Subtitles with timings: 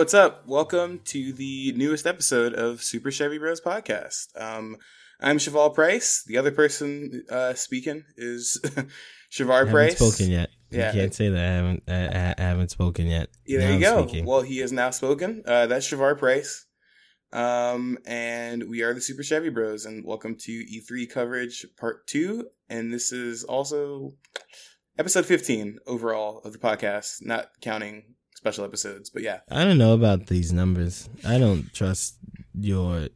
[0.00, 0.44] What's up?
[0.46, 4.28] Welcome to the newest episode of Super Chevy Bros podcast.
[4.34, 4.78] Um,
[5.20, 6.24] I'm Cheval Price.
[6.26, 8.58] The other person uh, speaking is
[9.30, 9.98] Shavar I Price.
[9.98, 10.48] haven't spoken yet.
[10.70, 10.86] Yeah.
[10.94, 13.28] You can't say that I haven't I, I haven't spoken yet.
[13.44, 14.06] Yeah, there Now you go.
[14.06, 14.24] speaking.
[14.24, 15.42] Well, he has now spoken.
[15.44, 16.64] Uh, that's Shavar Price.
[17.34, 22.46] Um, and we are the Super Chevy Bros, and welcome to E3 coverage part two.
[22.70, 24.14] And this is also
[24.98, 29.10] episode 15 overall of the podcast, not counting special episodes.
[29.10, 31.08] But yeah, I don't know about these numbers.
[31.26, 32.16] I don't trust
[32.54, 33.08] your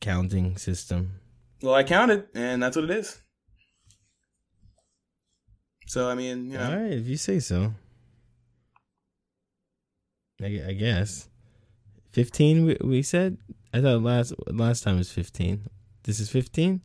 [0.00, 1.20] counting system.
[1.62, 3.20] well, I counted, and that's what it is.
[5.86, 7.74] So I mean, you know, All right, if you say so.
[10.40, 11.28] I, I guess.
[12.12, 13.38] 15 we, we said?
[13.72, 15.66] I thought last last time was 15.
[16.04, 16.82] This is 15?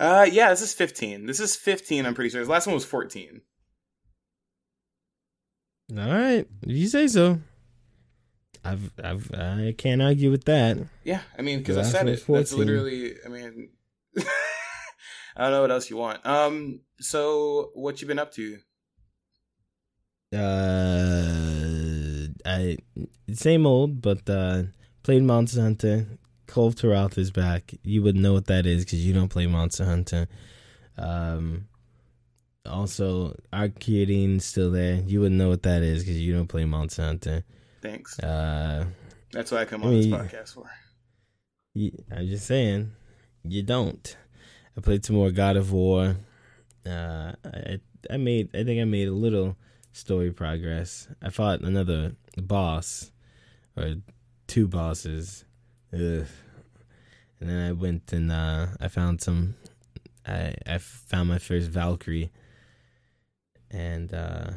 [0.00, 1.26] uh, yeah, this is 15.
[1.26, 2.06] This is 15.
[2.06, 2.44] I'm pretty sure.
[2.44, 3.40] The last one was 14.
[5.90, 7.40] All right, if you say so.
[8.64, 10.78] I've I've I can't argue with that.
[11.04, 12.26] Yeah, I mean, because I said it.
[12.28, 13.16] was That's literally.
[13.24, 13.70] I mean,
[14.18, 14.22] I
[15.44, 16.24] don't know what else you want.
[16.24, 18.58] Um, so what you been up to?
[20.32, 22.78] Uh, I
[23.32, 24.64] same old, but uh,
[25.02, 26.06] played Monster Hunter.
[26.46, 27.74] Kulve Taroth is back.
[27.82, 30.28] You would know what that is because you don't play Monster Hunter.
[30.98, 31.66] Um,
[32.66, 34.96] also, Arcadine's still there.
[35.06, 37.44] You wouldn't know what that is because you don't play Monster Hunter.
[37.80, 38.18] Thanks.
[38.18, 38.86] Uh,
[39.32, 40.70] That's what I come I on this podcast for.
[41.74, 42.92] you, I'm just saying,
[43.44, 44.16] you don't.
[44.76, 46.16] I played some more God of War.
[46.86, 49.56] Uh, I I made I think I made a little
[49.92, 51.08] story progress.
[51.22, 53.10] I fought another boss
[53.76, 53.96] or
[54.46, 55.44] two bosses.
[55.92, 56.26] Ugh.
[57.40, 59.56] And then I went and uh, I found some.
[60.26, 62.30] I I found my first Valkyrie,
[63.72, 64.50] and uh,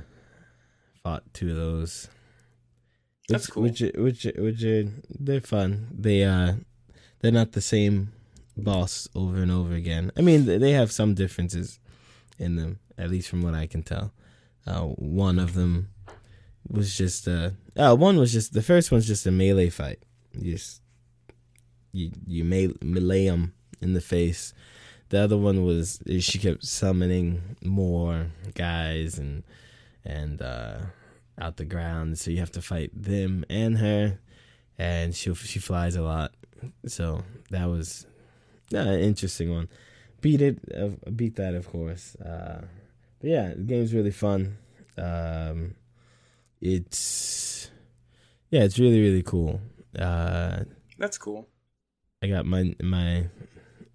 [1.03, 2.09] fought two of those.
[3.29, 3.63] That's Which- cool.
[3.63, 5.87] Which which which are they're fun.
[5.91, 6.53] They uh
[7.21, 8.11] they're not the same
[8.55, 10.11] boss over and over again.
[10.17, 11.79] I mean, they have some differences
[12.37, 14.11] in them, at least from what I can tell.
[14.67, 15.89] Uh, one of them
[16.67, 19.99] was just uh, uh one was just the first one's just a melee fight.
[20.37, 20.81] You just
[21.91, 24.53] you you may melee them in the face.
[25.15, 29.45] The other one was she kept summoning more guys and
[30.03, 30.79] and uh
[31.39, 34.19] out the ground, so you have to fight them and her,
[34.77, 36.33] and she she flies a lot.
[36.85, 38.05] So that was
[38.73, 39.69] uh, an interesting one.
[40.19, 42.17] Beat it, uh, beat that of course.
[42.17, 42.65] Uh,
[43.21, 44.57] but yeah, the game's really fun.
[44.97, 45.75] Um,
[46.59, 47.71] it's
[48.51, 49.61] yeah, it's really really cool.
[49.97, 50.65] Uh,
[50.97, 51.47] That's cool.
[52.21, 53.29] I got my my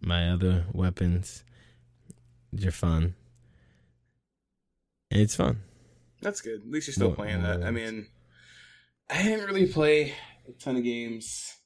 [0.00, 1.44] my other weapons.
[2.53, 3.15] They're fun.
[5.11, 5.62] And it's fun.
[6.22, 6.61] That's good.
[6.61, 7.65] At least you're still More- playing more that.
[7.66, 8.06] I mean,
[9.09, 10.15] I didn't really play
[10.49, 11.56] a ton of games.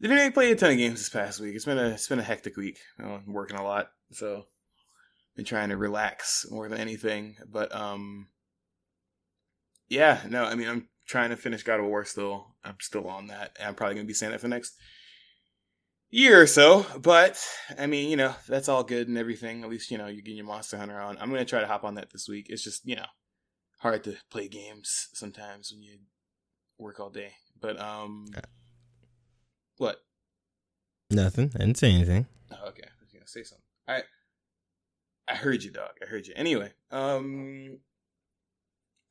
[0.00, 1.54] Didn't really play a ton of games this past week.
[1.54, 2.78] It's been a it's been a hectic week.
[2.98, 4.46] I'm working a lot, so
[5.36, 7.36] been trying to relax more than anything.
[7.50, 8.28] But um,
[9.88, 12.54] yeah, no, I mean, I'm trying to finish God of War still.
[12.64, 13.56] I'm still on that.
[13.58, 14.74] And I'm probably gonna be saying that for the next
[16.14, 16.86] year or so.
[17.00, 17.44] But
[17.78, 19.64] I mean, you know, that's all good and everything.
[19.64, 21.18] At least you know you're getting your Monster Hunter on.
[21.18, 22.46] I'm gonna try to hop on that this week.
[22.48, 23.06] It's just you know
[23.78, 25.98] hard to play games sometimes when you
[26.78, 27.32] work all day.
[27.60, 28.26] But um,
[29.76, 29.98] what?
[31.10, 31.50] Nothing.
[31.54, 32.26] I didn't say anything.
[32.50, 33.64] Oh, okay, I was gonna say something.
[33.88, 34.02] I
[35.26, 35.90] I heard you, dog.
[36.02, 36.34] I heard you.
[36.36, 37.78] Anyway, um,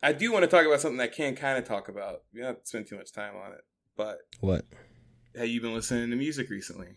[0.01, 2.21] I do want to talk about something I can kind of talk about.
[2.33, 3.61] We don't have to spend too much time on it.
[3.95, 4.65] But What?
[5.35, 6.89] Have you been listening to music recently?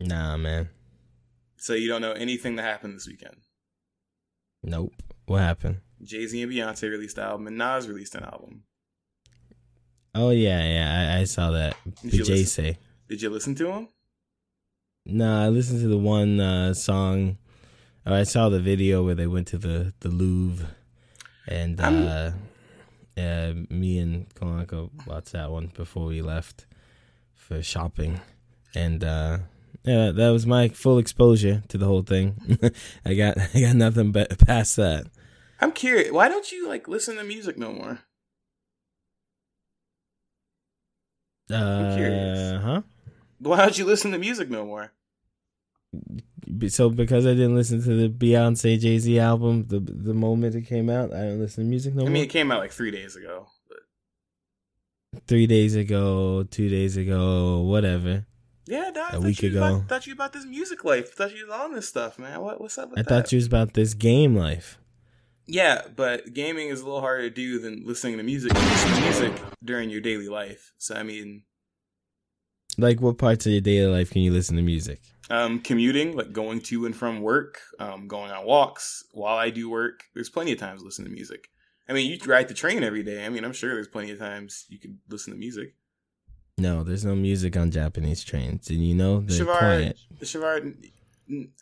[0.00, 0.68] Nah, man.
[1.56, 3.36] So you don't know anything that happened this weekend.
[4.62, 4.94] Nope.
[5.26, 5.78] What happened?
[6.02, 8.64] Jay Z and Beyonce released an album, and Nas released an album.
[10.14, 11.14] Oh yeah, yeah.
[11.16, 11.76] I, I saw that.
[12.02, 12.46] Did Jay listen?
[12.46, 12.78] say.
[13.08, 13.88] Did you listen to them?
[15.04, 17.38] No, I listened to the one uh, song.
[18.04, 20.68] Or I saw the video where they went to the the Louvre,
[21.48, 22.32] and uh,
[23.16, 26.66] uh, me and Kalanko watched that one before we left
[27.46, 28.20] for shopping,
[28.74, 29.38] and uh,
[29.84, 32.58] yeah, that was my full exposure to the whole thing.
[33.04, 35.06] I got I got nothing but past that.
[35.60, 36.10] I'm curious.
[36.10, 38.00] Why don't you like listen to music no more?
[41.48, 42.62] Uh, curious.
[42.62, 42.82] huh?
[43.38, 44.92] Why don't you listen to music no more?
[46.68, 50.62] So because I didn't listen to the Beyonce Jay Z album the the moment it
[50.62, 52.10] came out, I don't listen to music no I more.
[52.10, 53.46] I mean, it came out like three days ago.
[55.26, 58.26] Three days ago, two days ago, whatever.
[58.66, 59.58] yeah, I A thought week you ago.
[59.64, 61.12] About, thought you about this music life.
[61.12, 62.40] Thought you was on this stuff, man.
[62.40, 63.08] What, what's up with I that?
[63.08, 64.78] thought you was about this game life.
[65.46, 68.52] Yeah, but gaming is a little harder to do than listening to music.
[68.54, 69.32] Listen to music
[69.64, 70.72] during your daily life.
[70.78, 71.44] So I mean,
[72.78, 75.00] Like, what parts of your daily life can you listen to music?
[75.28, 79.68] um, commuting, like going to and from work, um, going on walks while I do
[79.68, 80.04] work.
[80.14, 81.48] There's plenty of times to listen to music.
[81.88, 83.24] I mean, you ride the train every day.
[83.24, 85.74] I mean, I'm sure there's plenty of times you could listen to music.
[86.58, 89.98] No, there's no music on Japanese trains, and you know they're quiet.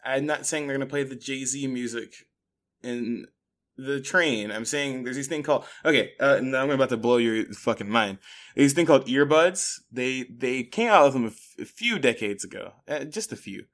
[0.05, 2.15] I'm not saying they're gonna play the Jay Z music
[2.83, 3.27] in
[3.77, 4.53] the train.
[4.53, 6.13] I'm saying there's this thing called okay.
[6.21, 8.19] Uh, now I'm about to blow your fucking mind.
[8.55, 9.81] There's this thing called earbuds.
[9.91, 13.37] They they came out with them a, f- a few decades ago, uh, just a
[13.37, 13.65] few.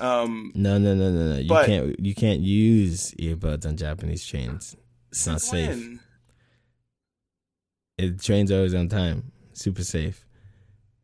[0.00, 1.38] Um, No, no, no, no, no.
[1.38, 2.00] You can't.
[2.00, 4.76] You can't use earbuds on Japanese trains.
[5.18, 5.68] It's not safe.
[5.70, 6.00] when?
[7.98, 9.32] It trains always on time.
[9.52, 10.24] Super safe.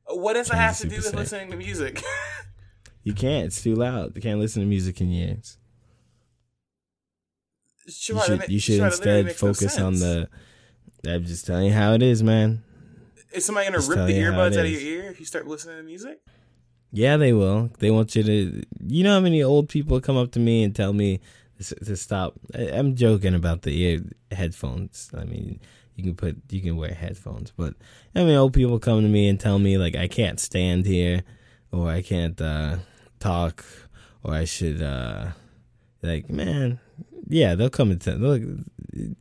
[0.08, 1.14] Uh, what does it have to do with safe.
[1.14, 2.02] listening to music?
[3.06, 3.44] You can't.
[3.48, 4.16] It's too loud.
[4.16, 5.58] You can't listen to music in your ears.
[7.84, 8.38] You should.
[8.38, 10.30] ma- You should instead makes no focus on the.
[11.06, 12.64] I'm just telling you how it is, man.
[13.30, 15.76] Is somebody gonna Just rip the earbuds out of your ear if you start listening
[15.76, 16.20] to music?
[16.92, 17.70] Yeah, they will.
[17.78, 18.62] They want you to.
[18.86, 21.20] You know how many old people come up to me and tell me
[21.58, 22.34] to to stop.
[22.54, 25.10] I'm joking about the ear headphones.
[25.16, 25.60] I mean,
[25.96, 27.74] you can put you can wear headphones, but
[28.14, 31.22] I mean, old people come to me and tell me like I can't stand here,
[31.72, 32.78] or I can't uh,
[33.20, 33.64] talk,
[34.22, 35.28] or I should uh,
[36.02, 36.80] like man.
[37.26, 38.16] Yeah, they'll come and tell.
[38.16, 38.42] Look,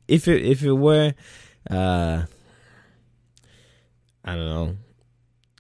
[0.07, 1.13] if it if it were,
[1.69, 2.23] uh,
[4.25, 4.77] I don't know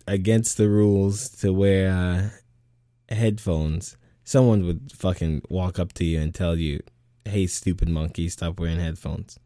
[0.07, 1.91] against the rules to wear
[3.09, 6.81] uh, headphones, someone would fucking walk up to you and tell you,
[7.25, 9.39] "Hey, stupid monkey, stop wearing headphones."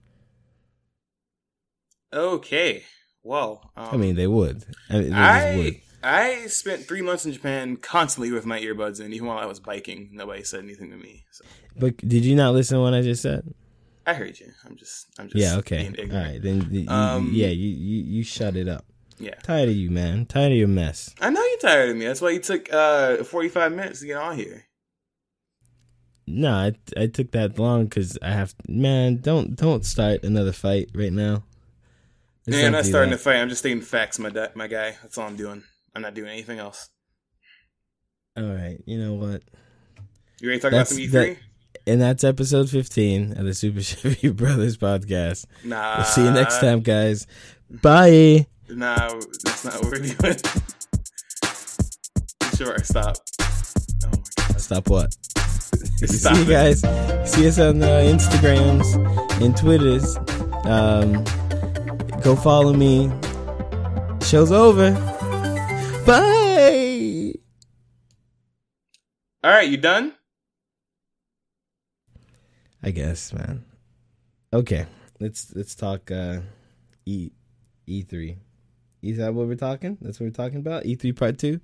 [2.13, 2.83] Okay.
[3.24, 4.65] Well, um, I mean, they would.
[4.89, 5.75] I mean, they I would.
[6.03, 9.59] I spent three months in Japan constantly with my earbuds in, even while I was
[9.59, 10.09] biking.
[10.13, 11.25] Nobody said anything to me.
[11.31, 11.44] So
[11.75, 13.53] But did you not listen to what I just said?
[14.06, 14.47] I heard you.
[14.65, 15.57] I'm just I'm just yeah.
[15.57, 15.89] Okay.
[15.89, 16.41] being All right.
[16.41, 18.85] Then you, Um, yeah, you, you you shut it up.
[19.19, 19.33] Yeah.
[19.44, 20.25] Tired of you, man.
[20.25, 21.13] Tired of your mess.
[21.19, 22.06] I know you're tired of me.
[22.06, 24.63] That's why you took uh 45 minutes to get on here.
[26.27, 28.53] No, I I took that long because I have.
[28.68, 31.44] Man, don't don't start another fight right now.
[32.45, 33.18] Man, I'm not not starting that.
[33.18, 33.38] to fight.
[33.38, 34.95] I'm just stating facts, my di- my guy.
[35.01, 35.63] That's all I'm doing.
[35.95, 36.89] I'm not doing anything else.
[38.38, 38.77] All right.
[38.85, 39.41] You know what?
[40.41, 41.12] You ready to talk That's- about some E3?
[41.12, 41.38] that-
[41.91, 45.45] And that's episode 15 of the Super Chevy Brothers podcast.
[45.63, 45.95] Nah.
[45.97, 47.25] We'll see you next time, guys.
[47.69, 48.47] Bye.
[48.69, 50.38] Nah, that's not what we're doing.
[52.56, 53.18] sure, stop.
[54.57, 55.13] Stop what?
[55.38, 56.81] Stop see you guys.
[57.31, 58.86] See us on uh, Instagrams
[59.42, 60.18] and Twitters.
[60.65, 61.24] Um,
[62.21, 63.12] go follow me.
[64.25, 64.92] Show's over.
[66.06, 67.33] Bye.
[69.44, 70.13] All right, you done?
[72.83, 73.63] I guess, man.
[74.54, 74.86] Okay,
[75.19, 76.39] let's let's talk uh,
[77.06, 77.31] E
[77.85, 78.37] E three.
[79.02, 79.97] Is that what we're talking?
[80.02, 80.85] That's what we're talking about.
[80.85, 81.61] E three part two.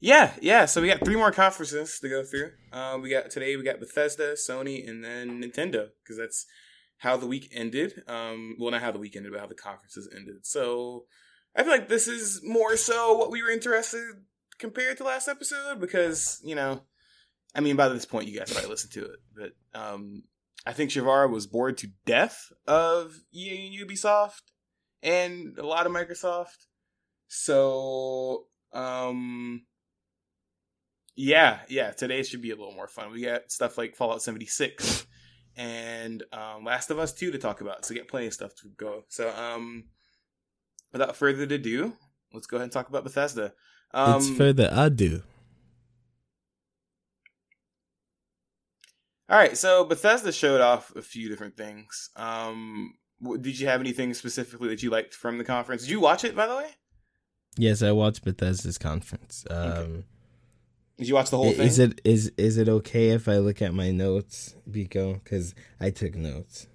[0.00, 0.64] Yeah, yeah.
[0.64, 2.52] So we got three more conferences to go through.
[2.72, 3.56] Um, we got today.
[3.56, 6.46] We got Bethesda, Sony, and then Nintendo because that's
[6.98, 8.02] how the week ended.
[8.08, 10.46] Um, well, not how the week ended, but how the conferences ended.
[10.46, 11.04] So
[11.54, 14.02] I feel like this is more so what we were interested
[14.58, 16.80] compared to last episode because you know,
[17.54, 20.22] I mean, by this point you guys probably listened to it, but um,
[20.64, 24.42] I think Shavar was bored to death of EA and Ubisoft
[25.02, 26.66] and a lot of Microsoft.
[27.28, 29.62] So um
[31.20, 31.90] yeah, yeah.
[31.90, 33.12] Today should be a little more fun.
[33.12, 35.06] We got stuff like Fallout 76
[35.54, 37.84] and um, Last of Us 2 to talk about.
[37.84, 39.04] So get plenty of stuff to go.
[39.08, 39.84] So um,
[40.92, 41.94] without further ado,
[42.32, 43.52] let's go ahead and talk about Bethesda.
[43.92, 45.22] Um, it's further ado.
[49.28, 52.08] all right, so Bethesda showed off a few different things.
[52.16, 52.94] Um,
[53.42, 55.82] did you have anything specifically that you liked from the conference?
[55.82, 56.70] Did you watch it, by the way?
[57.58, 59.44] Yes, I watched Bethesda's conference.
[59.50, 60.04] Um,
[61.00, 61.66] Did you watch the whole thing?
[61.66, 65.14] is it is is it okay if I look at my notes, Biko?
[65.14, 66.66] Because I took notes.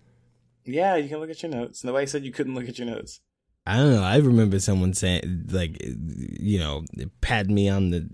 [0.66, 1.84] Yeah, you can look at your notes.
[1.84, 3.22] Nobody said you couldn't look at your notes.
[3.68, 4.02] I don't know.
[4.02, 6.86] I remember someone saying, like, you know,
[7.22, 8.10] pat me on the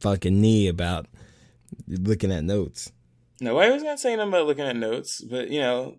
[0.00, 1.08] fucking knee about
[1.86, 2.90] looking at notes.
[3.42, 5.98] No, I was not saying I'm about looking at notes, but you know,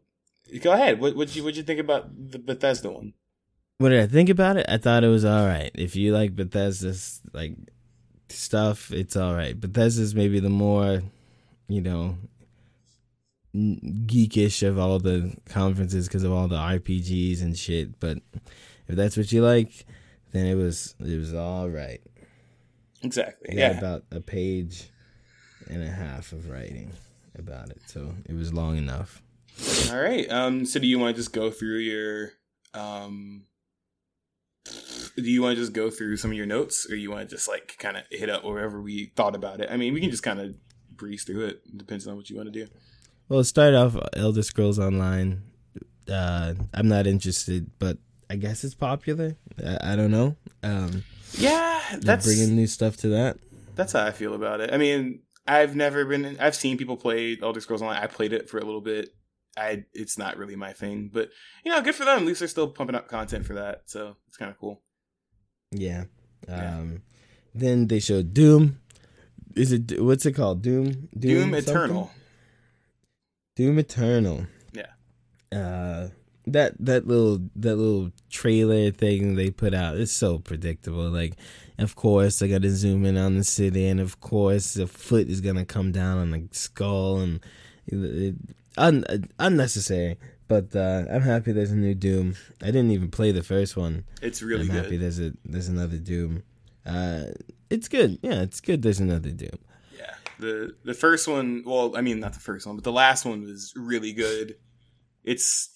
[0.62, 1.00] go ahead.
[1.00, 3.14] What would you what you think about the Bethesda one?
[3.78, 4.66] What did I think about it?
[4.68, 5.70] I thought it was all right.
[5.76, 7.58] If you like Bethesda's like
[8.34, 9.60] stuff, it's all right.
[9.60, 11.02] Bethesda's maybe the more,
[11.68, 12.18] you know,
[13.56, 18.00] geekish of all the conferences because of all the RPGs and shit.
[18.00, 18.20] But
[18.88, 19.86] if that's what you like,
[20.32, 22.02] then it was it was all right.
[23.04, 23.58] Exactly.
[23.58, 23.78] Yeah.
[23.78, 24.90] About a page
[25.70, 26.92] and a half of writing
[27.38, 29.22] about it, so it was long enough.
[29.90, 30.30] All right.
[30.32, 30.66] Um.
[30.66, 32.32] So do you want to just go through your
[32.74, 33.46] um?
[34.66, 37.36] Do you want to just go through some of your notes, or you want to
[37.36, 39.70] just like kind of hit up wherever we thought about it?
[39.72, 40.56] I mean, we can just kind of
[40.96, 41.62] breeze through it.
[41.66, 41.78] it.
[41.78, 42.72] Depends on what you want to do.
[43.28, 45.44] Well, start off Elder Scrolls Online.
[46.10, 47.98] Uh, I'm not interested, but
[48.30, 49.36] I guess it's popular.
[49.66, 50.36] I, I don't know.
[50.64, 51.04] Um,
[51.34, 53.38] yeah, that's bringing new stuff to that.
[53.76, 54.74] That's how I feel about it.
[54.74, 56.38] I mean, I've never been.
[56.40, 58.02] I've seen people play Elder Scrolls Online.
[58.02, 59.10] I played it for a little bit.
[59.58, 61.30] I it's not really my thing, but
[61.66, 62.20] you know, good for them.
[62.20, 64.82] At least they're still pumping up content for that, so it's kind of cool.
[65.72, 66.06] Yeah.
[66.48, 66.78] yeah.
[66.78, 67.02] Um.
[67.54, 68.80] Then they showed Doom.
[69.56, 70.62] Is it what's it called?
[70.62, 71.10] Doom.
[71.18, 72.12] Doom, Doom Eternal.
[73.56, 74.46] Doom Eternal.
[74.74, 75.58] Yeah.
[75.58, 76.10] Uh
[76.48, 81.10] that that little that little trailer thing they put out is so predictable.
[81.10, 81.36] Like,
[81.78, 85.28] of course, I got to zoom in on the city, and of course, the foot
[85.28, 87.40] is gonna come down on the skull, and
[87.88, 88.36] it, it,
[88.78, 89.04] un,
[89.40, 90.18] unnecessary.
[90.48, 92.36] But uh, I'm happy there's a new Doom.
[92.62, 94.04] I didn't even play the first one.
[94.22, 94.84] It's really I'm good.
[94.84, 96.44] happy there's a there's another Doom.
[96.86, 97.28] Uh,
[97.70, 98.20] it's good.
[98.22, 98.82] Yeah, it's good.
[98.82, 99.58] There's another Doom.
[99.98, 101.64] Yeah, the the first one.
[101.66, 104.56] Well, I mean, not the first one, but the last one was really good.
[105.24, 105.70] It's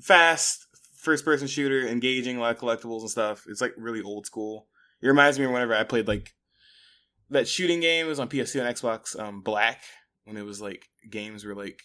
[0.00, 0.66] fast,
[0.96, 3.44] first person shooter, engaging, a lot of collectibles and stuff.
[3.48, 4.66] It's like really old school.
[5.02, 6.32] It reminds me of whenever I played like
[7.28, 9.82] that shooting game was on PS2 and Xbox, um, Black,
[10.24, 11.82] when it was like games were like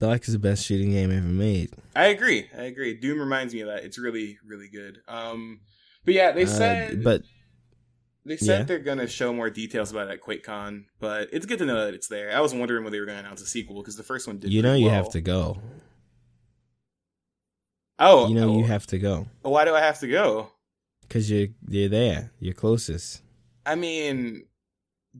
[0.00, 1.70] Black is the best shooting game ever made.
[1.94, 2.48] I agree.
[2.56, 2.94] I agree.
[2.94, 3.84] Doom reminds me of that.
[3.84, 4.98] It's really, really good.
[5.06, 5.60] Um,
[6.06, 7.22] but yeah, they uh, said, uh, but
[8.24, 8.64] they said yeah.
[8.64, 10.86] they're gonna show more details about it at QuakeCon.
[10.98, 12.34] But it's good to know that it's there.
[12.34, 14.50] I was wondering when they were gonna announce a sequel because the first one did.
[14.50, 14.94] You know, you well.
[14.94, 15.58] have to go.
[17.98, 18.58] Oh, you know oh.
[18.58, 19.26] you have to go.
[19.42, 20.50] Why do I have to go?
[21.02, 22.32] Because you're you're there.
[22.40, 23.20] You're closest.
[23.66, 24.46] I mean,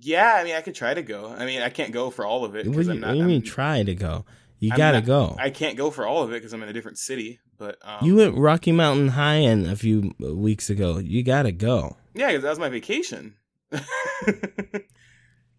[0.01, 0.37] yeah.
[0.37, 1.29] I mean, I could try to go.
[1.29, 2.67] I mean, I can't go for all of it.
[2.67, 4.25] What do you, not, what do you mean try to go?
[4.61, 5.37] You I'm gotta not, go.
[5.39, 7.41] I can't go for all of it because I'm in a different city.
[7.57, 10.99] But um, you went Rocky Mountain High end a few weeks ago.
[10.99, 11.97] You gotta go.
[12.15, 13.37] Yeah, because that was my vacation.
[13.73, 13.83] I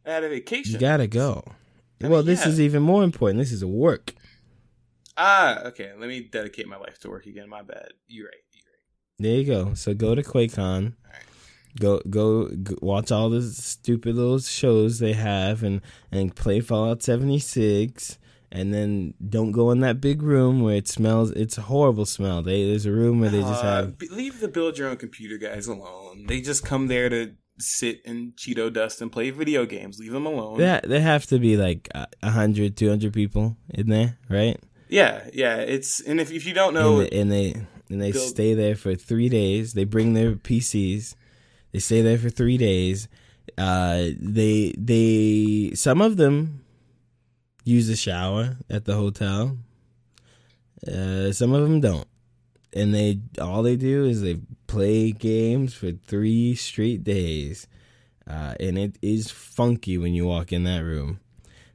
[0.06, 0.74] had a vacation.
[0.74, 1.44] You gotta go.
[2.04, 2.52] I well, mean, this yeah.
[2.52, 3.40] is even more important.
[3.40, 4.14] This is a work.
[5.18, 5.92] Ah, okay.
[5.98, 7.50] Let me dedicate my life to work again.
[7.50, 7.90] My bad.
[8.08, 8.36] You're right.
[8.52, 9.20] You're right.
[9.20, 9.74] There you go.
[9.74, 10.94] So go to QuakeCon.
[11.80, 15.82] Go, go go watch all the stupid little shows they have and
[16.12, 18.20] and play Fallout 76
[18.52, 22.42] and then don't go in that big room where it smells it's a horrible smell.
[22.42, 25.38] They there's a room where they just uh, have leave the build your own computer
[25.38, 26.26] guys alone.
[26.28, 30.00] They just come there to sit in Cheeto dust and play video games.
[30.00, 30.58] Leave them alone.
[30.58, 34.60] There, there have to be like a 100, 200 people in there, right?
[34.90, 35.58] Yeah, yeah.
[35.58, 37.54] It's and if if you don't know, and, the, and they
[37.90, 39.74] and they build, stay there for three days.
[39.74, 41.16] They bring their PCs.
[41.72, 43.08] They stay there for three days.
[43.58, 46.66] Uh, they they some of them
[47.64, 49.58] use a shower at the hotel.
[50.88, 52.08] Uh, some of them don't,
[52.74, 57.68] and they all they do is they play games for three straight days,
[58.28, 61.20] uh, and it is funky when you walk in that room.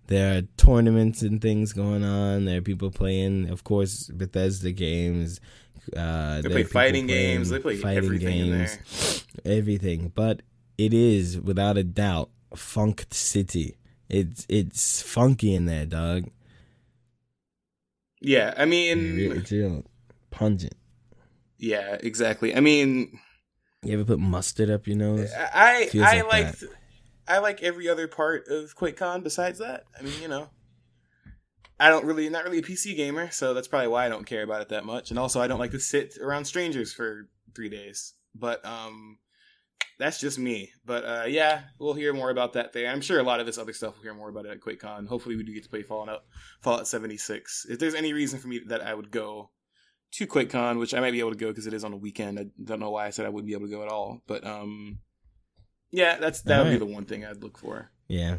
[0.08, 2.44] There are tournaments and things going on.
[2.44, 5.40] There are people playing, of course, Bethesda games.
[5.96, 7.50] Uh, they play fighting games.
[7.50, 9.24] They play fighting games.
[9.44, 10.42] Everything, but
[10.78, 13.76] it is without a doubt Funked City.
[14.08, 16.30] It's it's funky in there, dog.
[18.20, 19.84] Yeah, I mean, it's real
[20.30, 20.74] pungent.
[21.58, 22.54] Yeah, exactly.
[22.54, 23.18] I mean,
[23.82, 25.30] you ever put mustard up your nose?
[25.36, 26.54] I I like.
[27.28, 29.84] I like every other part of QuakeCon besides that.
[29.98, 30.48] I mean, you know,
[31.78, 34.42] I don't really, not really a PC gamer, so that's probably why I don't care
[34.42, 35.10] about it that much.
[35.10, 38.14] And also, I don't like to sit around strangers for three days.
[38.34, 39.18] But um,
[39.98, 40.70] that's just me.
[40.84, 42.90] But uh, yeah, we'll hear more about that there.
[42.90, 45.06] I'm sure a lot of this other stuff we'll hear more about it at QuakeCon.
[45.08, 46.24] Hopefully, we do get to play Fallout
[46.60, 47.66] Fallout 76.
[47.68, 49.50] If there's any reason for me that I would go
[50.12, 52.38] to QuakeCon, which I might be able to go because it is on a weekend.
[52.38, 54.46] I don't know why I said I wouldn't be able to go at all, but
[54.46, 54.98] um,
[55.90, 56.78] yeah, that's that would right.
[56.78, 57.90] be the one thing I'd look for.
[58.08, 58.36] Yeah.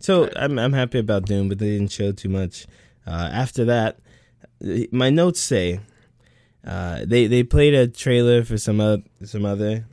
[0.00, 0.32] So right.
[0.36, 2.66] I'm I'm happy about Doom, but they didn't show too much.
[3.06, 3.98] Uh, after that,
[4.92, 5.80] my notes say
[6.66, 9.86] uh, they they played a trailer for some other some other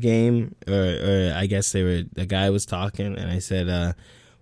[0.00, 3.92] game, or or I guess they were the guy was talking, and I said, uh,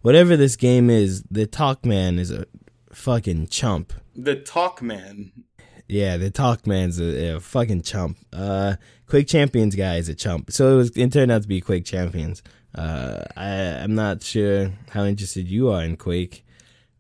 [0.03, 2.47] whatever this game is, the Talk Man is a
[2.93, 3.93] fucking chump.
[4.15, 5.33] The Talk Man.
[5.89, 8.19] Yeah, the Talk Man's a, a fucking chump.
[8.33, 10.51] Uh, Quake Champions guy is a chump.
[10.51, 10.91] So it was.
[10.97, 12.43] It turned out to be Quake Champions.
[12.75, 13.51] Uh, I
[13.83, 16.45] I'm not sure how interested you are in Quake.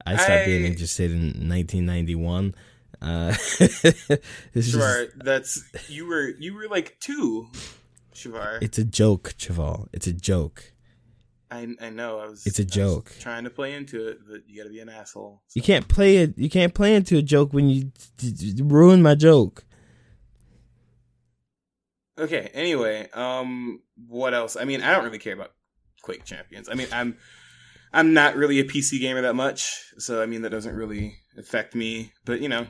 [0.06, 2.54] I stopped I- being interested in 1991.
[3.02, 7.48] Uh, Shavar, just, that's you were you were like two,
[8.14, 8.62] Shavar.
[8.62, 9.88] it's a joke, Chaval.
[9.92, 10.72] It's a joke.
[11.50, 12.18] I I know.
[12.20, 12.46] I was.
[12.46, 13.12] It's a joke.
[13.20, 15.42] trying to play into it, but you got to be an asshole.
[15.54, 16.36] You can't play it.
[16.38, 19.64] You can't play into a joke when you d- d- ruin my joke.
[22.18, 22.50] Okay.
[22.54, 24.56] Anyway, um, what else?
[24.56, 25.52] I mean, I don't really care about
[26.02, 26.68] Quake Champions.
[26.68, 27.16] I mean, I'm
[27.92, 31.74] I'm not really a PC gamer that much, so I mean that doesn't really affect
[31.74, 32.12] me.
[32.24, 32.66] But you know,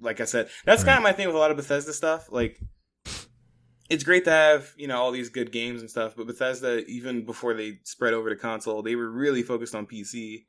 [0.00, 2.30] like I said, that's kind of my thing with a lot of Bethesda stuff.
[2.30, 2.60] Like,
[3.88, 7.24] it's great to have you know all these good games and stuff, but Bethesda, even
[7.24, 10.44] before they spread over to console, they were really focused on PC.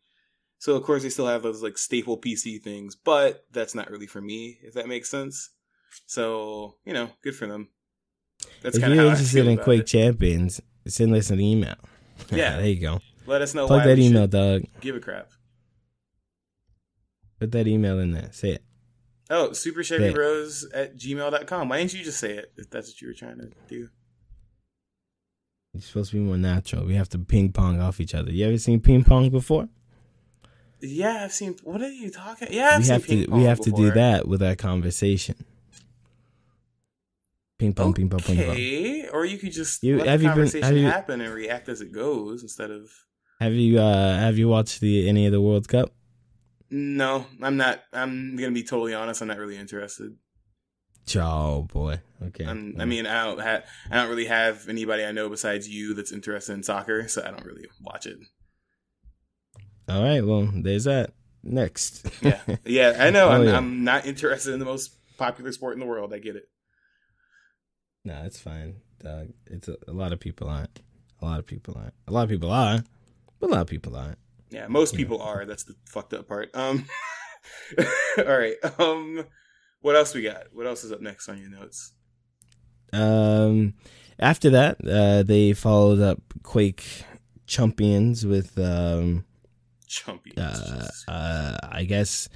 [0.57, 4.07] So of course they still have those like staple PC things, but that's not really
[4.07, 5.51] for me, if that makes sense.
[6.05, 7.69] So you know, good for them.
[8.61, 9.87] That's if kind of you're interested in Quake it.
[9.87, 11.75] Champions, send us an email.
[12.31, 12.57] Yeah.
[12.57, 12.99] there you go.
[13.25, 14.63] Let us know Plug that email, dog.
[14.81, 15.29] give a crap.
[17.39, 18.29] Put that email in there.
[18.33, 18.63] Say it.
[19.29, 21.69] Oh, super chevy bros at gmail.com.
[21.69, 23.89] Why didn't you just say it if that's what you were trying to do?
[25.73, 26.85] You're supposed to be more natural.
[26.85, 28.31] We have to ping pong off each other.
[28.31, 29.69] You ever seen ping pong before?
[30.81, 31.57] Yeah, I've seen.
[31.63, 32.47] What are you talking?
[32.51, 33.25] Yeah, I've we seen have to.
[33.27, 35.35] We have to do that with our conversation.
[37.59, 38.45] Ping pong, ping pong, ping pong.
[38.51, 41.19] Okay, or you could just You- let have the you been- conversation have you- happen
[41.21, 42.89] and react as it goes instead of.
[43.41, 45.91] Have you uh have you watched the any of the World Cup?
[46.71, 47.83] No, I'm not.
[47.93, 49.21] I'm gonna be totally honest.
[49.21, 50.15] I'm not really interested.
[51.15, 51.99] Oh boy.
[52.27, 52.45] Okay.
[52.45, 52.87] I'm, I mm.
[52.87, 53.65] mean, I don't have.
[53.89, 57.31] I don't really have anybody I know besides you that's interested in soccer, so I
[57.31, 58.17] don't really watch it.
[59.87, 60.21] All right.
[60.23, 61.13] Well, there's that.
[61.41, 62.05] Next.
[62.21, 63.29] Yeah, yeah, I know.
[63.29, 63.57] Oh, I'm, yeah.
[63.57, 66.13] I'm not interested in the most popular sport in the world.
[66.13, 66.49] I get it.
[68.03, 69.29] no, it's fine, dog.
[69.47, 70.81] It's a, a lot of people aren't.
[71.21, 71.93] A lot of people aren't.
[72.07, 72.83] A lot of people are,
[73.39, 74.17] but a lot of people aren't.
[74.49, 75.45] Yeah, most people are.
[75.45, 76.49] That's the fucked up part.
[76.53, 76.85] Um,
[78.17, 78.55] all right.
[78.79, 79.25] Um,
[79.81, 80.45] what else we got?
[80.53, 81.93] What else is up next on your notes?
[82.91, 83.75] Um,
[84.17, 87.05] after that, uh, they followed up Quake
[87.45, 89.25] Champions with um,
[89.87, 90.33] Chumpy.
[90.37, 92.29] uh, uh, I guess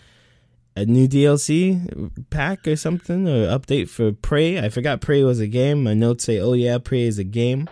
[0.76, 4.60] a new DLC pack or something or update for Prey.
[4.60, 5.84] I forgot Prey was a game.
[5.84, 7.69] My notes say, "Oh yeah, Prey is a game,"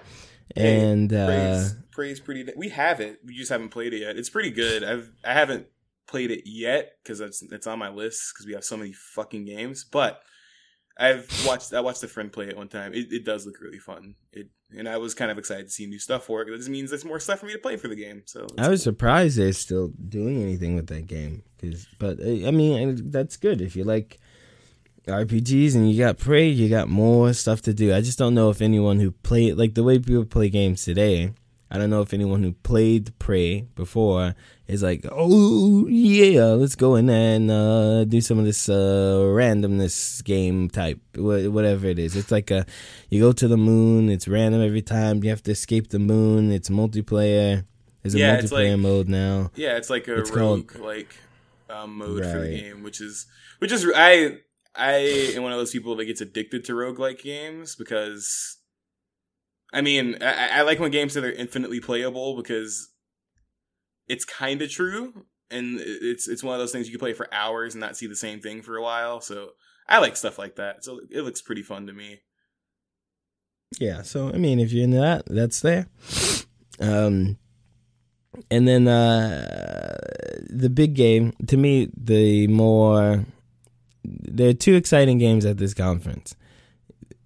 [0.55, 2.51] and uh, praise, pretty.
[2.55, 3.19] We have it.
[3.25, 4.17] We just haven't played it yet.
[4.17, 4.83] It's pretty good.
[4.83, 5.67] I've I haven't
[6.07, 9.45] played it yet because it's it's on my list because we have so many fucking
[9.45, 9.83] games.
[9.83, 10.21] But
[10.97, 12.93] I've watched I watched a friend play it one time.
[12.93, 14.15] It, it does look really fun.
[14.33, 16.49] It and I was kind of excited to see new stuff for it.
[16.49, 18.23] It just means there's more stuff for me to play for the game.
[18.25, 21.43] So I was surprised they're still doing anything with that game.
[21.59, 24.19] Cause, but uh, I mean, that's good if you like
[25.07, 27.93] RPGs and you got Prey, you got more stuff to do.
[27.93, 31.33] I just don't know if anyone who played like the way people play games today.
[31.73, 34.35] I don't know if anyone who played Prey before
[34.67, 40.21] is like, oh yeah, let's go in and uh, do some of this uh, randomness
[40.23, 42.15] game type, wha- whatever it is.
[42.17, 42.65] It's like a,
[43.09, 44.09] you go to the moon.
[44.09, 45.23] It's random every time.
[45.23, 46.51] You have to escape the moon.
[46.51, 47.63] It's multiplayer.
[48.01, 49.51] There's a Yeah, it's multiplayer like- mode now.
[49.55, 51.15] Yeah, it's like a It's called- rogue like
[51.69, 53.27] um, mode for the game, which is
[53.59, 54.39] which is I
[54.75, 54.91] I
[55.35, 58.57] am one of those people that gets addicted to roguelike games because
[59.73, 62.89] I mean I, I like when games that are infinitely playable because
[64.07, 67.31] it's kind of true and it's it's one of those things you can play for
[67.33, 69.21] hours and not see the same thing for a while.
[69.21, 69.51] So
[69.87, 70.83] I like stuff like that.
[70.83, 72.21] So it looks pretty fun to me.
[73.79, 75.87] Yeah, so I mean, if you're into that, that's there.
[76.79, 77.37] Um,
[78.49, 79.97] and then uh,
[80.49, 83.25] the big game to me, the more
[84.03, 86.35] there are two exciting games at this conference,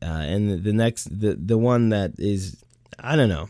[0.06, 2.64] uh, and the, the next, the the one that is,
[3.00, 3.48] I don't know,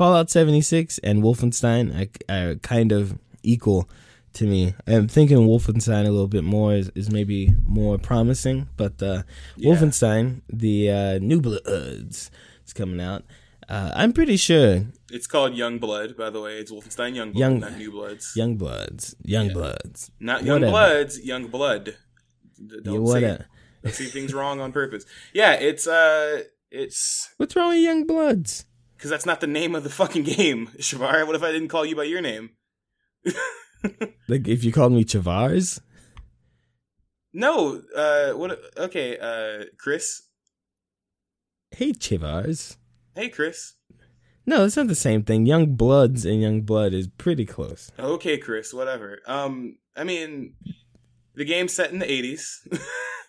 [0.00, 1.84] Fallout 76 and Wolfenstein
[2.28, 3.88] are, are kind of equal
[4.34, 4.74] to me.
[4.86, 9.22] I'm thinking Wolfenstein a little bit more is, is maybe more promising, but uh,
[9.56, 9.66] Yeah.
[9.74, 12.30] Wolfenstein, the uh, New Bloods,
[12.66, 13.22] is coming out.
[13.68, 16.58] Uh, I'm pretty sure It's called Young Blood, by the way.
[16.60, 18.32] It's Wolfenstein Young Blood, Young- not New Bloods.
[18.36, 19.52] Young Bloods, Young Yeah.
[19.58, 20.72] Bloods, Not Young Whatever.
[20.72, 21.84] Bloods, Young Blood.
[22.58, 23.38] Yeah, Don't what say,
[23.88, 25.04] a- don't things wrong on purpose.
[25.32, 28.64] Yeah, it's uh, it's What's wrong with Young Bloods?
[28.96, 31.26] because that's not the name of the fucking game, Shavar.
[31.26, 32.50] What if I didn't call you by your name?
[34.28, 35.78] Like if you called me Chavars,
[37.32, 38.58] no, uh, what?
[38.76, 40.22] Okay, uh, Chris.
[41.70, 42.76] hey Chavars.
[43.14, 43.74] Hey, Chris.
[44.44, 45.46] No, it's not the same thing.
[45.46, 47.90] Young Bloods and Young Blood is pretty close.
[47.98, 49.20] Okay, Chris, whatever.
[49.26, 50.54] Um, I mean,
[51.34, 52.66] the game's set in the eighties.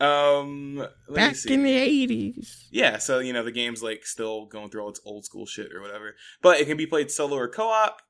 [0.00, 2.68] um, Back in the eighties.
[2.70, 5.72] Yeah, so you know the game's like still going through all its old school shit
[5.74, 8.00] or whatever, but it can be played solo or co-op,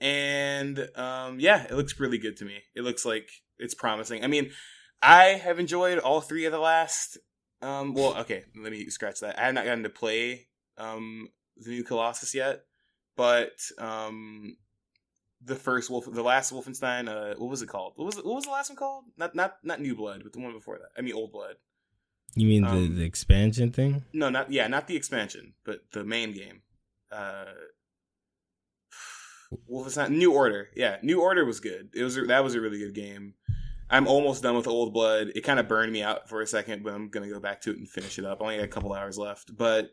[0.00, 2.58] and um, yeah, it looks really good to me.
[2.74, 4.22] It looks like it's promising.
[4.24, 4.50] I mean,
[5.00, 7.18] I have enjoyed all three of the last.
[7.62, 9.38] Um, well, okay, let me scratch that.
[9.38, 12.64] I have not gotten to play um the new Colossus yet,
[13.16, 14.56] but um
[15.44, 17.08] the first Wolf, the last Wolfenstein.
[17.08, 17.92] Uh, what was it called?
[17.96, 19.04] What was what was the last one called?
[19.16, 20.90] Not not not New Blood, but the one before that.
[20.96, 21.56] I mean, Old Blood.
[22.34, 24.04] You mean Um, the, the expansion thing?
[24.12, 26.62] No, not yeah, not the expansion, but the main game.
[27.10, 27.44] Uh
[29.70, 30.68] Wolfenstein New Order.
[30.74, 31.90] Yeah, New Order was good.
[31.94, 33.34] It was that was a really good game.
[33.90, 35.32] I'm almost done with Old Blood.
[35.34, 37.70] It kind of burned me out for a second, but I'm gonna go back to
[37.70, 38.40] it and finish it up.
[38.40, 39.90] I only got a couple hours left, but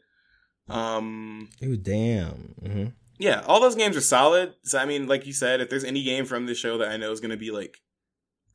[0.69, 2.55] um, Ooh, damn.
[2.63, 2.85] hmm
[3.19, 4.55] yeah, all those games are solid.
[4.63, 6.97] So I mean, like you said, if there's any game from this show that I
[6.97, 7.77] know is gonna be like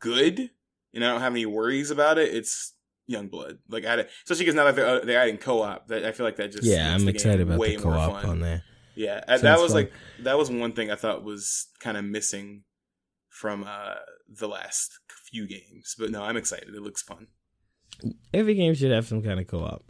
[0.00, 0.50] good,
[0.92, 2.72] and I don't have any worries about it, it's
[3.06, 3.58] Young Blood.
[3.68, 6.36] Like, I, especially because now that they're, uh, they're adding co-op, that I feel like
[6.36, 8.26] that just Yeah, I'm excited about way the co-op fun.
[8.30, 8.62] on there.
[8.96, 9.82] Yeah, uh, Sounds that was fun.
[9.82, 12.62] like that was one thing I thought was kind of missing
[13.28, 13.94] from uh
[14.28, 15.00] the last
[15.30, 15.94] few games.
[15.98, 16.68] But no, I'm excited.
[16.74, 17.26] It looks fun.
[18.32, 19.84] Every game should have some kind of co-op.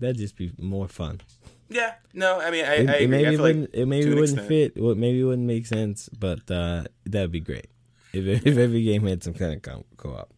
[0.00, 1.20] That'd just be more fun.
[1.68, 4.38] Yeah, no, I mean, I, it, I it maybe I feel wouldn't, it maybe wouldn't
[4.38, 4.48] extent.
[4.48, 4.72] fit.
[4.82, 7.68] Well, maybe it wouldn't make sense, but uh, that'd be great
[8.12, 10.32] if if every game had some kind of co- co-op.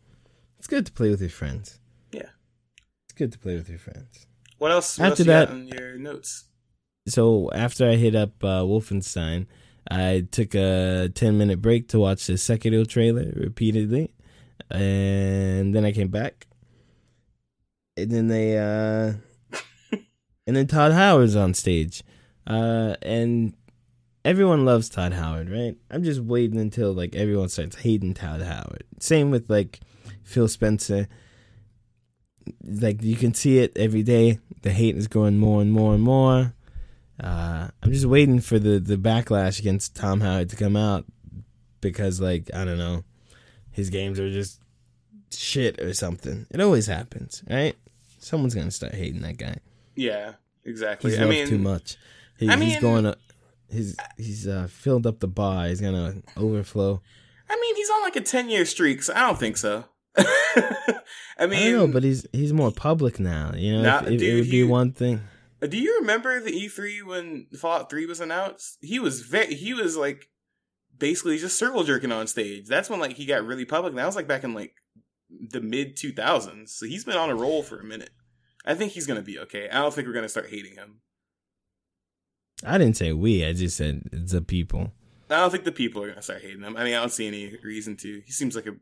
[0.58, 1.78] It's good to play with your friends.
[2.12, 2.30] Yeah.
[3.04, 4.26] it's good to play with your friends.
[4.58, 4.98] what else?
[4.98, 6.44] What After else that- on your notes?
[7.08, 9.46] So after I hit up uh, Wolfenstein,
[9.90, 14.12] I took a ten minute break to watch the Sekiro trailer repeatedly,
[14.70, 16.46] and then I came back,
[17.96, 19.12] and then they uh,
[20.46, 22.02] and then Todd Howard's on stage,
[22.46, 23.54] uh, and
[24.24, 25.76] everyone loves Todd Howard, right?
[25.90, 28.84] I'm just waiting until like everyone starts hating Todd Howard.
[29.00, 29.80] Same with like
[30.22, 31.08] Phil Spencer.
[32.64, 34.38] Like you can see it every day.
[34.62, 36.54] The hate is growing more and more and more.
[37.22, 41.04] Uh, I'm just waiting for the the backlash against Tom Howard to come out
[41.80, 43.04] because like I don't know,
[43.70, 44.60] his games are just
[45.32, 46.46] shit or something.
[46.50, 47.76] It always happens, right?
[48.18, 49.58] Someone's gonna start hating that guy.
[49.96, 51.10] Yeah, exactly.
[51.10, 51.96] He's I mean, too much.
[52.38, 53.16] He, I he's going to
[53.70, 55.66] he's he's uh, filled up the bar.
[55.68, 57.00] He's gonna overflow.
[57.48, 59.84] I mean, he's on like a ten year streak, so I don't think so.
[60.16, 61.00] I
[61.38, 63.52] I mean, don't know, but he's he's more public now.
[63.54, 65.20] You know, Nah, if, if it would be he- one thing.
[65.66, 68.76] Do you remember the E3 when Fallout 3 was announced?
[68.82, 70.28] He was very, he was like
[70.98, 72.68] basically just circle jerking on stage.
[72.68, 73.92] That's when like he got really public.
[73.92, 74.74] And that was like back in like
[75.30, 76.68] the mid 2000s.
[76.68, 78.10] So he's been on a roll for a minute.
[78.66, 79.68] I think he's going to be okay.
[79.68, 81.00] I don't think we're going to start hating him.
[82.64, 83.44] I didn't say we.
[83.44, 84.92] I just said the people.
[85.30, 86.76] I don't think the people are going to start hating him.
[86.76, 88.22] I mean, I don't see any reason to.
[88.24, 88.74] He seems like a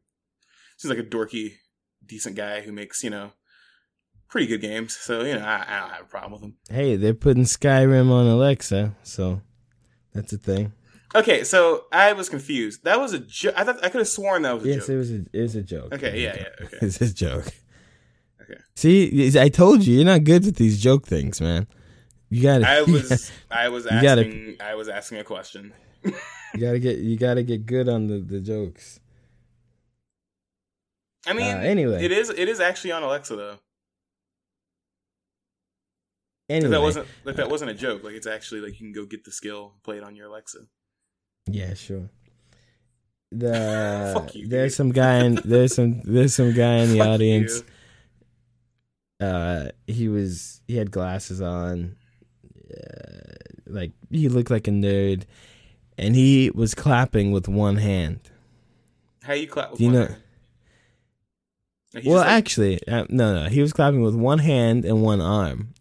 [0.77, 1.55] seems like a dorky
[2.05, 3.33] decent guy who makes, you know,
[4.29, 4.97] pretty good games.
[4.97, 6.57] So, you know, I, I don't have a problem with him.
[6.69, 9.41] Hey, they're putting Skyrim on Alexa, so
[10.13, 10.73] that's a thing.
[11.15, 12.85] Okay, so I was confused.
[12.85, 13.55] That was a joke.
[13.57, 14.81] I thought I could have sworn that was a Yes, joke.
[14.83, 15.93] Yes, it was a it was a joke.
[15.95, 16.79] Okay, yeah, yeah, okay.
[16.83, 17.47] It's a joke.
[18.51, 18.61] Okay.
[18.77, 21.67] See, I told you, you're not good with these joke things, man.
[22.31, 25.73] You gotta, I was I was You gotta- asking I was asking a question.
[26.05, 26.13] You
[26.61, 29.01] gotta get, you gotta get good on the, the jokes.
[31.27, 32.05] I mean, Uh, anyway.
[32.05, 33.57] it is it is actually on Alexa though.
[36.51, 39.07] Anyway, that wasn't like that wasn't a joke, like it's actually like you can go
[39.07, 40.59] get the skill, play it on your Alexa.
[41.51, 42.11] yeah, sure.
[43.37, 44.77] The Fuck you, there's dude.
[44.77, 47.57] some guy in there's some there's some guy in the Fuck audience.
[47.59, 47.65] you.
[49.25, 51.97] Uh he was he had glasses on
[52.71, 53.35] uh,
[53.67, 55.25] like he looked like a nerd
[55.97, 58.21] and he was clapping with one hand.
[59.23, 60.21] How you clap with Do you one know- hand?
[62.05, 65.75] Well like- actually uh, no no he was clapping with one hand and one arm.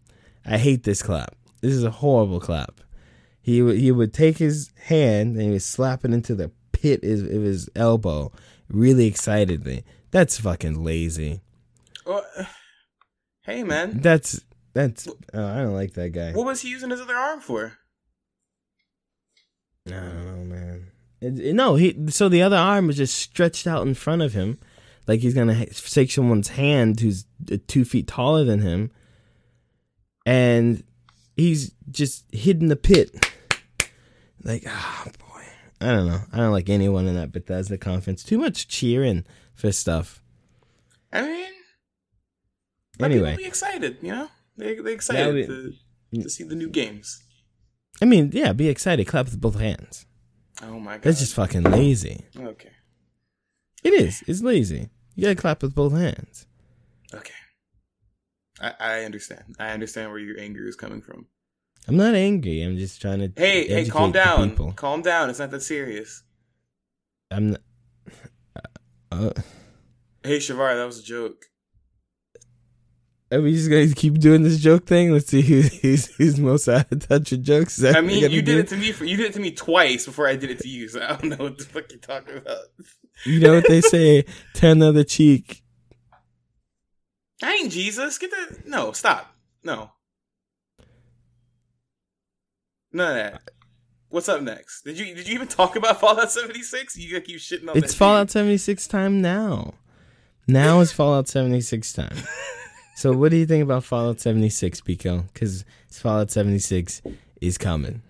[0.46, 1.36] I hate this clap.
[1.62, 2.82] This is a horrible clap.
[3.42, 7.04] He would he would take his hand and he would slap it into the pit
[7.04, 8.32] of of his elbow.
[8.70, 11.42] Really excitedly that's fucking lazy.
[12.06, 12.24] Well,
[13.44, 14.42] hey man, that's
[14.74, 17.74] that's oh, i don't like that guy what was he using his other arm for?
[19.88, 20.88] I don't know, man.
[21.22, 21.96] It, it- no, he.
[22.10, 24.60] So the other arm was just stretched out in front of him,
[25.08, 28.92] like he's gonna ha- shake someone's hand who's uh, two feet taller than him,
[30.26, 30.84] and
[31.36, 33.12] he's just hidden the pit.
[34.44, 35.44] Like, ah, boy,
[35.82, 36.20] I don't know.
[36.32, 38.24] I don't like anyone in that Bethesda conference.
[38.24, 40.22] Too much cheering for stuff.
[41.12, 41.52] I mean,
[43.00, 43.36] Anyway.
[43.36, 43.98] be excited.
[44.02, 44.28] You know,
[44.58, 45.48] they they excited.
[45.48, 45.74] to,
[46.22, 47.24] to see the new games.
[48.02, 49.06] I mean, yeah, be excited.
[49.08, 50.06] Clap with both hands.
[50.62, 51.04] Oh my god.
[51.04, 52.26] That's just fucking lazy.
[52.38, 52.72] okay.
[53.84, 54.24] It is.
[54.28, 54.90] It's lazy.
[55.16, 56.48] You gotta clap with both hands.
[57.14, 57.34] Okay.
[58.62, 59.56] I, I understand.
[59.60, 61.28] I understand where your anger is coming from.
[61.88, 62.62] I'm not angry.
[62.62, 63.32] I'm just trying to.
[63.36, 64.52] Hey, hey, calm down.
[64.52, 64.72] people.
[64.74, 65.30] Calm down.
[65.30, 66.24] It's not that serious.
[67.30, 67.52] I'm.
[67.52, 67.62] Not,
[69.12, 69.32] uh,
[70.24, 71.48] Hey, Shavar, that was a joke.
[73.34, 75.12] Are we just gonna keep doing this joke thing?
[75.12, 77.84] Let's see who, who's who's most out of touch with jokes.
[77.84, 78.60] I mean, you did do?
[78.60, 78.92] it to me.
[78.92, 80.88] For, you did it to me twice before I did it to you.
[80.88, 82.66] So I don't know what the fuck you're talking about.
[83.26, 84.26] You know what they say?
[84.54, 85.64] Turn the other cheek.
[87.42, 88.18] I ain't Jesus.
[88.18, 88.68] Get that.
[88.68, 89.34] No, stop.
[89.64, 89.92] No.
[92.92, 93.42] None of that.
[94.10, 94.84] What's up next?
[94.84, 96.96] Did you did you even talk about Fallout 76?
[96.98, 99.74] You keep shitting on It's Fallout 76 time now.
[100.48, 102.16] Now is Fallout 76 time.
[102.96, 105.26] So what do you think about Fallout 76, Pico?
[105.34, 107.02] Because Fallout 76
[107.42, 108.02] is coming.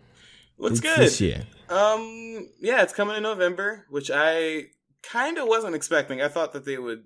[0.58, 1.00] What's It's good?
[1.00, 1.43] This year.
[1.69, 4.65] Um, yeah, it's coming in November, which I
[5.02, 6.22] kind of wasn't expecting.
[6.22, 7.04] I thought that they would.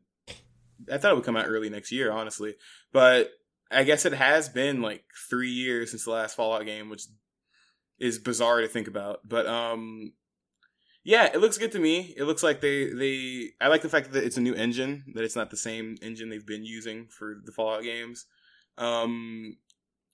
[0.92, 2.56] I thought it would come out early next year, honestly.
[2.92, 3.32] But
[3.72, 7.04] I guess it has been like three years since the last Fallout game, which
[8.00, 9.20] is bizarre to think about.
[9.28, 10.14] But um,
[11.08, 12.14] yeah, it looks good to me.
[12.18, 13.52] It looks like they they.
[13.62, 16.30] I like the fact that it's a new engine, that it's not the same engine
[16.30, 18.26] they've been using for the Fallout games.
[18.78, 19.56] Um,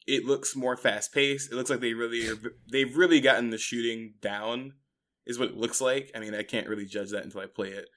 [0.06, 1.52] it looks more fast paced.
[1.52, 2.38] It looks like they really are,
[2.72, 4.74] they've really gotten the shooting down,
[5.26, 6.12] is what it looks like.
[6.16, 7.90] I mean, I can't really judge that until I play it,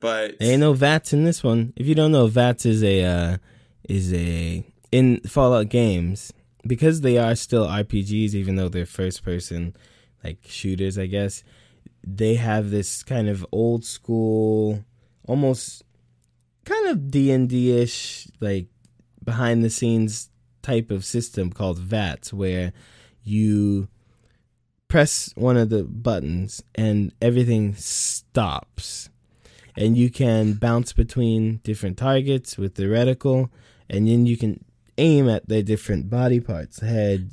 [0.00, 1.72] but There ain't no VATS in this one.
[1.76, 3.36] If you don't know, VATS is a uh,
[3.88, 6.32] is a in Fallout games
[6.66, 9.76] because they are still RPGs, even though they're first person
[10.24, 10.98] like shooters.
[10.98, 11.44] I guess
[12.02, 14.84] they have this kind of old school,
[15.26, 15.82] almost
[16.64, 18.66] kind of D and D ish, like
[19.22, 20.30] behind the scenes
[20.62, 22.72] type of system called VATS, where
[23.22, 23.88] you
[24.88, 29.08] press one of the buttons and everything stops.
[29.76, 33.50] And you can bounce between different targets with the reticle,
[33.88, 34.64] and then you can
[34.98, 37.30] aim at their different body parts head,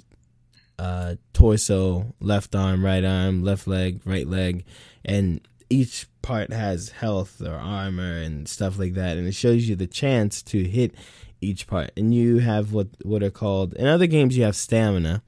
[0.80, 4.64] uh, torso, left arm, right arm, left leg, right leg,
[5.04, 9.76] and each part has health or armor and stuff like that, and it shows you
[9.76, 10.94] the chance to hit
[11.42, 11.92] each part.
[11.98, 15.24] And you have what what are called in other games you have stamina.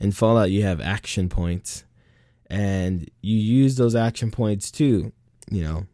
[0.00, 1.84] In Fallout you have action points,
[2.48, 5.12] and you use those action points to,
[5.50, 5.86] you know,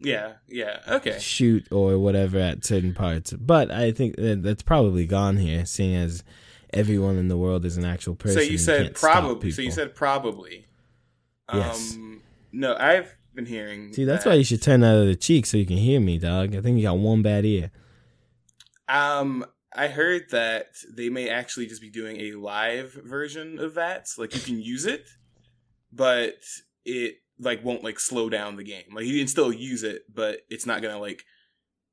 [0.00, 3.32] yeah, yeah, okay, shoot or whatever at certain parts.
[3.32, 6.24] But I think that that's probably gone here, seeing as
[6.74, 8.38] everyone in the world is an actual person.
[8.38, 9.50] so you said can't probably.
[9.50, 10.66] So you said probably.
[11.52, 11.94] Yes.
[11.94, 13.92] Um, no, I've been hearing.
[13.92, 16.00] See, that's that- why you should turn out of the cheek so you can hear
[16.00, 16.54] me, dog.
[16.54, 17.70] I think you got one bad ear.
[18.88, 24.08] Um, I heard that they may actually just be doing a live version of that.
[24.18, 25.08] Like you can use it,
[25.92, 26.36] but
[26.84, 28.84] it like won't like slow down the game.
[28.92, 31.24] Like you can still use it, but it's not gonna like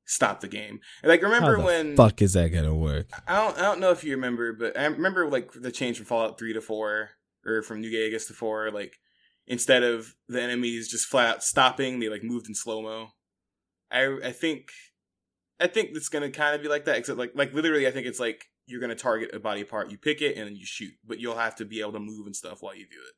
[0.04, 0.80] stop the game.
[1.02, 3.08] And like remember How the when fuck is that gonna work?
[3.26, 6.06] I don't I don't know if you remember, but I remember like the change from
[6.06, 7.10] Fallout three to four
[7.44, 8.70] or from New Vegas to four.
[8.70, 8.96] Like
[9.46, 13.08] instead of the enemies just flat out stopping, they like moved in slow mo.
[13.90, 14.68] I I think
[15.60, 18.06] I think it's gonna kind of be like that, except like like literally, I think
[18.06, 20.92] it's like you're gonna target a body part, you pick it, and then you shoot,
[21.06, 23.14] but you'll have to be able to move and stuff while you do it.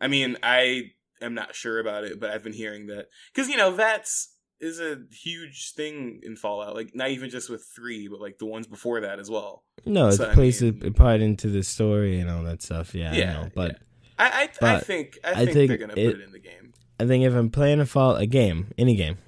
[0.00, 3.56] I mean, I am not sure about it, but I've been hearing that because you
[3.56, 6.74] know VATS is a huge thing in Fallout.
[6.74, 9.62] Like not even just with three, but like the ones before that as well.
[9.84, 12.94] No, it So, I plays mean- a, part into the story and all that stuff.
[12.94, 13.50] Yeah, Yeah, I know.
[13.54, 13.78] But
[14.18, 16.32] I I, I But think I I think, think they're gonna it- put it in
[16.32, 16.72] the game.
[16.98, 19.18] I think if I'm playing a fall a game, any game,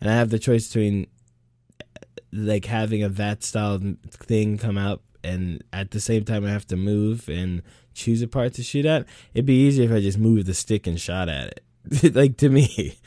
[0.00, 1.06] and I have the choice between
[2.32, 6.66] like having a VAT style thing come out and at the same time I have
[6.66, 7.62] to move and
[7.94, 10.86] choose a part to shoot at, it'd be easier if I just moved the stick
[10.86, 11.62] and shot at
[11.92, 12.14] it.
[12.14, 12.98] like to me.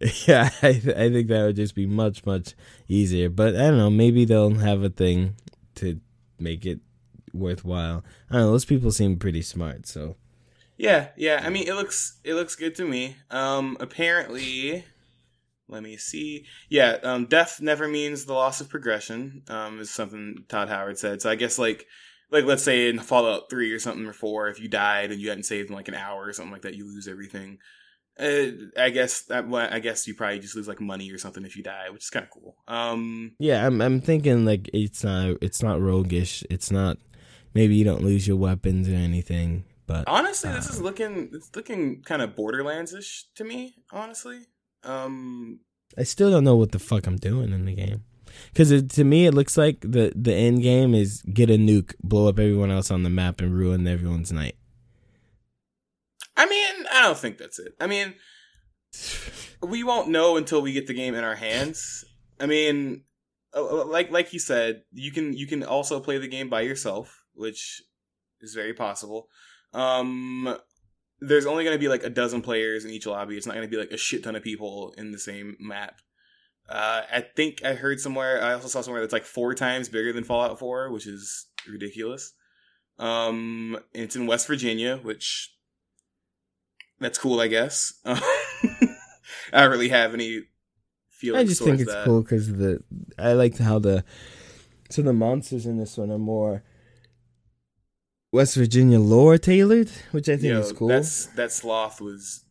[0.26, 2.54] Yeah, I, th- I think that would just be much much
[2.86, 3.28] easier.
[3.28, 5.34] But I don't know, maybe they'll have a thing
[5.76, 6.00] to
[6.38, 6.80] make it
[7.32, 8.04] worthwhile.
[8.30, 8.50] I don't know.
[8.52, 10.16] Those people seem pretty smart, so
[10.76, 11.42] Yeah, yeah.
[11.44, 13.16] I mean, it looks it looks good to me.
[13.30, 14.84] Um, apparently,
[15.68, 16.46] let me see.
[16.68, 19.42] Yeah, um, death never means the loss of progression.
[19.48, 21.20] Um, is something Todd Howard said.
[21.22, 21.86] So I guess like
[22.30, 25.28] like let's say in Fallout Three or something or four, if you died and you
[25.28, 27.58] hadn't saved in like an hour or something like that, you lose everything.
[28.18, 31.44] Uh, I guess that well, I guess you probably just lose like money or something
[31.44, 32.56] if you die, which is kind of cool.
[32.66, 36.42] Um, Yeah, I'm I'm thinking like it's not it's not roguish.
[36.50, 36.98] It's not
[37.54, 41.54] maybe you don't lose your weapons or anything, but honestly, this Uh, is looking it's
[41.54, 43.76] looking kind of Borderlands ish to me.
[43.92, 44.40] Honestly,
[44.82, 45.60] um,
[45.96, 48.02] I still don't know what the fuck I'm doing in the game.
[48.52, 52.28] Because to me, it looks like the the end game is get a nuke, blow
[52.28, 54.56] up everyone else on the map, and ruin everyone's night.
[56.36, 57.74] I mean, I don't think that's it.
[57.80, 58.14] I mean,
[59.62, 62.04] we won't know until we get the game in our hands.
[62.40, 63.04] I mean,
[63.54, 66.62] uh, uh, like like you said, you can you can also play the game by
[66.62, 67.82] yourself, which
[68.40, 69.28] is very possible.
[69.72, 70.56] Um,
[71.20, 73.36] there's only going to be like a dozen players in each lobby.
[73.36, 76.00] It's not going to be like a shit ton of people in the same map.
[76.68, 78.42] Uh, I think I heard somewhere.
[78.42, 82.34] I also saw somewhere that's like four times bigger than Fallout 4, which is ridiculous.
[82.98, 85.54] Um, it's in West Virginia, which
[87.00, 87.94] that's cool, I guess.
[88.04, 88.20] I
[89.52, 90.42] don't really have any
[91.10, 91.42] feelings.
[91.42, 92.04] I just think it's that.
[92.04, 92.82] cool because the
[93.18, 94.04] I liked how the
[94.90, 96.62] so the monsters in this one are more
[98.32, 100.88] West Virginia lore tailored, which I think Yo, is cool.
[100.88, 102.44] That's that sloth was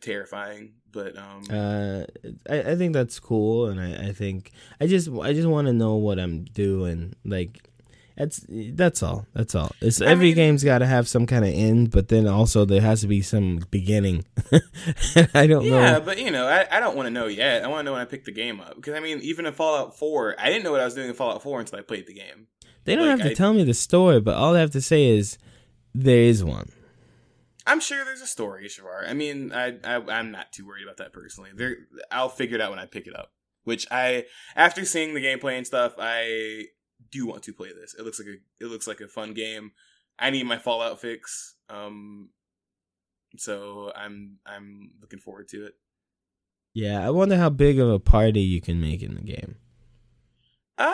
[0.00, 2.04] terrifying, but um, uh,
[2.48, 5.72] I, I think that's cool, and I, I think I just I just want to
[5.72, 7.14] know what I'm doing.
[7.24, 7.67] Like
[8.18, 9.26] that's that's all.
[9.32, 9.70] That's all.
[9.80, 12.64] It's I every mean- game's got to have some kind of end, but then also
[12.64, 14.24] there has to be some beginning.
[15.34, 16.00] I don't yeah, know.
[16.00, 17.62] but you know, I, I don't want to know yet.
[17.64, 19.52] I want to know when I pick the game up because I mean, even in
[19.52, 22.06] Fallout Four, I didn't know what I was doing in Fallout Four until I played
[22.06, 22.48] the game.
[22.84, 24.80] They don't like, have to I- tell me the story, but all they have to
[24.82, 25.38] say is
[25.94, 26.70] there is one.
[27.66, 29.06] I'm sure there's a story, Shavar.
[29.08, 31.50] I mean, I, I I'm not too worried about that personally.
[31.54, 31.76] There,
[32.10, 33.30] I'll figure it out when I pick it up.
[33.64, 34.24] Which I,
[34.56, 36.64] after seeing the gameplay and stuff, I
[37.10, 37.94] do want to play this.
[37.94, 39.72] It looks like a it looks like a fun game.
[40.18, 41.54] I need my Fallout fix.
[41.68, 42.30] Um,
[43.36, 45.74] so I'm I'm looking forward to it.
[46.74, 49.56] Yeah, I wonder how big of a party you can make in the game.
[50.76, 50.92] Uh,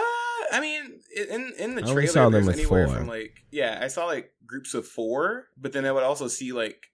[0.52, 2.96] I mean, in in the trailer, saw them there's anywhere four.
[2.96, 6.52] from like yeah, I saw like groups of four, but then I would also see
[6.52, 6.90] like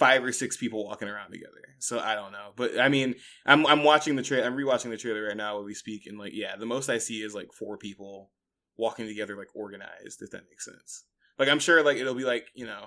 [0.00, 1.76] five or six people walking around together.
[1.78, 4.46] So I don't know, but I mean, I'm I'm watching the trailer.
[4.46, 6.98] I'm rewatching the trailer right now while we speak, and like yeah, the most I
[6.98, 8.30] see is like four people
[8.78, 10.22] walking together, like organized.
[10.22, 11.04] If that makes sense.
[11.38, 12.86] Like I'm sure like it'll be like you know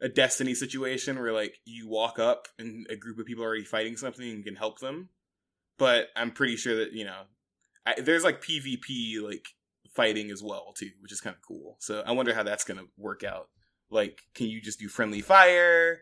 [0.00, 3.64] a destiny situation where like you walk up and a group of people are already
[3.64, 5.10] fighting something and can help them.
[5.76, 7.22] But I'm pretty sure that you know
[7.84, 9.48] I, there's like PvP like
[9.94, 11.76] fighting as well too, which is kind of cool.
[11.80, 13.48] So I wonder how that's gonna work out.
[13.90, 16.00] Like, can you just do friendly fire?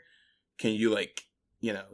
[0.59, 1.23] Can you like
[1.61, 1.85] you know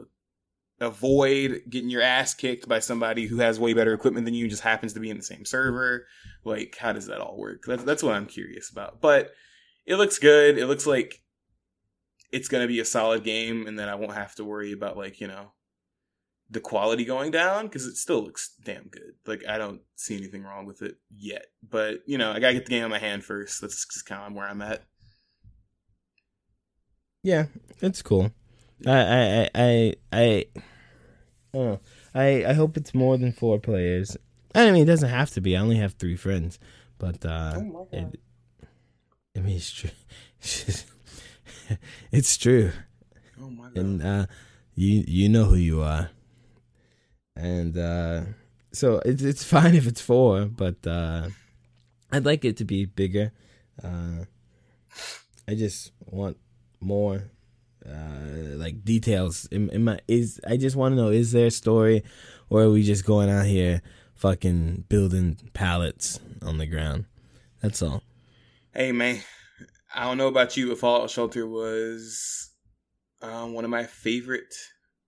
[0.81, 4.63] avoid getting your ass kicked by somebody who has way better equipment than you just
[4.63, 6.07] happens to be in the same server?
[6.45, 7.63] Like, how does that all work?
[7.67, 9.01] That's that's what I'm curious about.
[9.01, 9.33] But
[9.87, 10.59] it looks good.
[10.59, 11.23] It looks like
[12.31, 15.21] it's gonna be a solid game, and then I won't have to worry about like
[15.21, 15.53] you know
[16.51, 19.15] the quality going down because it still looks damn good.
[19.27, 22.67] Like I don't see anything wrong with it yet, but you know I gotta get
[22.67, 23.61] the game in my hand first.
[23.61, 24.83] That's just kind of where I'm at.
[27.23, 27.47] Yeah,
[27.81, 28.33] it's cool.
[28.87, 30.45] I I I I
[31.55, 31.79] oh,
[32.15, 34.17] I I hope it's more than four players.
[34.55, 35.57] I mean, it doesn't have to be.
[35.57, 36.59] I only have three friends,
[36.99, 38.21] but uh, Oh it,
[39.37, 39.91] I mean, it's true.
[42.13, 42.73] it's true,
[43.41, 43.77] Oh my god!
[43.77, 44.27] and uh,
[44.75, 46.11] you you know who you are,
[47.37, 48.23] and uh,
[48.73, 51.29] so it's it's fine if it's four, but uh,
[52.11, 53.33] I'd like it to be bigger.
[53.83, 54.25] Uh,
[55.49, 56.37] I just want
[56.81, 57.31] more
[57.87, 61.51] uh like details in, in my is i just want to know is there a
[61.51, 62.03] story
[62.51, 63.83] or are we just going out here
[64.15, 67.05] fucking building pallets on the ground
[67.61, 68.03] that's all
[68.75, 69.21] Hey man,
[69.95, 72.53] I don't know about you, but Fallout Shelter was
[73.21, 74.55] um, one of my favorite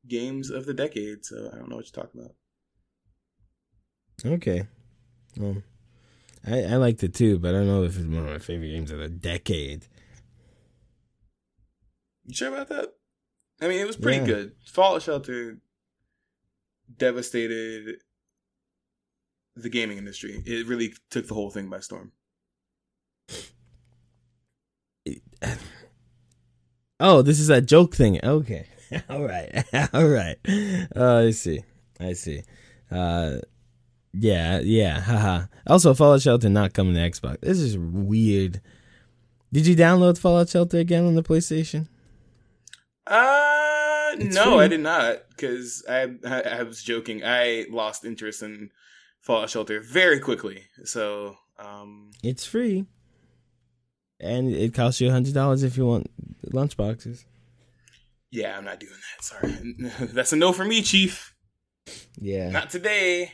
[0.07, 1.25] games of the decade.
[1.25, 2.35] So I don't know what you're talking about.
[4.27, 4.67] okay
[5.39, 5.57] well
[6.47, 8.69] i i liked it too but i don't know if it's one of my favorite
[8.71, 9.87] games of the decade
[12.27, 12.95] You sure about that?
[13.61, 14.27] I mean, it was pretty Yeah.
[14.27, 14.53] good.
[14.67, 15.59] Fallout Shelter
[16.97, 17.97] devastated
[19.57, 20.43] the gaming industry.
[20.45, 22.13] It really took the whole thing by storm.
[27.01, 28.67] oh this is a joke thing okay
[29.09, 30.37] all right all right
[30.97, 31.63] uh i see
[32.01, 32.43] i see
[32.91, 33.37] uh
[34.13, 38.61] yeah yeah haha also fallout shelter not coming to xbox this is weird
[39.53, 41.89] did you download fallout shelter again on the playstation
[43.07, 44.65] Uh, It's no, free.
[44.65, 47.23] I did not because I, I I was joking.
[47.25, 48.71] I lost interest in
[49.21, 50.65] Fallout Shelter very quickly.
[50.85, 52.87] So, um, it's free
[54.21, 56.11] and it costs you a hundred dollars if you want
[56.53, 57.27] lunch boxes
[58.31, 59.25] yeah, I'm not doing that.
[59.25, 61.35] Sorry, that's a no for me, Chief.
[62.19, 63.31] yeah Not today.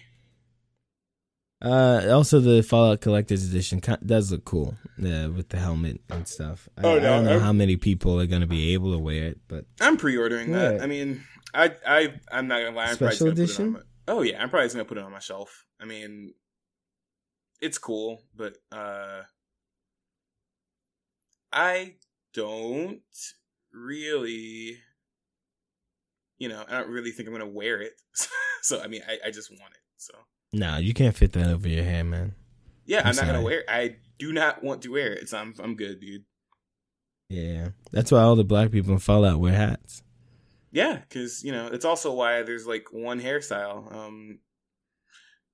[1.62, 6.68] Uh, also the Fallout Collector's Edition does look cool, uh, with the helmet and stuff.
[6.78, 9.24] I, Oh, I don't know I'm- how many people are gonna be able to wear
[9.24, 10.80] it, but I'm pre-ordering that.
[10.80, 12.86] I mean, I I I'm not gonna lie.
[12.86, 13.72] I'm Special gonna put it on edition?
[13.72, 15.66] my- oh yeah, I'm probably just gonna put it on my shelf.
[15.78, 16.32] I mean,
[17.60, 19.22] it's cool, but uh,
[21.52, 21.96] I
[22.32, 23.02] don't
[23.72, 24.78] really,
[26.38, 28.00] you know, I don't really think I'm gonna wear it.
[28.62, 29.80] so I mean, I, I just want it.
[29.98, 30.14] So
[30.52, 32.34] Nah, you can't fit that over your hair, man.
[32.86, 33.60] yeah, I'm, I'm not gonna wear.
[33.60, 33.66] it.
[33.68, 35.28] I do not want to wear it.
[35.28, 36.24] So I'm I'm good, dude.
[37.28, 40.02] Yeah, that's why all the black people in Fallout wear hats.
[40.72, 43.94] Yeah, because you know it's also why there's like one hairstyle.
[43.94, 44.40] Um,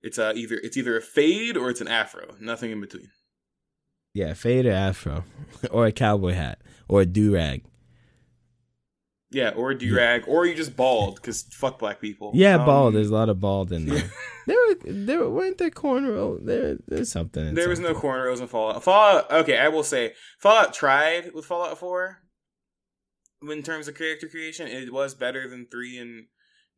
[0.03, 2.35] it's uh either it's either a fade or it's an afro.
[2.41, 3.11] Nothing in between.
[4.15, 5.25] Yeah, fade or afro,
[5.71, 7.65] or a cowboy hat, or a do rag.
[9.37, 12.31] Yeah, or a do rag, or you just bald because fuck black people.
[12.35, 12.95] Yeah, Um, bald.
[12.95, 14.11] There's a lot of bald in there.
[14.47, 16.45] there, were, there weren't there cornrows.
[16.47, 17.49] There, there's something.
[17.49, 18.83] in There was no cornrows in Fallout.
[18.83, 19.31] Fallout.
[19.31, 22.23] Okay, I will say Fallout tried with Fallout Four.
[23.43, 26.29] In terms of character creation, it was better than three in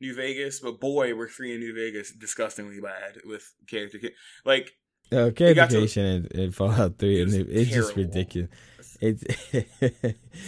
[0.00, 3.98] New Vegas, but boy, were three in New Vegas disgustingly bad with character.
[4.44, 4.72] Like
[5.12, 8.50] Uh, got to- characterization in, in Fallout Three, and it, it's just ridiculous.
[9.00, 9.22] It's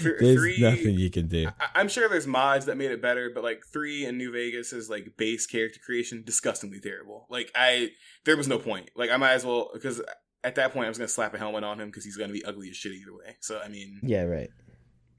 [0.03, 1.49] there's three- nothing you can do.
[1.61, 4.73] I- I'm sure there's mods that made it better, but like three in New Vegas
[4.73, 7.27] is like base character creation disgustingly terrible.
[7.31, 7.91] Like I,
[8.25, 8.91] there was no point.
[8.97, 10.01] Like I might as well because
[10.43, 12.45] at that point I was gonna slap a helmet on him because he's gonna be
[12.45, 13.37] ugly as shit either way.
[13.41, 14.51] So I mean, Yeah, right.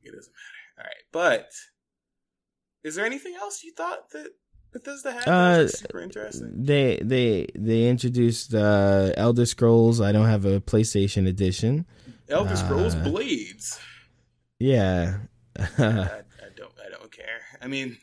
[0.03, 0.77] it doesn't matter.
[0.79, 1.49] All right, but
[2.84, 4.29] is there anything else you thought that
[4.73, 5.27] Bethesda had that
[5.61, 6.53] Uh, super interesting?
[6.65, 10.01] They they they introduced uh, Elder Scrolls.
[10.01, 11.86] I don't have a PlayStation edition.
[12.32, 13.79] Elder Scrolls uh, Blades.
[14.59, 15.17] Yeah,
[15.59, 15.67] I, I
[16.55, 16.71] don't.
[16.86, 17.41] I don't care.
[17.61, 17.97] I mean,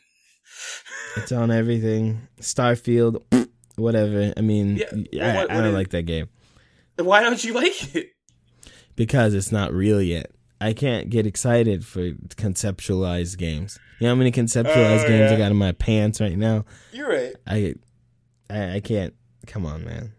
[1.17, 2.29] it's on everything.
[2.41, 3.23] Starfield,
[3.77, 4.33] whatever.
[4.37, 4.77] I mean,
[5.13, 6.29] Yeah, I, what- I what don't like that game
[7.01, 8.09] why don't you like it?
[8.97, 10.33] because it's not real yet.
[10.61, 13.79] I can't get excited for conceptualized games.
[14.01, 16.65] You know how many conceptualized Oh, games I got in my pants right now?
[16.93, 17.35] You're right.
[17.47, 17.75] I,
[18.51, 19.15] I, I can't.
[19.47, 20.13] Come on, man.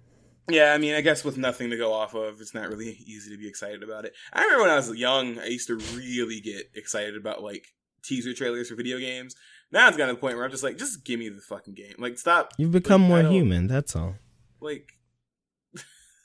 [0.49, 3.31] Yeah, I mean, I guess with nothing to go off of, it's not really easy
[3.31, 4.13] to be excited about it.
[4.33, 7.67] I remember when I was young, I used to really get excited about like
[8.03, 9.35] teaser trailers for video games.
[9.71, 11.75] Now it's gotten to the point where I'm just like, just give me the fucking
[11.75, 11.93] game.
[11.99, 12.53] Like, stop.
[12.57, 13.67] You've become Like, more human.
[13.67, 14.15] That's all.
[14.61, 14.93] Like,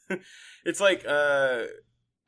[0.64, 1.64] it's like, uh,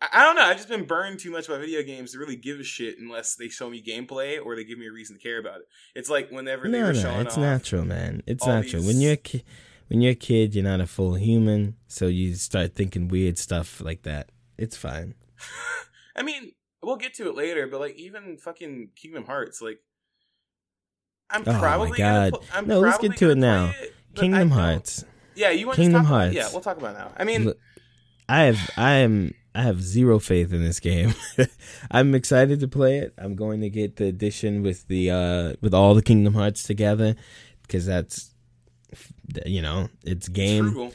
[0.00, 0.42] I I don't know.
[0.42, 3.34] I've just been burned too much by video games to really give a shit unless
[3.34, 5.66] they show me gameplay or they give me a reason to care about it.
[5.94, 7.40] It's like whenever they No, were no, showing it's off.
[7.42, 8.22] natural, man.
[8.26, 8.82] It's natural.
[8.82, 9.44] these- When you're a ki-
[9.88, 13.80] when you're a kid, you're not a full human, so you start thinking weird stuff
[13.80, 14.30] like that.
[14.58, 15.14] It's fine.
[16.16, 19.78] I mean, we'll get to it later, but like even fucking Kingdom Hearts, like
[21.30, 22.32] I'm Oh my probably God.
[22.32, 23.72] Gonna pl- I'm No, let's get to it now.
[23.80, 25.04] it, Kingdom Hearts.
[25.34, 26.34] Yeah, you want Kingdom to talk about- Hearts.
[26.36, 27.12] Yeah, we'll talk about it now.
[27.16, 27.58] I mean, Look,
[28.28, 31.14] I have I am I have zero faith in this game.
[31.90, 33.14] I'm excited to play it.
[33.18, 37.14] I'm going to get the edition with the uh with all the Kingdom Hearts together
[37.62, 38.34] because that's
[39.44, 40.64] you know it's game.
[40.72, 40.92] frugal.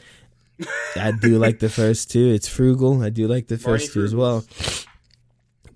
[0.96, 2.28] I do like the first two.
[2.28, 3.02] It's frugal.
[3.02, 4.44] I do like the Barney first two as well.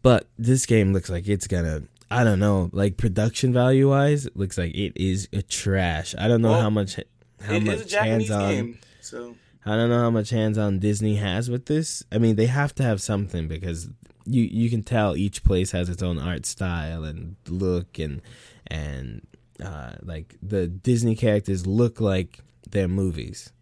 [0.02, 1.82] But this game looks like it's gonna.
[2.08, 6.14] I don't know, like production value wise, it looks like it is a trash.
[6.16, 7.00] I don't know Well, how much
[7.40, 8.48] how much hands on.
[8.54, 12.04] game, so I don't know how much hands on Disney has with this.
[12.12, 13.88] I mean, they have to have something because
[14.24, 18.22] you you can tell each place has its own art style and look and
[18.68, 19.26] and
[19.62, 23.52] uh, like the Disney characters look like their movies,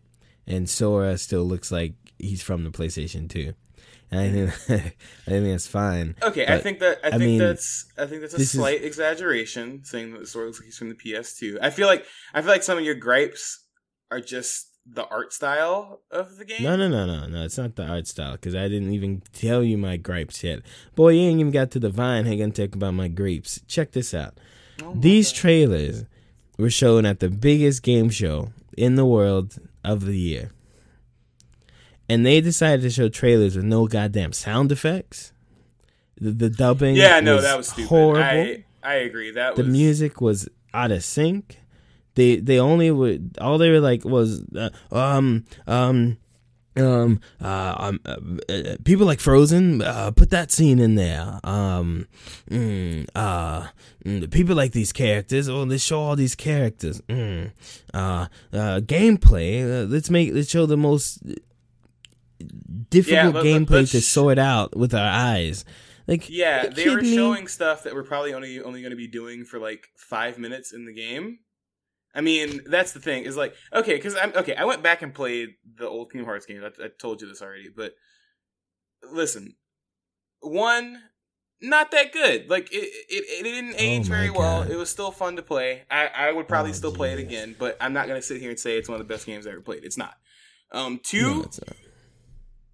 [0.47, 3.55] and Sora still looks like he's from the PlayStation Two.
[4.11, 4.51] And I think
[5.27, 6.15] I think that's fine.
[6.23, 6.47] okay.
[6.47, 8.83] I think that I, I think mean, that's I think that's a this is- slight
[8.85, 11.59] exaggeration saying that the story looks like he's from the PS2.
[11.61, 13.65] I feel like I feel like some of your gripes
[14.11, 16.63] are just the art style of the game.
[16.63, 17.45] No, no, no, no, no.
[17.45, 20.61] It's not the art style because I didn't even tell you my gripes yet.
[20.95, 22.27] Boy, you ain't even got to the vine.
[22.27, 23.61] Hey, gonna talk about my grapes.
[23.67, 24.39] Check this out.
[24.83, 25.37] Oh These God.
[25.39, 26.05] trailers
[26.59, 30.51] were shown at the biggest game show in the world of the year.
[32.09, 35.33] And they decided to show trailers with no goddamn sound effects.
[36.21, 37.89] The, the dubbing yeah, no, that was stupid.
[37.89, 38.23] horrible.
[38.23, 39.31] I I agree.
[39.33, 41.61] That the was music was out of sync.
[42.15, 46.19] They they only would all they were like was uh, um um
[46.77, 48.17] um uh, um uh,
[48.53, 52.07] uh, people like Frozen uh, put that scene in there um
[52.51, 53.69] mm, uh
[54.05, 57.51] mm, people like these characters oh let's show all these characters mm,
[57.93, 61.23] uh uh gameplay uh, let's make let's show the most
[62.91, 65.65] difficult let- gameplay to sort out with our eyes
[66.07, 67.15] like Yeah, they were me?
[67.15, 70.73] showing stuff that we're probably only only going to be doing for like five minutes
[70.73, 71.39] in the game.
[72.15, 74.55] I mean, that's the thing is like okay, because I'm okay.
[74.55, 76.65] I went back and played the old Kingdom Hearts games.
[76.65, 77.95] I, I told you this already, but
[79.13, 79.57] listen,
[80.41, 81.03] one
[81.61, 82.51] not that good.
[82.51, 84.63] Like it, it, it didn't age Oh very well.
[84.63, 85.85] It was still fun to play.
[85.91, 88.41] I, I would probably Oh, still play it again, but I'm not going to sit
[88.41, 89.85] here and say it's one of the best games I ever played.
[89.85, 90.15] It's not.
[90.73, 91.51] Um, two, No,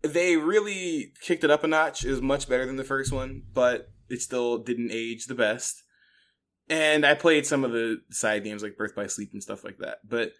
[0.02, 2.04] they really kicked it up a notch.
[2.04, 5.82] It was much better than the first one, but it still didn't age the best.
[6.70, 9.78] And I played some of the side games like Birth by Sleep and stuff like
[9.78, 9.98] that.
[10.08, 10.32] But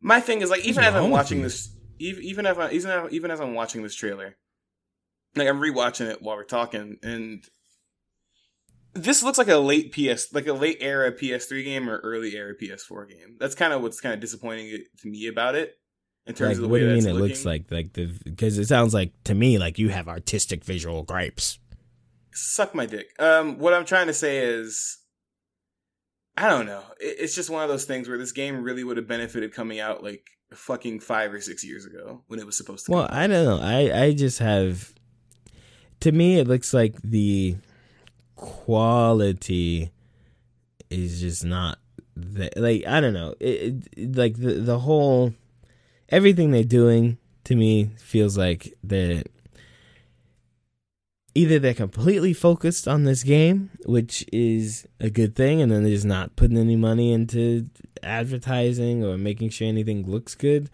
[0.00, 3.30] my thing is like even as I'm watching this, even even as I, even even
[3.30, 4.36] as I'm watching this trailer,
[5.34, 7.42] like I'm rewatching it while we're talking, and
[8.92, 12.54] this looks like a late PS, like a late era PS3 game or early era
[12.54, 13.36] PS4 game.
[13.38, 15.76] That's kind of what's kind of disappointing to me about it.
[16.26, 17.28] In terms like, of the what way do you mean it looking.
[17.28, 21.02] looks like like the because it sounds like to me like you have artistic visual
[21.02, 21.58] gripes.
[22.32, 23.08] suck my dick.
[23.18, 24.98] Um, what I'm trying to say is,
[26.40, 26.82] I don't know.
[26.98, 29.78] It, it's just one of those things where this game really would have benefited coming
[29.78, 32.92] out like fucking five or six years ago when it was supposed to.
[32.92, 33.08] Well.
[33.10, 33.60] I don't know.
[33.62, 34.94] I I just have
[36.00, 37.56] to me it looks like the
[38.36, 39.90] quality
[40.88, 41.78] is just not
[42.16, 43.34] that like I don't know.
[43.38, 45.34] It, it like the the whole
[46.08, 49.24] everything they're doing to me feels like they're
[51.34, 55.92] either they're completely focused on this game, which is a good thing, and then they're
[55.92, 57.66] just not putting any money into
[58.02, 60.70] advertising or making sure anything looks good,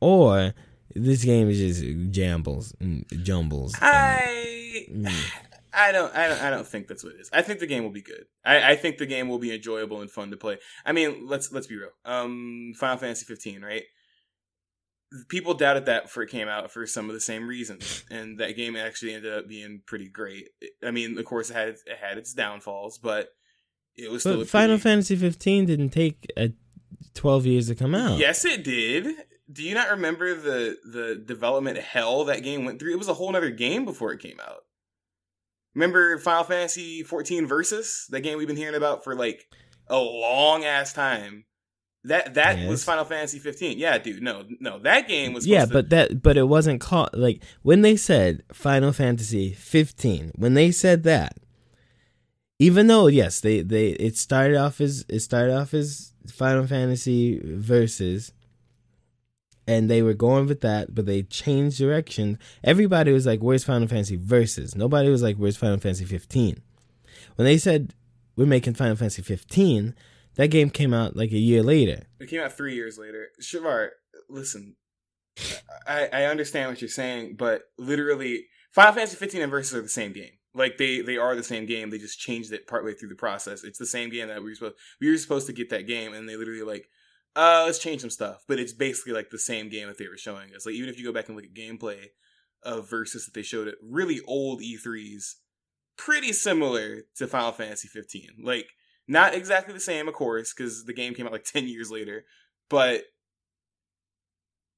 [0.00, 0.54] or
[0.94, 1.82] this game is just
[2.12, 3.74] jambles and jumbles.
[3.74, 4.86] and- I.
[4.90, 5.12] Mm.
[5.76, 7.28] I don't, I don't, I don't think that's what it is.
[7.32, 8.26] I think the game will be good.
[8.44, 10.58] I, I think the game will be enjoyable and fun to play.
[10.86, 11.88] I mean, let's let's be real.
[12.04, 13.82] Um, Final Fantasy 15, right?
[15.28, 18.56] People doubted that before it came out for some of the same reasons, and that
[18.56, 20.48] game actually ended up being pretty great.
[20.84, 23.28] I mean, of course, it had it had its downfalls, but
[23.96, 24.38] it was still.
[24.38, 26.50] But Final pretty- Fantasy 15 didn't take a
[27.14, 28.18] 12 years to come out.
[28.18, 29.14] Yes, it did.
[29.52, 32.92] Do you not remember the the development hell that game went through?
[32.92, 34.62] It was a whole other game before it came out.
[35.74, 39.44] Remember Final Fantasy 14 Versus, that game we've been hearing about for like
[39.88, 41.44] a long ass time.
[42.04, 42.68] That that Yes.
[42.68, 43.78] was Final Fantasy 15.
[43.78, 44.22] Yeah, dude.
[44.22, 45.46] No, no, that game was.
[45.46, 49.52] yeah, supposed to- but that but it wasn't called like when they said Final Fantasy
[49.52, 50.32] 15.
[50.36, 51.38] When they said that,
[52.58, 57.40] even though yes, they they it started off as it started off as Final Fantasy
[57.42, 58.32] versus,
[59.66, 62.38] and they were going with that, but they changed direction.
[62.62, 66.60] Everybody was like, "Where's Final Fantasy versus?" Nobody was like, "Where's Final Fantasy 15?"
[67.36, 67.94] When they said
[68.36, 69.94] we're making Final Fantasy 15,
[70.36, 72.06] that game came out like a year later.
[72.20, 73.28] It came out three years later.
[73.40, 73.90] Shavar,
[74.28, 74.76] listen,
[75.86, 79.88] I, I understand what you're saying, but literally, Final Fantasy 15 and Versus are the
[79.88, 80.32] same game.
[80.54, 81.90] Like they they are the same game.
[81.90, 83.64] They just changed it partway through the process.
[83.64, 86.14] It's the same game that we were supposed we were supposed to get that game,
[86.14, 86.88] and they literally like,
[87.34, 88.44] uh, let's change some stuff.
[88.46, 90.64] But it's basically like the same game that they were showing us.
[90.64, 92.06] Like even if you go back and look at gameplay
[92.62, 95.34] of Versus that they showed at really old E3s,
[95.96, 98.36] pretty similar to Final Fantasy 15.
[98.42, 98.68] Like
[99.08, 102.24] not exactly the same, of course, because the game came out like 10 years later,
[102.70, 103.02] but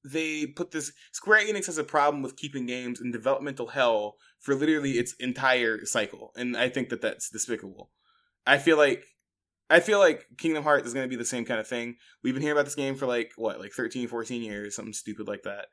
[0.03, 0.91] they put this.
[1.11, 5.85] Square Enix has a problem with keeping games in developmental hell for literally its entire
[5.85, 7.91] cycle, and I think that that's despicable.
[8.45, 9.03] I feel like.
[9.69, 11.97] I feel like Kingdom Hearts is going to be the same kind of thing.
[12.23, 15.27] We've been hearing about this game for like, what, like 13, 14 years, something stupid
[15.27, 15.65] like that.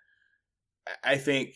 [1.05, 1.55] I- I think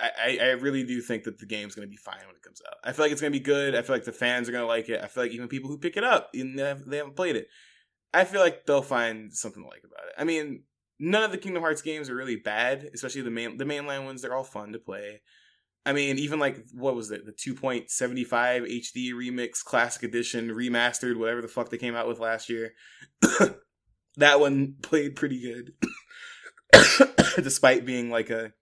[0.00, 2.62] I, I really do think that the game's going to be fine when it comes
[2.66, 2.78] out.
[2.82, 3.74] I feel like it's going to be good.
[3.74, 5.00] I feel like the fans are going to like it.
[5.02, 7.48] I feel like even people who pick it up, even if they haven't played it,
[8.12, 10.14] I feel like they'll find something to like about it.
[10.18, 10.64] I mean,
[10.98, 14.22] none of the Kingdom Hearts games are really bad, especially the main the mainline ones.
[14.22, 15.20] They're all fun to play.
[15.86, 17.88] I mean, even like what was it, the 2.75
[18.28, 22.74] HD remix, classic edition, remastered, whatever the fuck they came out with last year.
[24.16, 25.72] that one played pretty good,
[27.36, 28.52] despite being like a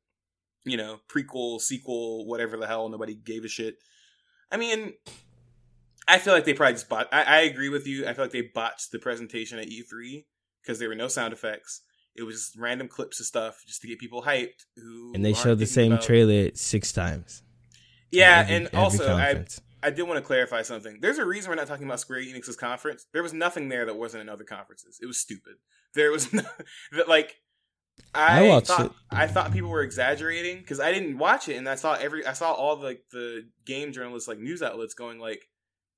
[0.68, 3.76] you know, prequel, sequel, whatever the hell, nobody gave a shit.
[4.50, 4.94] I mean,
[6.06, 7.08] I feel like they probably just bot.
[7.12, 8.06] I, I agree with you.
[8.06, 10.24] I feel like they botched the presentation at E3
[10.62, 11.82] because there were no sound effects.
[12.16, 14.64] It was just random clips of stuff just to get people hyped.
[14.76, 17.42] Who And they showed the same about- trailer six times.
[18.10, 19.60] Yeah, Every- and every also I conference.
[19.82, 20.98] I did want to clarify something.
[21.00, 23.06] There's a reason we're not talking about Square Enix's conference.
[23.12, 24.98] There was nothing there that wasn't in other conferences.
[25.00, 25.54] It was stupid.
[25.94, 26.42] There was no,
[26.92, 27.36] that like
[28.14, 28.92] I, I thought it.
[29.10, 32.32] I thought people were exaggerating because I didn't watch it, and I saw every I
[32.32, 35.48] saw all the like the game journalists like news outlets going like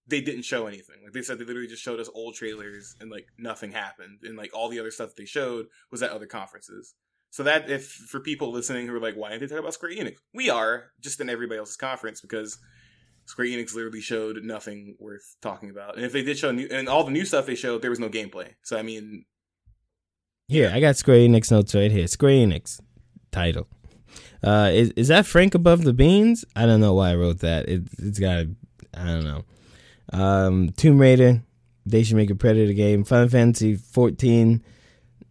[0.06, 0.96] they didn't show anything.
[1.04, 4.36] Like they said they literally just showed us old trailers and like nothing happened, and
[4.36, 6.94] like all the other stuff they showed was at other conferences.
[7.30, 9.92] So that if for people listening who are like, why didn't they talk about Square
[9.92, 10.16] Enix?
[10.34, 12.58] We are just in everybody else's conference because
[13.26, 15.94] Square Enix literally showed nothing worth talking about.
[15.94, 18.00] And if they did show new, and all the new stuff they showed, there was
[18.00, 18.54] no gameplay.
[18.64, 19.24] So I mean,
[20.50, 22.08] Here, I got Square Enix notes right here.
[22.08, 22.80] Square Enix
[23.30, 23.68] title.
[24.42, 26.44] Uh, is is that Frank above the beans?
[26.56, 27.68] I don't know why I wrote that.
[27.68, 28.46] It, it's got,
[28.92, 29.44] I don't know.
[30.12, 31.42] Um, Tomb Raider.
[31.86, 33.04] They should make a Predator game.
[33.04, 34.60] Final Fantasy 14.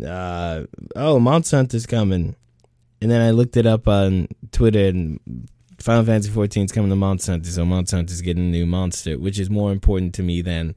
[0.07, 0.63] Uh,
[0.95, 2.37] oh, Monster Hunter's coming.
[3.01, 5.19] and then I looked it up on Twitter, and
[5.79, 9.37] Final Fantasy 14 is coming to Hunter, so Hunter is getting a new monster, which
[9.37, 10.75] is more important to me than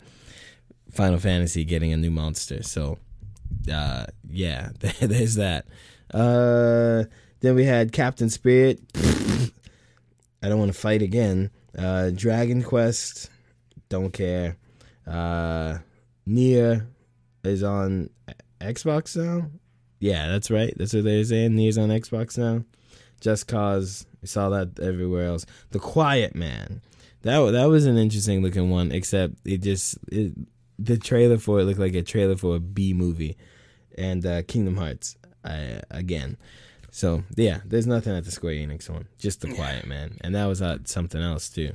[0.90, 2.64] Final Fantasy getting a new monster.
[2.64, 2.98] So,
[3.72, 5.66] uh, yeah, there's that.
[6.12, 7.04] Uh,
[7.40, 8.80] then we had Captain Spirit.
[10.42, 11.50] I don't want to fight again.
[11.76, 13.30] Uh, Dragon Quest.
[13.88, 14.56] Don't care.
[15.06, 15.78] Uh,
[16.26, 16.86] NieR
[17.44, 18.10] is on
[18.60, 19.48] Xbox now.
[20.00, 20.74] Yeah, that's right.
[20.76, 21.52] That's what they're saying.
[21.52, 22.64] NieR's on Xbox now.
[23.20, 24.06] Just Cause.
[24.20, 25.46] We saw that everywhere else.
[25.70, 26.80] The Quiet Man.
[27.22, 28.90] That that was an interesting looking one.
[28.90, 30.32] Except it just it,
[30.78, 33.36] the trailer for it looked like a trailer for a B movie,
[33.96, 36.36] and uh, Kingdom Hearts uh, again.
[36.90, 39.08] So yeah, there's nothing at the Square Enix one.
[39.18, 41.72] Just the Quiet Man, and that was at something else too.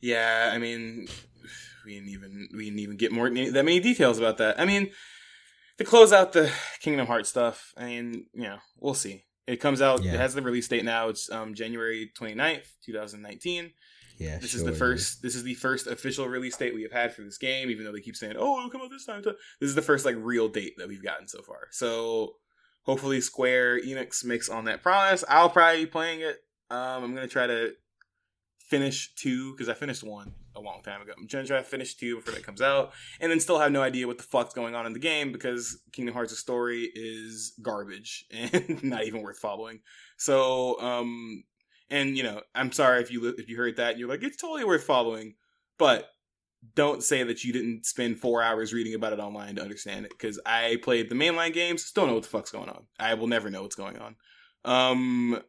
[0.00, 1.08] Yeah, I mean,
[1.84, 4.60] we didn't even we didn't even get more that many details about that.
[4.60, 4.90] I mean,
[5.78, 6.50] to close out the
[6.80, 9.24] Kingdom Hearts stuff, I mean, you know, we'll see.
[9.46, 10.02] It comes out.
[10.02, 10.14] Yeah.
[10.14, 11.08] It has the release date now.
[11.08, 13.70] It's um, January 29th, 2019.
[14.18, 15.16] Yeah, this sure is the first.
[15.16, 15.20] Is.
[15.20, 17.70] This is the first official release date we have had for this game.
[17.70, 20.04] Even though they keep saying, "Oh, it'll come out this time," this is the first
[20.04, 21.68] like real date that we've gotten so far.
[21.70, 22.36] So
[22.82, 25.24] hopefully, Square Enix makes on that promise.
[25.28, 26.38] I'll probably be playing it.
[26.70, 27.72] Um, I'm gonna try to
[28.58, 31.12] finish two because I finished one a long time ago.
[31.16, 33.82] I'm gonna try to finish two before that comes out, and then still have no
[33.82, 38.24] idea what the fuck's going on in the game because Kingdom Hearts' story is garbage
[38.32, 39.80] and not even worth following.
[40.16, 41.44] So, um,
[41.90, 44.36] and you know, I'm sorry if you if you heard that and you're like, it's
[44.36, 45.34] totally worth following,
[45.78, 46.08] but
[46.74, 50.10] don't say that you didn't spend four hours reading about it online to understand it
[50.10, 52.84] because I played the mainline games, still don't know what the fuck's going on.
[52.98, 54.16] I will never know what's going on.
[54.64, 55.40] Um,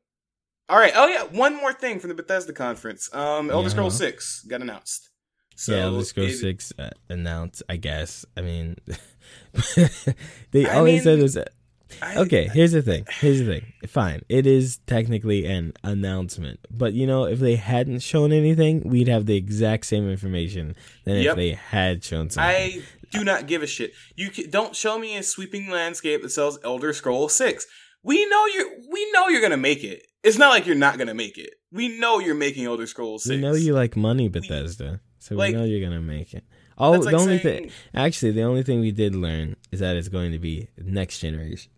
[0.70, 0.94] all right.
[0.96, 3.14] Oh yeah, one more thing from the Bethesda conference.
[3.14, 5.10] Um, Elder Scrolls Six got announced.
[5.56, 7.64] So yeah, Elder Scrolls it, Six uh, announced.
[7.70, 8.26] I guess.
[8.36, 8.76] I mean,
[10.52, 11.38] they I all mean, said was.
[12.02, 13.06] I, okay, here's the thing.
[13.10, 13.74] Here's the thing.
[13.88, 19.08] Fine, it is technically an announcement, but you know, if they hadn't shown anything, we'd
[19.08, 20.76] have the exact same information
[21.06, 21.32] than yep.
[21.32, 22.50] if they had shown something.
[22.50, 22.82] I
[23.12, 23.94] do not give a shit.
[24.16, 27.66] You can, don't show me a sweeping landscape that sells Elder Scroll Six.
[28.04, 28.70] We know you're.
[28.92, 30.06] We know you're gonna make it.
[30.24, 31.56] It's not like you're not gonna make it.
[31.72, 33.36] We know you're making Elder Scrolls Six.
[33.36, 36.44] We know you like money, Bethesda, so like, we know you're gonna make it.
[36.78, 40.10] Oh, the like only thing, actually, the only thing we did learn is that it's
[40.10, 41.72] going to be next generation.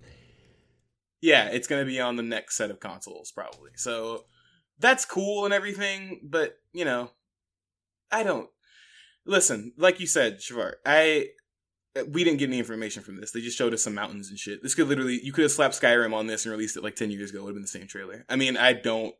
[1.21, 3.71] Yeah, it's going to be on the next set of consoles, probably.
[3.75, 4.25] So
[4.79, 7.11] that's cool and everything, but you know,
[8.11, 8.49] I don't
[9.25, 9.73] listen.
[9.77, 11.27] Like you said, Shavar, I
[12.07, 13.31] we didn't get any information from this.
[13.31, 14.61] They just showed us some mountains and shit.
[14.61, 17.11] This could literally, you could have slapped Skyrim on this and released it like 10
[17.11, 17.39] years ago.
[17.39, 18.25] It would have been the same trailer.
[18.29, 19.13] I mean, I don't.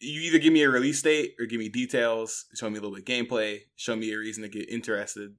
[0.00, 2.96] You either give me a release date or give me details, show me a little
[2.96, 5.34] bit of gameplay, show me a reason to get interested,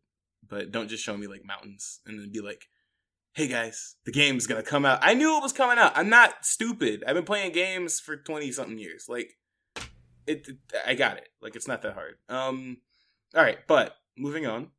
[0.47, 2.65] but don't just show me like mountains and then be like,
[3.33, 4.99] hey guys, the game's gonna come out.
[5.01, 5.93] I knew it was coming out.
[5.95, 7.03] I'm not stupid.
[7.07, 9.05] I've been playing games for 20 something years.
[9.07, 9.37] Like,
[10.27, 11.29] it, it I got it.
[11.41, 12.15] Like, it's not that hard.
[12.29, 12.77] Um,
[13.35, 14.71] all right, but moving on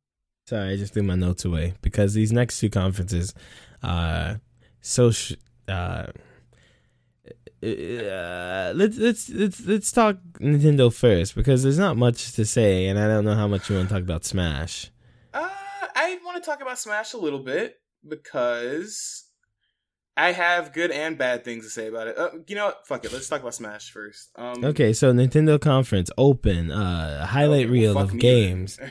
[0.45, 3.33] Sorry, I just threw my notes away because these next two conferences,
[3.81, 4.35] uh,
[4.81, 5.35] so sh-
[5.69, 6.07] uh,
[7.63, 12.99] uh, let's let's let's let's talk Nintendo first because there's not much to say, and
[12.99, 14.91] I don't know how much you want to talk about Smash.
[15.33, 15.47] Uh,
[15.95, 17.77] I want to talk about Smash a little bit
[18.07, 19.25] because
[20.15, 22.17] I have good and bad things to say about it.
[22.17, 22.85] Uh, you know what?
[22.87, 23.13] Fuck it.
[23.13, 24.29] Let's talk about Smash first.
[24.35, 28.79] Um, okay, so Nintendo conference open, uh, highlight okay, reel well, of games.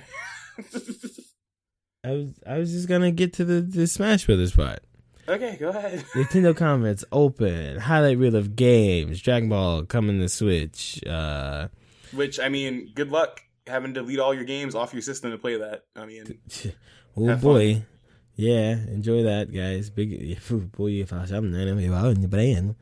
[2.05, 4.81] I was I was just gonna get to the, the Smash Brothers part.
[5.29, 6.01] Okay, go ahead.
[6.15, 7.79] Nintendo comments open.
[7.79, 9.21] Highlight reel of games.
[9.23, 11.01] Dragon Ball coming to Switch.
[11.07, 11.69] Uh,
[12.13, 15.39] Which I mean, good luck having to delete all your games off your system to
[15.39, 15.85] play that.
[15.95, 16.41] I mean,
[17.17, 17.87] oh boy, fun.
[18.35, 19.91] Yeah, enjoy that, guys.
[19.91, 20.39] Big
[20.73, 22.77] boy, if I in the brand,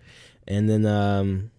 [0.46, 1.51] and then um,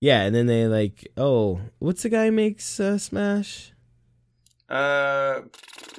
[0.00, 3.72] yeah, and then they like, oh, what's the guy makes uh, Smash?
[4.68, 5.40] Uh,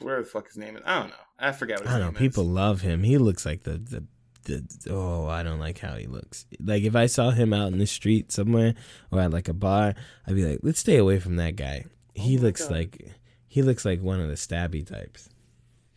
[0.01, 0.83] where the fuck his name is?
[0.85, 1.15] I don't know.
[1.39, 2.19] I forgot what I don't know.
[2.19, 2.49] People is.
[2.49, 3.03] love him.
[3.03, 4.03] He looks like the, the
[4.45, 6.45] the oh, I don't like how he looks.
[6.63, 8.75] Like if I saw him out in the street somewhere
[9.11, 11.85] or at like a bar, I'd be like, let's stay away from that guy.
[11.85, 12.71] Oh he looks God.
[12.71, 13.11] like
[13.47, 15.29] he looks like one of the stabby types.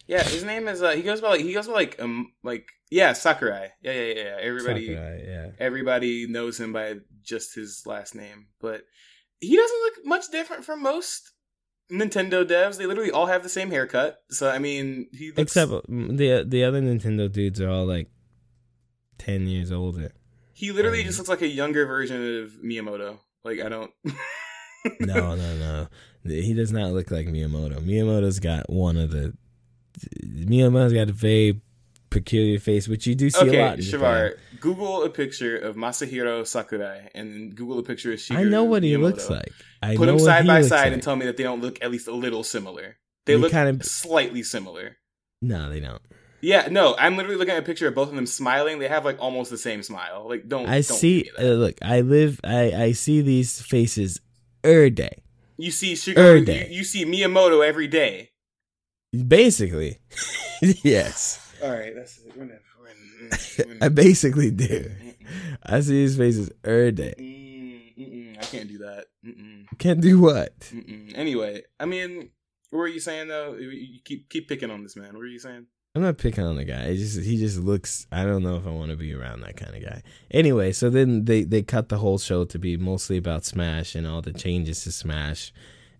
[0.06, 0.82] Yeah, his name is.
[0.82, 3.68] Uh, he goes by like he goes by like um like yeah Sakurai.
[3.82, 4.36] Yeah, yeah, yeah.
[4.40, 5.46] Everybody, Sakurai, yeah.
[5.58, 8.82] Everybody knows him by just his last name, but
[9.40, 11.32] he doesn't look much different from most
[11.92, 14.22] Nintendo devs, they literally all have the same haircut.
[14.30, 15.40] So I mean, he looks...
[15.40, 18.10] except the the other Nintendo dudes are all like
[19.18, 20.12] ten years older.
[20.54, 23.18] He literally just looks like a younger version of Miyamoto.
[23.44, 23.90] Like I don't.
[25.00, 25.88] no, no, no.
[26.24, 27.80] He does not look like Miyamoto.
[27.80, 29.36] Miyamoto's got one of the.
[30.24, 31.60] Miyamoto's got a very
[32.10, 33.78] peculiar face, which you do see okay, a lot.
[33.78, 34.36] Shavar.
[34.60, 38.82] Google a picture of Masahiro Sakurai and Google a picture of Shigeru I know what
[38.82, 39.00] he Miyamoto.
[39.02, 39.52] looks like.
[39.82, 40.92] I Put them side by side like.
[40.92, 42.96] and tell me that they don't look at least a little similar.
[43.26, 44.98] They look kind of- slightly similar.
[45.40, 46.00] No, they don't.
[46.40, 48.80] Yeah, no, I'm literally looking at a picture of both of them smiling.
[48.80, 50.26] They have like almost the same smile.
[50.28, 50.66] Like, don't.
[50.68, 51.30] I don't see.
[51.38, 52.40] Uh, look, I live.
[52.42, 54.20] I I see these faces
[54.64, 55.22] every day.
[55.56, 56.44] you see er Shigeru.
[56.44, 56.66] day.
[56.68, 58.30] You, you see Miyamoto every day.
[59.12, 59.98] Basically,
[60.62, 61.52] yes.
[61.62, 62.32] All right, that's it.
[62.36, 62.60] We're never.
[62.80, 64.90] We're, we're, I basically do.
[65.64, 67.14] I see his faces every day.
[67.18, 69.04] Mm, mm-mm, I can't do that.
[69.24, 70.58] Mm-mm, Can't do what?
[70.60, 71.12] mm-mm.
[71.14, 72.30] Anyway, I mean,
[72.70, 73.54] what were you saying though?
[73.54, 75.08] You- You keep keep picking on this man.
[75.12, 75.66] What were you saying?
[75.94, 76.90] I'm not picking on the guy.
[76.92, 78.06] He just he just looks.
[78.10, 80.02] I don't know if I want to be around that kind of guy.
[80.30, 84.06] Anyway, so then they they cut the whole show to be mostly about Smash and
[84.06, 85.52] all the changes to Smash.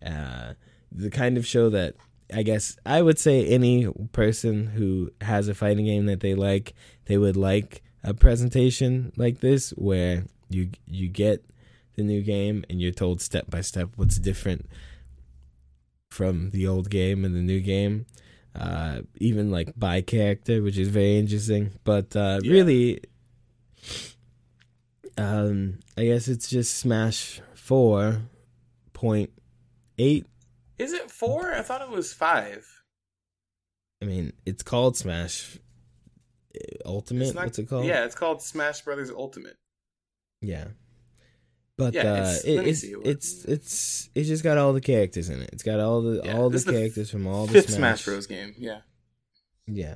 [0.05, 0.55] Uh,
[0.91, 1.95] the kind of show that
[2.33, 6.75] I guess I would say any person who has a fighting game that they like,
[7.07, 11.45] they would like a presentation like this where you you get
[11.97, 14.67] the new game and you're told step by step what's different
[16.11, 18.07] from the old game and the new game
[18.55, 21.71] uh, even like by character, which is very interesting.
[21.85, 22.53] But uh, Yeah.
[22.53, 23.01] really,
[25.17, 28.23] um, I guess it's just Smash Four
[28.93, 29.31] point
[29.99, 30.27] eight.
[30.79, 31.53] Is it four?
[31.53, 32.67] I thought it was five.
[34.03, 35.59] I mean, it's called Smash
[36.57, 36.59] uh,
[36.89, 37.35] Ultimate.
[37.35, 37.85] Not- What's it called?
[37.87, 39.57] Yeah, it's called Smash Brothers Ultimate.
[40.41, 40.69] yeah.
[41.79, 45.31] But Yeah, uh, it's- it, it's see it's it's it's just got all the characters
[45.31, 45.51] in it.
[45.55, 47.77] It's got all the Yeah, all the is the characters from all the Smash.
[47.77, 48.27] Smash Bros.
[48.27, 48.55] game.
[48.59, 48.81] Yeah.
[49.67, 49.95] Yeah,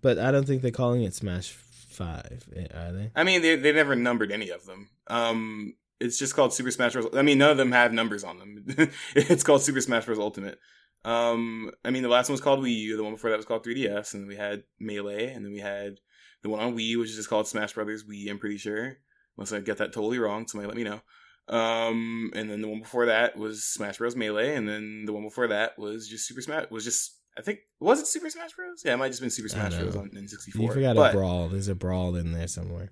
[0.00, 3.10] but I don't think they're calling it Smash Five, eh, are they?
[3.14, 4.88] I mean, they they never numbered any of them.
[5.08, 7.08] Um, it's just called Super Smash Bros.
[7.14, 8.64] I mean, none of them have numbers on them.
[9.14, 10.18] it's called Super Smash Bros.
[10.18, 10.58] Ultimate.
[11.04, 12.96] Um, I mean, the last one was called Wii U.
[12.96, 15.60] The one before that was called 3DS, and then we had Melee, and then we
[15.60, 15.94] had
[16.42, 18.28] the one on Wii, which is just called Smash Brothers Wii.
[18.30, 18.96] I'm pretty sure,
[19.36, 20.46] unless I get that totally wrong.
[20.46, 21.00] Somebody let me know.
[21.48, 24.14] Um, and then the one before that was Smash Bros.
[24.14, 26.66] Melee, and then the one before that was just Super Smash.
[26.70, 28.82] Was just I think was it Super Smash Bros?
[28.84, 29.96] Yeah, it might have just been Super Smash Bros.
[29.96, 30.60] on N64.
[30.62, 31.48] You forgot But- a brawl.
[31.48, 32.90] There's a brawl in there somewhere.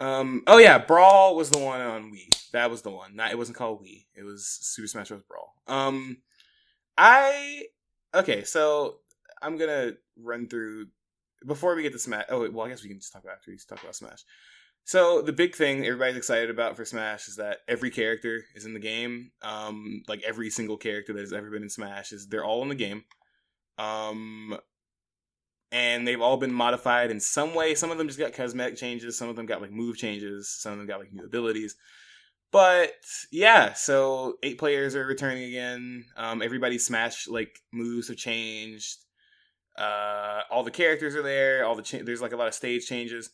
[0.00, 0.42] Um.
[0.46, 2.50] Oh yeah, Brawl was the one on Wii.
[2.52, 3.16] That was the one.
[3.16, 4.06] Not, it wasn't called Wii.
[4.14, 5.22] It was Super Smash Bros.
[5.28, 5.54] Brawl.
[5.66, 6.18] Um,
[6.96, 7.64] I
[8.14, 8.44] okay.
[8.44, 8.96] So
[9.42, 10.86] I'm gonna run through
[11.46, 12.24] before we get to Smash.
[12.28, 14.24] Oh, wait, well, I guess we can just talk about after we talk about Smash.
[14.84, 18.72] So the big thing everybody's excited about for Smash is that every character is in
[18.72, 19.32] the game.
[19.42, 22.68] Um, like every single character that has ever been in Smash is they're all in
[22.68, 23.04] the game.
[23.78, 24.56] Um,
[25.72, 27.74] and they've all been modified in some way.
[27.74, 29.18] Some of them just got cosmetic changes.
[29.18, 30.48] Some of them got like move changes.
[30.48, 31.76] Some of them got like new abilities.
[32.52, 32.92] But
[33.32, 36.04] yeah, so eight players are returning again.
[36.16, 38.96] Um, everybody's Smash like moves have changed.
[39.76, 41.66] Uh, all the characters are there.
[41.66, 43.30] All the cha- there's like a lot of stage changes.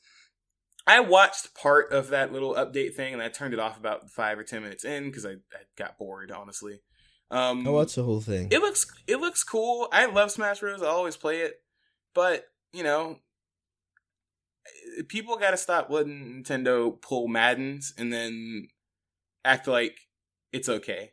[0.86, 4.38] I watched part of that little update thing and I turned it off about five
[4.38, 6.80] or ten minutes in because I, I got bored, honestly.
[7.30, 8.48] Um, I watched the whole thing.
[8.50, 9.88] it looks it looks cool.
[9.92, 10.82] I love Smash Bros.
[10.82, 11.61] I always play it,
[12.14, 13.18] but you know,
[15.08, 18.68] people got to stop letting Nintendo pull Madden's and then
[19.44, 19.96] act like
[20.52, 21.12] it's okay.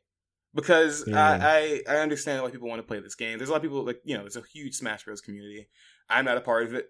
[0.54, 1.20] Because Yeah.
[1.41, 3.38] I, I I understand why people want to play this game.
[3.38, 5.22] There's a lot of people like you know there's a huge Smash Bros.
[5.22, 5.68] community.
[6.10, 6.89] I'm not a part of it.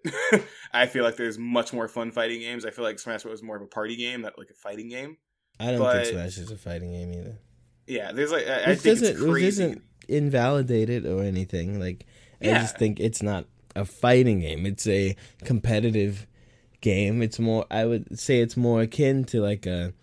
[0.74, 2.66] I feel like there's much more fun fighting games.
[2.66, 3.40] I feel like Smash Bros.
[3.40, 5.18] is more of a party game, not like a fighting game.
[5.60, 7.38] I don't but- think Smash is a fighting game either.
[7.86, 9.48] Yeah, there's like I, I think it's which crazy.
[9.48, 11.80] isn't invalidated or anything.
[11.80, 12.06] Like
[12.42, 13.46] I just think it's not
[13.76, 14.66] a fighting game.
[14.66, 16.28] It's a competitive
[16.82, 17.22] game.
[17.22, 19.94] It's more I would say it's more akin to like a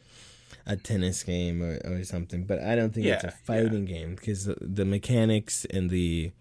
[0.67, 2.45] a tennis game or, or something.
[2.45, 6.33] But I don't think it's a fighting game because the, the mechanics and the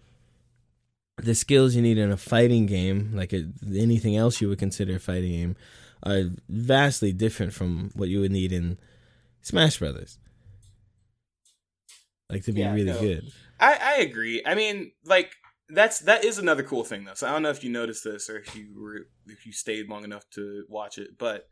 [1.22, 4.96] the skills you need in a fighting game, like a, anything else you would consider
[4.96, 5.56] a fighting game,
[6.02, 8.76] are vastly different from what you would need in
[9.42, 10.18] Smash Brothers.
[12.28, 13.00] Like to be Yeah, really no.
[13.00, 13.32] good.
[13.58, 14.42] I, I agree.
[14.44, 15.32] I mean, like
[15.68, 17.14] that's that is another cool thing though.
[17.14, 19.88] So I don't know if you noticed this or if you were if you stayed
[19.88, 21.48] long enough to watch it, but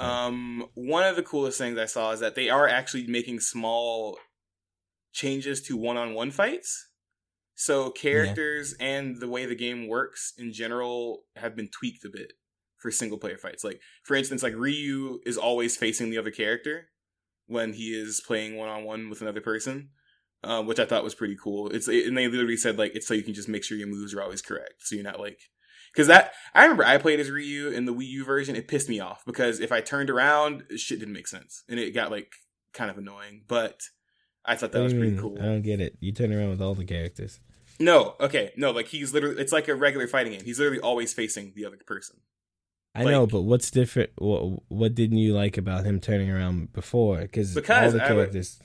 [0.00, 4.18] um, one of the coolest things I saw is that they are actually making small
[5.12, 6.88] changes to one-on-one fights.
[7.54, 12.32] So characters and the way the game works in general have been tweaked a bit
[12.78, 13.64] for single-player fights.
[13.64, 16.88] Like for instance, like Ryu is always facing the other character
[17.46, 19.90] when he is playing one-on-one with another person
[20.44, 21.68] um, which I thought was pretty cool.
[21.70, 24.14] It's and they literally said like it's so you can just make sure your moves
[24.14, 25.38] are always correct, so you're not like
[25.92, 28.56] because that I remember I played as Ryu in the Wii U version.
[28.56, 31.92] It pissed me off because if I turned around, shit didn't make sense, and it
[31.92, 32.32] got like
[32.72, 33.42] kind of annoying.
[33.46, 33.80] But
[34.44, 35.38] I thought that was pretty cool.
[35.40, 35.96] I don't get it.
[36.00, 37.40] You turn around with all the characters.
[37.78, 40.44] No, okay, no, like he's literally it's like a regular fighting game.
[40.44, 42.16] He's literally always facing the other person.
[42.94, 44.10] I know, but what's different?
[44.16, 47.26] What what didn't you like about him turning around before?
[47.26, 48.60] Cause Because all the I characters.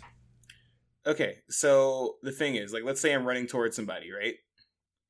[1.08, 4.36] Okay, so the thing is, like, let's say I'm running towards somebody, right?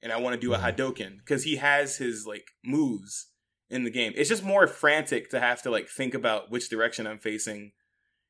[0.03, 0.75] And I want to do a Mhm.
[0.75, 3.27] Hadoken because he has his like moves
[3.69, 4.13] in the game.
[4.15, 7.71] It's just more frantic to have to like think about which direction I'm facing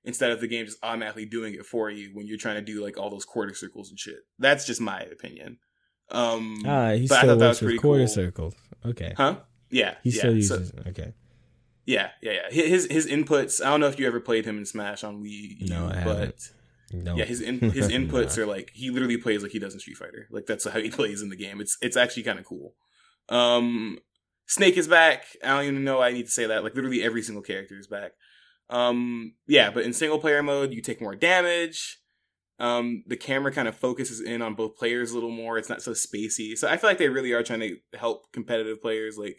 [0.05, 2.81] instead of the game just automatically doing it for you when you're trying to do
[2.81, 4.19] like all those quarter circles and shit.
[4.39, 5.59] That's just my opinion.
[6.09, 8.07] Um, Ah, he but I still thought that works was with quarter cool.
[8.07, 8.55] circles.
[8.85, 9.39] Okay, huh?
[9.69, 10.17] Yeah, he yeah.
[10.19, 10.71] still so- uses.
[10.87, 11.13] okay,
[11.85, 12.49] yeah, yeah, yeah.
[12.49, 13.61] His his inputs.
[13.61, 15.67] I don't know if you ever played him in Smash on Wii.
[15.69, 16.53] No, I but haven't.
[16.91, 17.15] No.
[17.15, 18.43] Yeah, his in, his inputs Nah.
[18.43, 20.27] are like he literally plays like he does in Street Fighter.
[20.31, 21.59] Like that's how he plays in the game.
[21.61, 22.73] It's it's actually kind of cool.
[23.29, 23.99] Um,
[24.47, 25.25] Snake is back.
[25.43, 26.63] I don't even know I need to say that.
[26.63, 28.11] Like literally every single character is back.
[28.69, 31.99] Um, yeah, but in single player mode, you take more damage.
[32.59, 35.57] Um, the camera kind of focuses in on both players a little more.
[35.57, 36.57] It's not so spacey.
[36.57, 39.37] So I feel like they really are trying to help competitive players like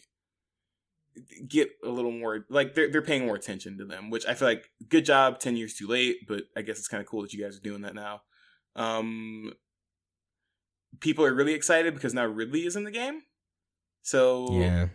[1.49, 4.49] get a little more like they're they're paying more attention to them, which I feel
[4.49, 5.39] like good job.
[5.39, 7.63] Ten years too late, but I guess it's kind of cool that you guys are
[7.63, 8.23] doing that now.
[8.77, 9.53] Um,
[11.01, 13.23] people are really excited because now Ridley is in the game.
[14.03, 14.89] So yeah,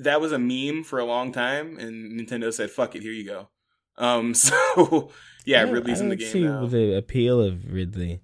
[0.00, 3.24] that was a meme for a long time, and Nintendo said, "Fuck it, here you
[3.24, 3.48] go."
[3.96, 5.10] Um, so
[5.44, 6.66] yeah, I Ridley's I in the don't game see now.
[6.66, 8.20] the appeal of Ridley,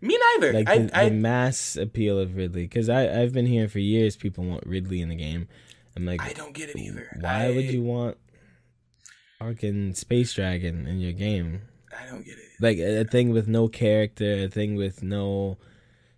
[0.00, 0.52] Me neither.
[0.52, 3.78] like I, the, I the mass appeal of Ridley, because I I've been hearing for
[3.78, 5.48] years people want Ridley in the game.
[5.98, 7.08] I'm like, I don't get it either.
[7.20, 8.16] Why I, would you want
[9.38, 11.62] fucking Space Dragon in your game?
[11.98, 12.44] I don't get it.
[12.60, 15.58] Like a, a thing with no character, a thing with no.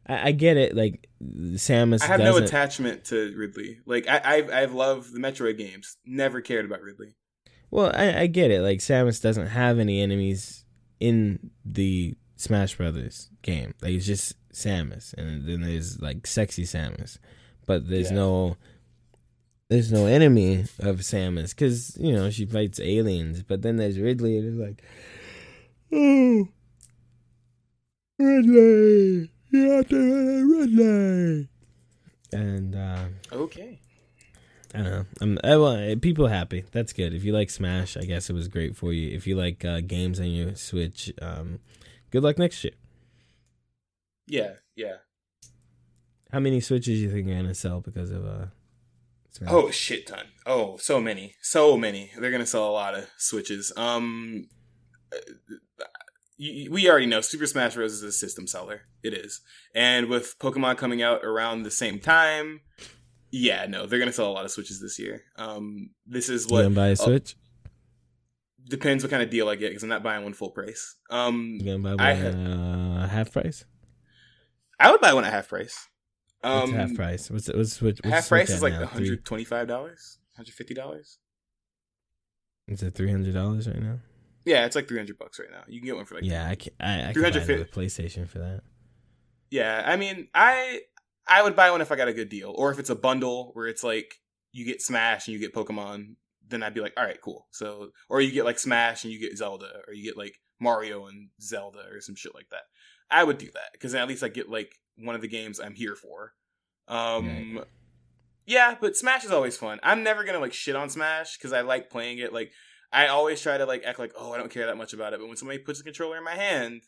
[0.06, 0.74] I, I get it.
[0.76, 3.78] Like Samus I have no attachment to Ridley.
[3.86, 5.96] Like I, I've I've loved the Metroid games.
[6.04, 7.14] Never cared about Ridley.
[7.70, 8.62] Well, I, I get it.
[8.62, 10.64] Like Samus doesn't have any enemies
[10.98, 13.74] in the Smash Brothers game.
[13.80, 17.18] Like it's just Samus, and then there's like sexy Samus,
[17.66, 18.16] but there's Yeah.
[18.16, 18.56] no
[19.70, 23.42] there's no enemy of Samus because you know she fights aliens.
[23.42, 24.82] But then there's Ridley, and it's like,
[25.92, 26.48] oh,
[28.18, 31.48] Ridley, you have to Ridley,
[32.32, 32.74] and.
[32.74, 33.78] uh Okay.
[34.72, 35.04] I don't know.
[35.20, 36.64] I'm, I, well, people happy.
[36.70, 37.12] That's good.
[37.12, 39.10] If you like Smash, I guess it was great for you.
[39.16, 41.58] If you like uh, games on your Switch, um,
[42.12, 42.74] good luck next year.
[44.28, 44.96] Yeah, yeah.
[46.32, 48.46] How many Switches do you think you're gonna sell because of uh?
[49.46, 50.26] Oh shit ton.
[50.46, 51.34] Oh, so many.
[51.40, 52.10] So many.
[52.18, 53.72] They're gonna sell a lot of Switches.
[53.76, 54.48] Um
[55.12, 55.84] uh,
[56.38, 57.92] we already know Super Smash Bros.
[57.92, 58.82] is a system seller.
[59.02, 59.40] It is.
[59.74, 62.60] And with Pokemon coming out around the same time,
[63.30, 65.22] yeah, no, they're gonna sell a lot of Switches this year.
[65.36, 67.36] Um this is what you buy a Switch?
[68.68, 70.96] depends what kind of deal I get because I'm not buying one full price.
[71.10, 73.64] Um You gonna buy I one uh, half price?
[74.78, 75.88] I would buy one at half price.
[76.40, 77.30] What's Um half price?
[77.30, 77.98] What's what's Switch?
[78.02, 81.16] What's half price is like $125, $150.
[82.68, 83.98] Is it three hundred dollars right now?
[84.44, 85.62] Yeah, it's like 300 bucks right now.
[85.68, 86.72] You can get one for like Yeah, I can.
[86.80, 88.62] I, I can buy 350 another PlayStation for that.
[89.50, 90.80] Yeah, I mean, I
[91.28, 93.50] I would buy one if I got a good deal, or if it's a bundle
[93.52, 94.20] where it's like
[94.52, 96.14] you get Smash and you get Pokemon.
[96.48, 97.46] Then I'd be like, all right, cool.
[97.52, 101.06] So, or you get like Smash and you get Zelda, or you get like Mario
[101.06, 102.62] and Zelda, or some shit like that.
[103.10, 105.74] I would do that because at least I get like one of the games I'm
[105.74, 106.32] here for.
[106.88, 107.64] Um,
[108.46, 109.78] yeah, but Smash is always fun.
[109.82, 112.32] I'm never gonna like shit on Smash because I like playing it.
[112.32, 112.50] Like,
[112.92, 115.20] I always try to like act like, oh, I don't care that much about it.
[115.20, 116.82] But when somebody puts a controller in my hand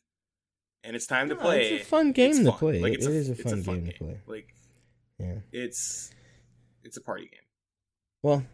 [0.83, 2.59] and it's time to No, play, It's a fun game it's to fun.
[2.59, 2.81] play.
[2.81, 4.21] Like, It it's is a it's fun game to play.
[4.27, 4.55] Like
[5.21, 5.37] Yeah.
[5.53, 6.11] it's
[6.83, 7.41] it's a party game.
[8.23, 8.45] Well,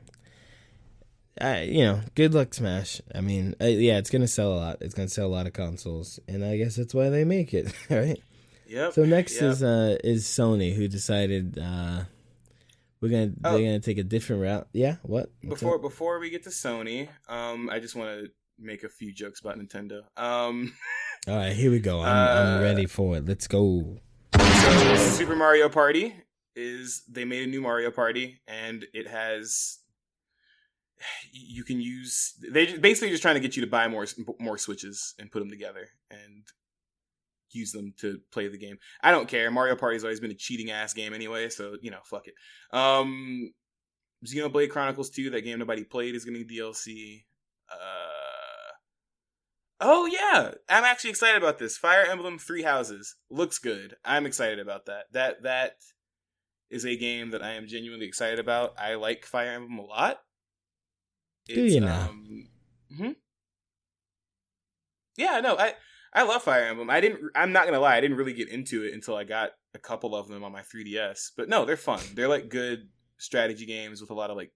[1.40, 3.00] I you know, good luck, Smash.
[3.14, 4.78] I mean, uh, yeah, it's gonna sell a lot.
[4.82, 7.72] It's gonna sell a lot of consoles, and I guess that's why they make it,
[7.90, 8.20] right?
[8.68, 8.92] Yep.
[8.92, 9.42] So next Yep.
[9.52, 12.04] is uh is Sony, who decided uh
[13.00, 13.52] we're gonna Oh.
[13.52, 14.68] they're gonna take a different route.
[14.72, 15.30] Yeah, what?
[15.42, 15.82] What's before up?
[15.82, 19.58] before we get to Sony, um, I just want to make a few jokes about
[19.58, 20.02] Nintendo.
[20.16, 20.72] Um,
[21.28, 22.00] All right, here we go.
[22.00, 22.06] I'm
[22.38, 23.24] I'm Uh, ready for it.
[23.26, 23.98] Let's go.
[24.34, 26.14] so Super Mario Party
[26.56, 29.78] is they made a new Mario Party, and it has
[31.32, 34.04] you can use they basically just trying to get you to buy more
[34.40, 36.42] more switches and put them together and
[37.52, 38.78] use them to play the game.
[39.02, 39.50] I don't care.
[39.50, 42.34] Mario Party's always been a cheating ass game anyway, so you know, fuck it.
[42.72, 43.52] Um
[44.26, 47.24] Xenoblade Chronicles 2, that game nobody played is getting DLC.
[47.70, 47.76] Uh
[49.80, 51.78] Oh yeah, I'm actually excited about this.
[51.78, 53.94] Fire Emblem Three Houses looks good.
[54.04, 55.04] I'm excited about that.
[55.12, 55.76] That that
[56.68, 58.74] is a game that I am genuinely excited about.
[58.76, 60.18] I like Fire Emblem a lot.
[61.46, 62.08] Do you now?
[62.10, 62.48] Um,
[62.92, 63.16] mhm.
[65.16, 65.74] Yeah, no, I
[66.14, 66.90] I love Fire Emblem.
[66.90, 67.20] I didn't.
[67.34, 67.96] I'm not gonna lie.
[67.96, 70.62] I didn't really get into it until I got a couple of them on my
[70.62, 71.32] 3DS.
[71.36, 72.00] But no, they're fun.
[72.14, 72.88] They're like good
[73.18, 74.52] strategy games with a lot of like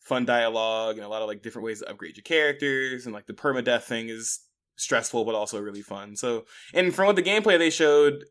[0.00, 3.26] fun dialogue and a lot of like different ways to upgrade your characters and like
[3.26, 4.40] the permadeath thing is
[4.76, 6.16] stressful but also really fun.
[6.16, 8.24] So, and from what the gameplay they showed,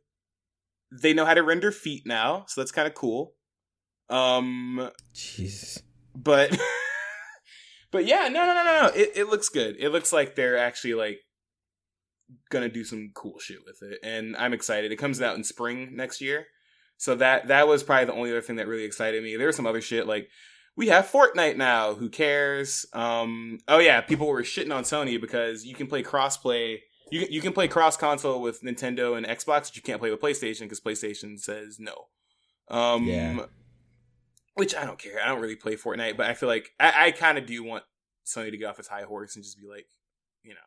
[0.92, 3.34] they know how to render feet now, so that's kind of cool.
[4.10, 5.84] Um, Jesus.
[6.16, 6.58] but
[7.92, 8.88] but yeah, no, no, no, no, no.
[8.96, 9.76] It it looks good.
[9.80, 11.20] It looks like they're actually like
[12.50, 14.92] gonna do some cool shit with it, and I'm excited.
[14.92, 16.48] It comes out in spring next year,
[16.98, 19.36] so that that was probably the only other thing that really excited me.
[19.36, 20.30] There was some other shit like
[20.76, 21.96] we have Fortnite now.
[21.96, 22.86] Who cares?
[22.94, 26.80] Um, oh yeah, people were shitting on Sony because you can play crossplay.
[27.12, 30.22] You you can play cross console with Nintendo and Xbox, but you can't play with
[30.22, 32.08] PlayStation because PlayStation says no.
[32.70, 33.46] Um, Yeah.
[34.56, 35.22] Which I don't care.
[35.24, 37.84] I don't really play Fortnite, but I feel like I, I kind of do want
[38.26, 39.86] Sony to get off its high horse and just be like,
[40.44, 40.60] you know,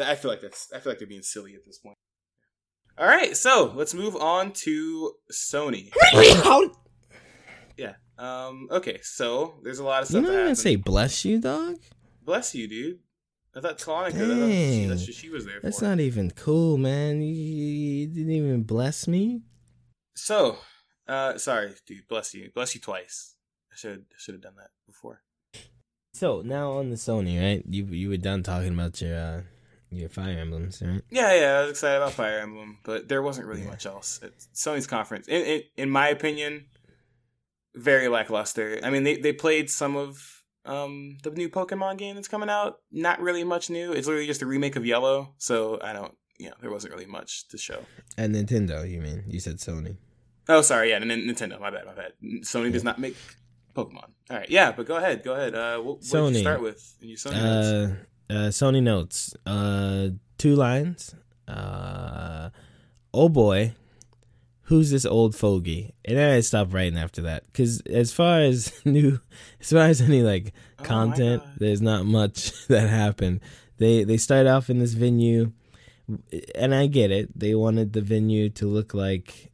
[0.00, 1.96] I feel like that's I feel like they're being silly at this point.
[2.98, 5.90] All right, so let's move on to Sony.
[7.76, 7.94] Yeah.
[8.18, 8.68] Um.
[8.70, 9.00] Okay.
[9.02, 10.24] So there's a lot of You stuff.
[10.24, 10.58] even happened.
[10.58, 11.76] say bless you, dog.
[12.22, 12.98] Bless you, dude.
[13.56, 14.30] I thought Kalana could.
[14.30, 14.88] I thought she, Dang.
[14.88, 15.84] that's what she was there That's for.
[15.86, 17.20] not even cool, man.
[17.20, 19.42] You, you didn't even bless me.
[20.14, 20.56] So,
[21.08, 22.06] uh, sorry, dude.
[22.08, 22.50] Bless you.
[22.54, 23.34] Bless you twice.
[23.72, 25.22] I should should have done that before.
[26.14, 27.64] So now on the Sony, right?
[27.68, 29.40] You you were done talking about your uh,
[29.92, 31.02] your Fire Emblems, right?
[31.10, 31.58] Yeah, yeah.
[31.58, 33.68] I was excited about Fire Emblem, but there wasn't really Yeah.
[33.70, 34.20] much else.
[34.22, 36.66] At Sony's conference, in, in in my opinion,
[37.74, 38.80] very lackluster.
[38.82, 42.78] I mean, they they played some of um the new Pokemon game that's coming out.
[42.90, 43.92] Not really much new.
[43.92, 45.34] It's literally just a remake of Yellow.
[45.38, 46.14] So I don't.
[46.38, 47.80] You know, there wasn't really much to show.
[48.16, 49.22] And Nintendo, you mean?
[49.28, 49.96] You said Sony.
[50.48, 50.90] Oh, sorry.
[50.90, 51.60] Yeah, N- Nintendo.
[51.60, 51.86] My bad.
[51.86, 52.12] My bad.
[52.42, 53.16] Sony does not make
[53.76, 54.10] Pokemon.
[54.28, 54.50] All right.
[54.50, 55.22] Yeah, but go ahead.
[55.22, 55.54] Go ahead.
[55.54, 56.32] Uh, what, what did Sony.
[56.34, 56.96] you start with?
[57.00, 57.92] in your Sony?
[57.92, 57.94] Uh,
[58.32, 59.34] uh, Sony notes.
[59.44, 60.08] Uh,
[60.38, 61.14] two lines.
[61.46, 62.50] Uh,
[63.12, 63.74] oh boy,
[64.62, 65.94] who's this old fogey?
[66.04, 69.20] And then I stopped writing after that because as far as new,
[69.60, 73.40] as far as any like Oh content, there's not much that happened.
[73.78, 75.52] They they start off in this venue,
[76.54, 77.38] and I get it.
[77.38, 79.50] They wanted the venue to look like.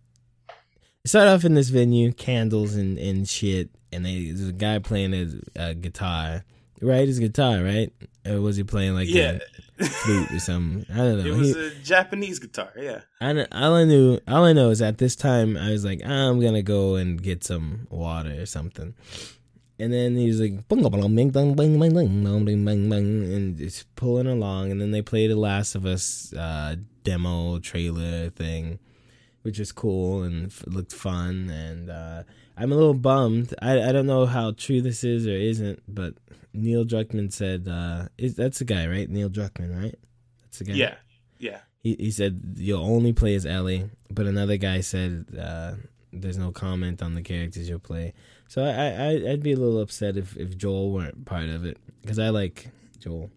[1.05, 5.15] Start off in this venue, candles and, and shit, and they, there's a guy playing
[5.15, 6.45] a, a guitar,
[6.83, 7.07] right?
[7.07, 7.93] His guitar, right?
[8.27, 9.39] Or was he playing like yeah,
[9.79, 10.87] a flute or something?
[10.93, 11.27] I don't know.
[11.27, 12.73] it was He- a Japanese guitar.
[12.77, 13.01] Yeah.
[13.21, 16.41] I all I knew, all I know is at this time I was like, I'm
[16.41, 18.95] gonna go and get some water or something,
[19.79, 20.65] and then he was like, and
[23.57, 28.79] just pulling along, and then they played a Last of Us uh, demo trailer thing,
[29.43, 32.23] which was cool and f- looked fun, and uh,
[32.59, 33.55] I'm a little bummed.
[33.63, 36.15] I I don't know how true this is or isn't, but
[36.53, 39.09] Neil Druckmann said, uh, is that's the guy, right?
[39.09, 39.95] Neil Druckmann, right?
[40.43, 40.75] That's the guy.
[40.75, 40.95] Yeah.
[41.39, 41.61] Yeah.
[41.83, 45.75] He he said you'll only play as Ellie, but another guy said uh,
[46.13, 48.15] there's no comment on the characters you'll play.
[48.49, 51.79] So I, I I'd be a little upset if if Joel weren't part of it
[52.03, 53.31] because I like Joel.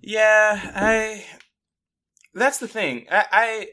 [0.00, 1.24] Yeah, I.
[2.34, 3.06] That's the thing.
[3.10, 3.68] I, I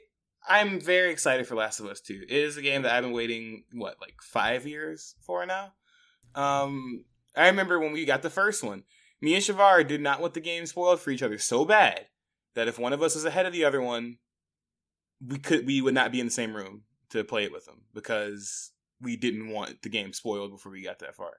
[0.48, 2.24] I'm very excited for Last of Us 2.
[2.28, 5.74] It is a game that I've been waiting what like five years for now.
[6.36, 8.84] Um, I remember when we got the first one.
[9.22, 12.08] Me and Shavar did not want the game spoiled for each other so bad
[12.54, 14.18] that if one of us was ahead of the other one,
[15.26, 17.82] we could we would not be in the same room to play it with them
[17.94, 18.72] because
[19.02, 21.32] we didn't want the game spoiled before we got that far.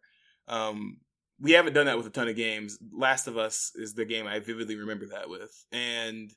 [0.49, 0.99] Um,
[1.41, 2.79] we haven't done that with a ton of games.
[2.93, 6.31] Last of Us is the game I vividly remember that with, and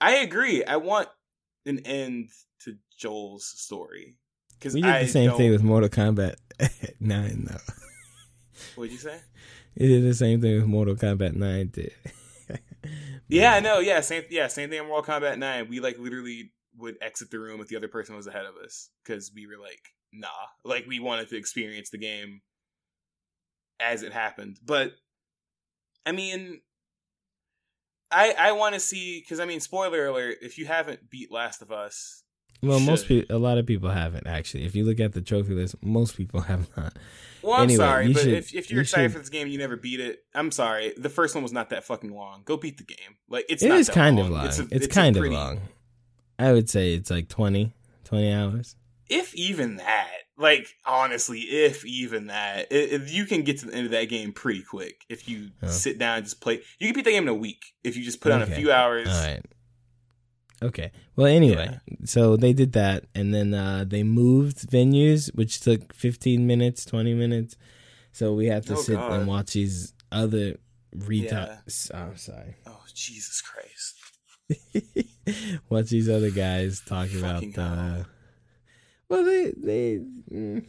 [0.00, 0.64] I agree.
[0.64, 1.08] I want
[1.66, 4.16] an end to Joel's story
[4.58, 6.36] because We did I the same don't- thing with Mortal Kombat
[7.00, 7.72] Nine, though.
[8.76, 9.18] What'd you say?
[9.78, 11.90] We did the same thing with Mortal Kombat Nine too.
[13.28, 15.66] Yeah, no, yeah, same, yeah, same thing in Mortal Kombat Nine.
[15.68, 18.90] We like literally would exit the room if the other person was ahead of us
[19.02, 19.80] because we were like,
[20.12, 20.28] nah,
[20.62, 22.42] like we wanted to experience the game
[23.80, 24.58] as it happened.
[24.64, 24.92] But
[26.04, 26.60] I mean,
[28.14, 31.60] I I want to see because I mean, spoiler alert: if you haven't beat Last
[31.62, 32.22] of Us,
[32.62, 33.08] Well, most Should.
[33.22, 34.64] people, a lot of people haven't actually.
[34.64, 36.96] If you look at the trophy list, most people have not.
[37.42, 39.42] Well, I'm Anyway, sorry, but should- if, if you're you excited should- for this game,
[39.42, 40.20] and you never beat it.
[40.34, 40.94] I'm sorry.
[40.96, 42.42] The first one was not that fucking long.
[42.44, 43.16] Go beat the game.
[43.28, 44.26] Like it's It is kind long.
[44.26, 44.46] of long.
[44.46, 45.60] It's, a- a kind pretty- of long.
[46.38, 47.72] I would say it's like 20,
[48.04, 48.76] 20 hours.
[49.08, 50.08] If even that.
[50.36, 54.32] Like honestly, if even that, if you can get to the end of that game
[54.32, 55.68] pretty quick, if you Oh.
[55.68, 58.02] sit down and just play, you can beat that game in a week if you
[58.04, 59.08] just put on a few hours.
[59.08, 59.44] All right.
[60.62, 60.90] Okay.
[61.14, 66.46] Well, anyway, so they did that, and then uh, they moved venues, which took fifteen
[66.48, 67.56] minutes, twenty minutes.
[68.12, 69.12] So we had to Oh, sit God.
[69.12, 70.56] and watch these other
[70.92, 70.98] Yeah.
[70.98, 71.90] retards.
[71.94, 72.56] Oh, I'm sorry.
[72.66, 73.94] Oh Jesus Christ!
[75.70, 78.04] watch these other guys talk about uh.
[79.08, 80.00] Well, they they
[80.32, 80.64] mm,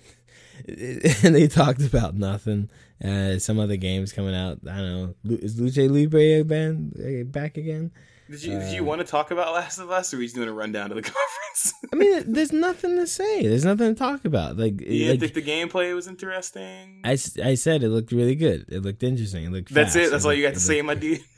[0.67, 2.69] they talked about nothing.
[3.03, 4.59] Uh, some other games coming out.
[4.69, 5.36] I don't know.
[5.38, 7.91] Is Luce Libre band uh, back again?
[8.29, 10.25] Did you did you Uh, want to talk about Last of Us, or are we
[10.25, 11.73] just doing a rundown to the conference?
[11.93, 13.43] I mean, there's nothing to say.
[13.47, 14.57] There's nothing to talk about.
[14.57, 17.01] Like, you didn't like think the gameplay was interesting?
[17.03, 17.11] I,
[17.43, 18.65] I said, it looked really good.
[18.69, 19.45] It looked interesting.
[19.45, 19.73] It looked.
[19.73, 20.07] That's fast.
[20.07, 20.11] it.
[20.11, 21.21] That's all you got to looked- say, my dude.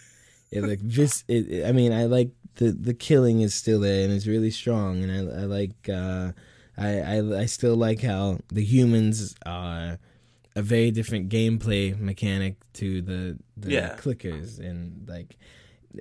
[0.50, 1.26] It looked just.
[1.28, 4.52] it, it- I mean, I like the the killing is still there and it's really
[4.52, 6.32] strong, and I I like uh,
[6.78, 9.98] I, I I still like how the humans are
[10.56, 13.96] a very different gameplay mechanic to the the Yeah.
[13.98, 15.38] clickers, and like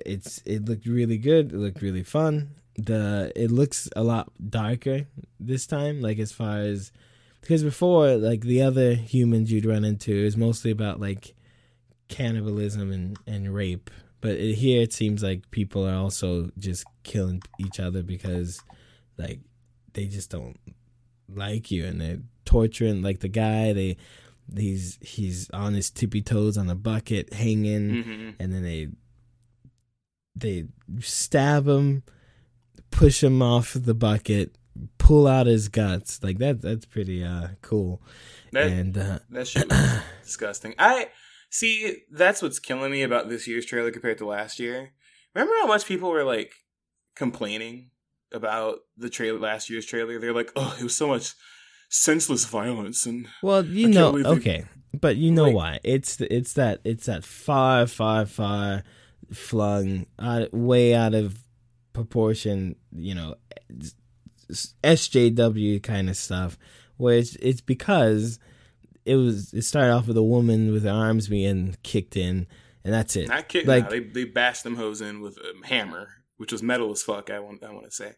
[0.05, 1.51] it's it looked really good.
[1.53, 2.51] It looked really fun.
[2.75, 5.07] The it looks a lot darker
[5.39, 6.91] this time, like as far as
[7.41, 11.33] because before like the other humans you'd run into is mostly about like
[12.07, 13.89] cannibalism and, and rape.
[14.21, 18.59] But it, here it seems like people are also just killing each other because
[19.17, 19.39] like
[19.97, 20.57] they just don't
[21.27, 23.97] like you and they're torturing like the guy they
[24.55, 28.87] he's he's on his tippy toes on a bucket hanging hmm and then they
[30.39, 30.65] they
[30.99, 32.03] stab him,
[32.91, 34.55] push him off the bucket,
[34.97, 36.23] pull out his guts.
[36.23, 38.01] Like that that's pretty uh cool.
[38.51, 40.75] That and uh that shit was disgusting.
[40.77, 41.09] I
[41.49, 42.03] see.
[42.11, 44.91] That's what's killing me about this year's trailer compared to last year.
[45.33, 46.53] Remember how much people were like
[47.15, 47.89] complaining
[48.33, 50.19] about the trailer last year's trailer?
[50.19, 51.33] They're like, "Oh, it was so much
[51.89, 54.65] senseless violence," and well, you know, believe they- okay.
[54.99, 55.79] But you know Like- why?
[55.83, 58.83] It's the, it's that it's that far far far
[59.31, 61.37] flung out, way out of
[61.93, 63.35] proportion, you know,
[64.83, 66.57] SJW kind of stuff
[66.97, 68.39] where it's it's because
[69.05, 72.47] it was it started off with a woman with her arms being kicked in
[72.83, 73.27] and that's it.
[73.27, 73.67] not kidding.
[73.67, 76.07] Like- Like, they they bashed them hoes in with a hammer,
[76.37, 77.29] which was metal as fuck.
[77.29, 78.13] I want I want to say,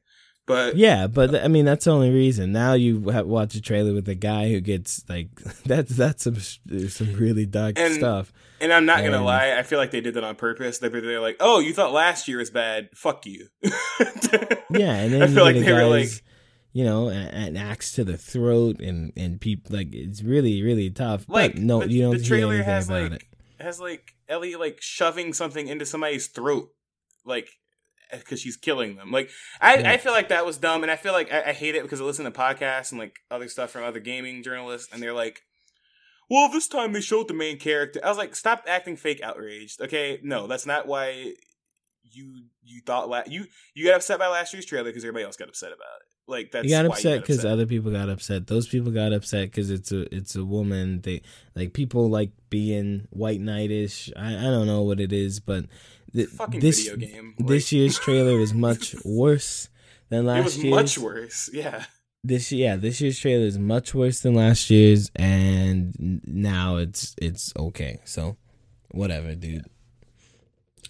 [0.46, 2.52] but Yeah, but I mean that's the only reason.
[2.52, 5.30] Now you watch a trailer with a guy who gets like
[5.66, 8.32] that's that's some some really dark And- stuff.
[8.62, 10.80] And I'm not gonna lie, I feel like they did that on purpose.
[10.80, 12.90] They're, they're like, "Oh, you thought last year was bad?
[12.94, 13.48] Fuck you."
[14.70, 16.10] Yeah, and then I you feel like a they were like,
[16.74, 21.26] you know, an, axe to the throat, and and people like it's really really tough.
[21.30, 23.24] like but no, the, you don't the trailer has like it.
[23.60, 26.70] has like Ellie like shoving something into somebody's throat,
[27.26, 27.50] like
[28.12, 29.12] because she's killing them.
[29.12, 29.30] Like
[29.62, 29.92] I, Yeah.
[29.92, 32.02] I feel like that was dumb, and I feel like I, I hate it because
[32.02, 35.42] I listen to podcasts and like other stuff from other gaming journalists, and they're like.
[36.32, 38.00] Well, this time they showed the main character.
[38.04, 39.82] I was like, stop acting fake outraged.
[39.82, 41.34] Okay, no, that's not why
[42.12, 45.38] you you thought la- you you got upset by last year's trailer because everybody else
[45.38, 46.08] got upset about it.
[46.28, 48.46] Like that's You got upset because other people got upset.
[48.48, 51.02] Those people got upset because it's a it's a woman.
[51.02, 51.24] They
[51.56, 54.12] like people like being white knightish.
[54.16, 55.66] I I don't know what it is, but
[56.14, 57.36] th- fucking this video game.
[57.38, 59.70] this year's trailer is much worse
[60.10, 60.76] than last it was year's.
[60.76, 61.50] much worse.
[61.54, 61.86] Yeah.
[62.24, 67.54] This yeah, this year's trailer is much worse than last year's, and now it's it's
[67.58, 68.00] okay.
[68.04, 68.36] So
[68.92, 69.66] whatever, dude.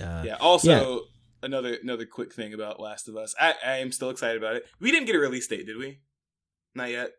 [0.01, 0.37] Uh, yeah.
[0.39, 0.99] Also, yeah.
[1.43, 3.35] another another quick thing about Last of Us.
[3.39, 4.65] I, I am still excited about it.
[4.79, 5.99] We didn't get a release date, did we?
[6.73, 7.11] Not yet.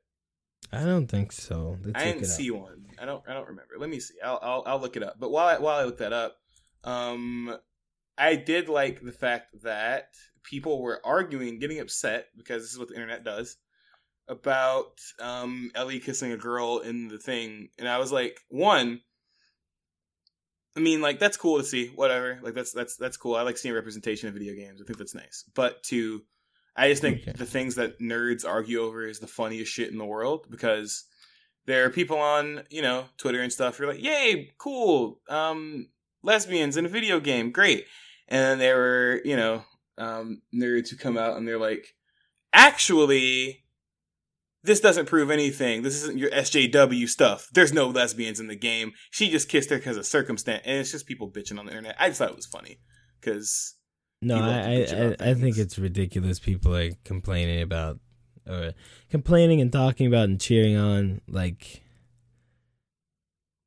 [0.73, 1.79] I don't think so.
[1.85, 2.87] Let's I didn't see one.
[3.01, 3.23] I don't.
[3.29, 3.75] I don't remember.
[3.79, 4.15] Let me see.
[4.25, 5.17] I'll I'll, I'll look it up.
[5.19, 6.37] But while I, while I look that up,
[6.85, 7.57] um,
[8.21, 10.11] I did like the fact that
[10.43, 13.57] people were arguing, getting upset because this is what the internet does
[14.29, 19.01] about um Ellie kissing a girl in the thing, and I was like, one.
[20.77, 21.89] I mean, like that's cool to see.
[21.89, 23.35] Whatever, like that's that's that's cool.
[23.35, 24.81] I like seeing representation of video games.
[24.81, 25.45] I think that's nice.
[25.55, 26.23] But two,
[26.77, 27.33] I just think Okay.
[27.37, 31.05] the things that nerds argue over is the funniest shit in the world because
[31.67, 35.89] there are people on you know Twitter and stuff who are like, "Yay, cool, um,
[36.23, 37.87] lesbians in a video game, great,"
[38.31, 39.65] and then there were you know
[39.99, 41.95] um, nerds who come out and they're like,
[42.53, 43.65] "Actually."
[44.63, 45.81] This doesn't prove anything.
[45.81, 47.49] This isn't your SJW stuff.
[47.51, 48.93] There's no lesbians in the game.
[49.11, 51.97] She just kissed her because of circumstance, and it's just people bitching on the internet.
[51.99, 52.79] I just thought it was funny
[53.19, 53.77] because
[54.21, 56.39] No, I I, I, I think it's ridiculous.
[56.39, 58.01] People are complaining about
[58.47, 58.75] or
[59.09, 61.81] complaining and talking about and cheering on like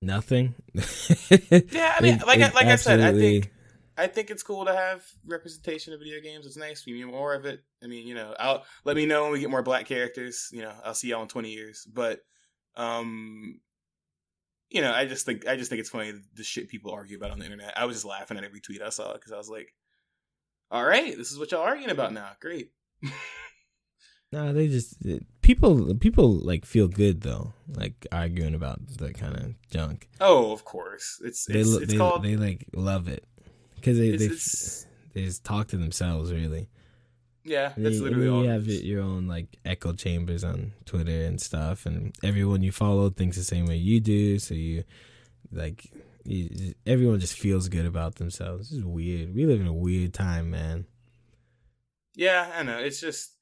[0.01, 0.53] nothing.
[1.71, 3.51] Yeah, I mean, like I- like I said, I think-
[3.97, 6.45] I think it's cool to have representation of video games.
[6.45, 6.85] It's nice.
[6.85, 7.63] We need more of it.
[7.83, 10.49] I mean, you know, I'll let me know when we get more black characters.
[10.51, 11.85] You know, I'll see y'all in twenty years.
[11.91, 12.21] But,
[12.75, 13.59] um,
[14.69, 17.31] you know, I just think I just think it's funny the shit people argue about
[17.31, 17.73] on the internet.
[17.77, 19.73] I was just laughing at every tweet I saw because I was like,
[20.71, 22.31] "All right, this is what y'all arguing about now.
[22.41, 22.71] Great."
[24.31, 24.95] No, they just
[25.43, 30.09] people people like feel good though, like arguing about that kind of junk.
[30.19, 31.21] Oh, of course.
[31.23, 32.23] It's They it's, lo- it's they called.
[32.23, 33.27] they like love it
[33.83, 34.27] because they they,
[35.13, 36.69] they just talk to themselves really.
[37.43, 38.43] Yeah, that's literally all.
[38.43, 43.09] you have your own like echo chambers on Twitter and stuff, and everyone you follow
[43.09, 44.39] thinks the same way you do.
[44.39, 44.85] So you
[45.51, 45.91] like
[46.23, 48.71] you, everyone just feels good about themselves.
[48.71, 49.35] It's weird.
[49.35, 50.85] We live in a weird time, man.
[52.15, 52.77] Yeah, I know.
[52.77, 53.33] It's just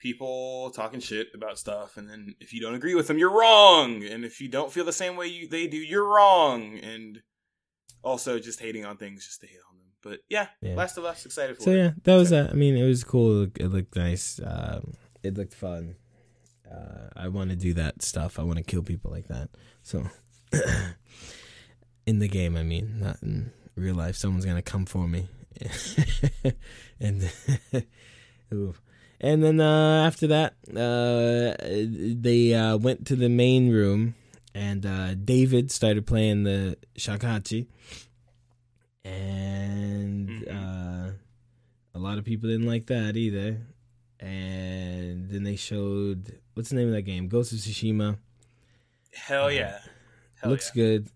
[0.00, 4.02] people talking shit about stuff, and then if you don't agree with them, you're wrong.
[4.02, 6.78] And if you don't feel the same way you, they do, you're wrong.
[6.78, 7.22] And
[8.06, 9.86] also just hating on things just to hate on them.
[10.02, 10.76] But yeah, Yeah.
[10.76, 11.76] Last of Us, excited for So it.
[11.76, 12.32] yeah, that was.
[12.32, 13.42] Uh, I mean, it was cool.
[13.42, 14.40] It, it looked nice.
[14.44, 15.96] Um, it looked fun.
[16.70, 18.38] Uh, I want to do that stuff.
[18.38, 19.48] I want to kill people like that.
[19.82, 20.04] So,
[22.06, 24.16] in the game, I mean, not in real life.
[24.16, 25.28] Someone's gonna come for me,
[27.00, 27.30] and
[29.20, 34.14] and then uh, after that, uh, they uh, went to the main room,
[34.56, 37.66] and uh, David started playing the shakuhachi,
[39.04, 40.48] and Mhm.
[40.48, 41.12] uh,
[41.94, 43.66] a lot of people didn't like that either.
[44.18, 47.28] And then they showed what's the name of that game?
[47.28, 48.18] Ghost of Tsushima.
[49.12, 49.80] Hell yeah.
[50.40, 50.82] Hell looks yeah.
[50.82, 51.08] good.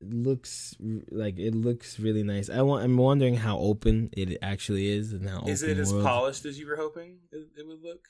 [0.00, 0.76] Looks
[1.10, 2.48] like it looks really nice.
[2.50, 2.84] I want.
[2.84, 6.04] I'm wondering how open it actually is, and how Is it as world.
[6.04, 8.06] polished as you were hoping it, it would look?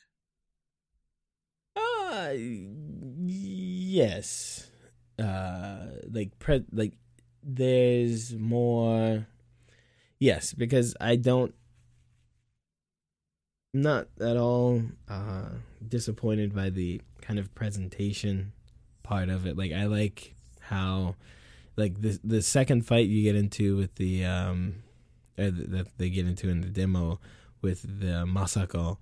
[1.77, 2.33] Uh,
[3.27, 4.71] yes.
[5.19, 6.95] Uh, like pre like
[7.43, 9.27] there's more.
[10.19, 11.55] Yes, because I don't.
[13.75, 15.51] Not at all uh
[15.87, 18.53] disappointed by the kind of presentation
[19.03, 19.57] part of it.
[19.57, 21.15] Like I like how,
[21.77, 24.83] like the the second fight you get into with the um,
[25.37, 27.21] that they get into in the demo
[27.63, 28.99] with the Masako,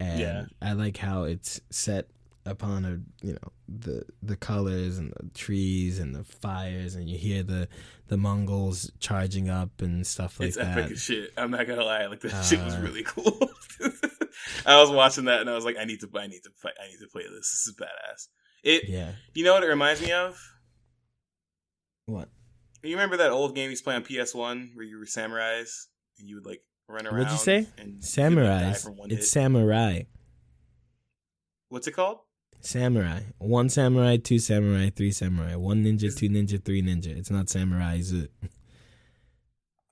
[0.00, 0.44] and Yeah.
[0.62, 2.08] I like how it's set
[2.46, 7.18] upon a you know the the colors and the trees and the fires and you
[7.18, 7.68] hear the
[8.06, 10.68] the Mongols charging up and stuff like it's that.
[10.68, 11.30] It's epic as shit.
[11.36, 13.50] I'm not gonna lie, like that shit was Uh, really cool.
[14.64, 16.74] I was watching that and I was like, I need to, I need to, fight,
[16.82, 17.50] I need to play this.
[17.50, 18.28] This is badass.
[18.62, 19.12] It, Yeah.
[19.34, 20.38] you know what it reminds me of?
[22.06, 22.28] What?
[22.82, 25.04] You remember that old game you used to play on PS One where you were
[25.04, 25.86] samurais
[26.18, 27.16] and you would like run around?
[27.18, 27.56] What'd you say?
[27.56, 28.70] And you could, like, die Samurai.
[28.70, 29.24] It's hit?
[29.24, 30.02] samurai.
[31.68, 32.18] What's it called?
[32.60, 33.20] Samurai.
[33.38, 35.54] One samurai, two samurai, three samurai.
[35.54, 37.16] One ninja, two ninja, three ninja.
[37.16, 38.30] It's not samurai, is it?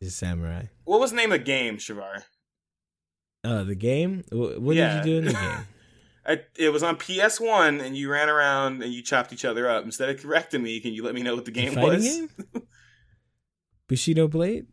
[0.01, 0.64] It's samurai.
[0.85, 2.24] What was the name of the game, Shavar?
[3.44, 4.24] Oh, uh, the game?
[4.31, 4.97] Wh- What Yeah.
[5.02, 5.66] did you do in the game?
[6.27, 9.66] I, it was on PS One, and you ran around and you chopped each other
[9.70, 9.85] up.
[9.86, 12.05] Instead of correcting me, can you let me know what the game was?
[12.05, 12.28] game?
[13.89, 14.66] Bushido Blade?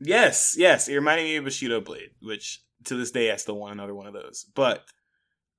[0.00, 0.88] Yes, yes.
[0.88, 4.06] It reminded me of Bushido Blade, which to this day I still want another one
[4.06, 4.46] of those.
[4.54, 4.84] But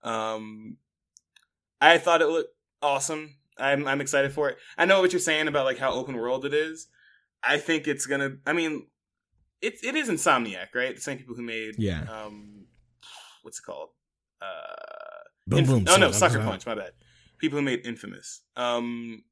[0.03, 0.77] um
[1.79, 3.35] I thought it looked awesome.
[3.57, 4.57] I'm I'm excited for it.
[4.77, 6.87] I know what you're saying about like how open world it is.
[7.43, 8.87] I think it's gonna I mean
[9.61, 10.95] it it is Insomniac, right?
[10.95, 12.01] The same people who made Yeah.
[12.09, 12.65] um
[13.43, 13.89] what's it called?
[14.41, 14.75] Uh
[15.47, 16.39] Boom, Inf- boom, oh no, Sucker.
[16.39, 16.91] Punch, my bad.
[17.37, 18.41] People who made Infamous.
[18.55, 19.23] Um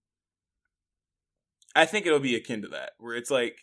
[1.75, 3.59] I think it'll be akin to that, where it's like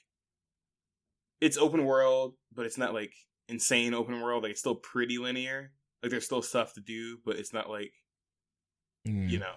[1.40, 3.12] it's open world, but it's not like
[3.48, 4.42] insane open world.
[4.42, 5.72] Like it's still pretty linear.
[6.02, 7.92] Like there's still stuff to do, but it's not like
[9.06, 9.30] Mm.
[9.30, 9.54] you know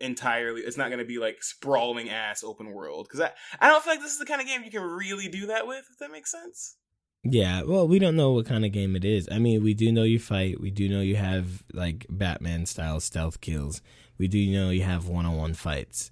[0.00, 0.62] entirely.
[0.62, 3.30] It's not going to be like sprawling ass open world because I
[3.60, 5.66] I don't feel like this is the kind of game you can really do that
[5.68, 5.84] with.
[5.90, 6.76] If that makes sense.
[7.24, 9.28] Yeah, well, we don't know what kind of game it is.
[9.30, 10.60] I mean, we do know you fight.
[10.60, 13.80] We do know you have like Batman style stealth kills.
[14.18, 16.10] We do know you have one on one fights.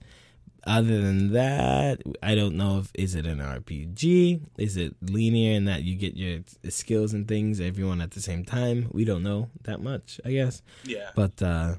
[0.66, 4.42] Other than that, I don't know if is it an RPG?
[4.58, 8.44] Is it linear in that you get your skills and things everyone at the same
[8.44, 8.88] time?
[8.92, 10.62] We don't know that much, I guess.
[10.84, 11.10] Yeah.
[11.14, 11.76] But uh,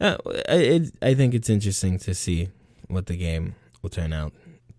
[0.00, 0.16] uh
[0.48, 2.48] it, I think it's interesting to see
[2.88, 4.32] what the game will turn out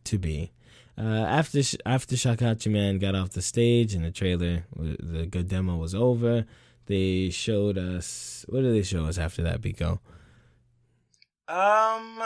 [0.05, 0.51] to be.
[0.97, 5.47] Uh, after Sh- after Shakachi Man got off the stage and the trailer, the good
[5.47, 6.45] demo was over.
[6.87, 9.99] They showed us what did they show us after that, Biko?
[11.47, 12.21] Um.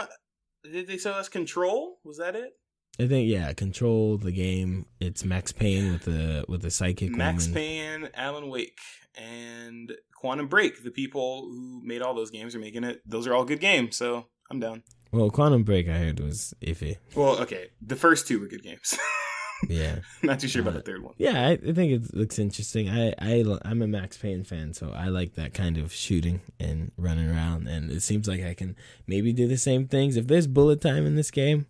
[0.63, 1.99] Did they sell us Control?
[2.03, 2.53] Was that it?
[2.99, 4.85] I think yeah, Control the game.
[4.99, 7.55] It's Max Payne with the with the psychic Max woman.
[7.55, 8.79] Payne, Alan Wake,
[9.15, 10.83] and Quantum Break.
[10.83, 13.01] The people who made all those games are making it.
[13.05, 14.83] Those are all good games, so I'm down.
[15.11, 16.97] Well, Quantum Break I heard was iffy.
[17.15, 18.97] Well, okay, the first two were good games.
[19.69, 19.99] Yeah.
[20.23, 21.13] Not too sure about Uh, the third one.
[21.17, 22.89] Yeah, I, I think it looks interesting.
[22.89, 26.91] I, I I'm a Max Payne fan, so I like that kind of shooting and
[26.97, 27.67] running around.
[27.67, 28.75] And it seems like I can
[29.07, 30.17] maybe do the same things.
[30.17, 31.67] If there's bullet time in this game,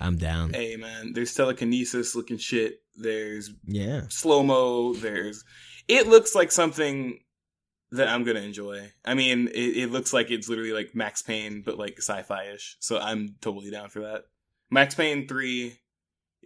[0.00, 0.52] I'm down.
[0.54, 2.80] Hey man, there's telekinesis looking shit.
[2.96, 4.94] There's Yeah, slow mo.
[4.94, 5.44] There's.
[5.88, 7.18] It looks like something
[7.92, 8.90] that I'm gonna enjoy.
[9.04, 12.76] I mean, it, it looks like it's literally like Max Payne, but like sci-fi ish.
[12.80, 14.22] So I'm totally down for that.
[14.70, 15.78] Max Payne three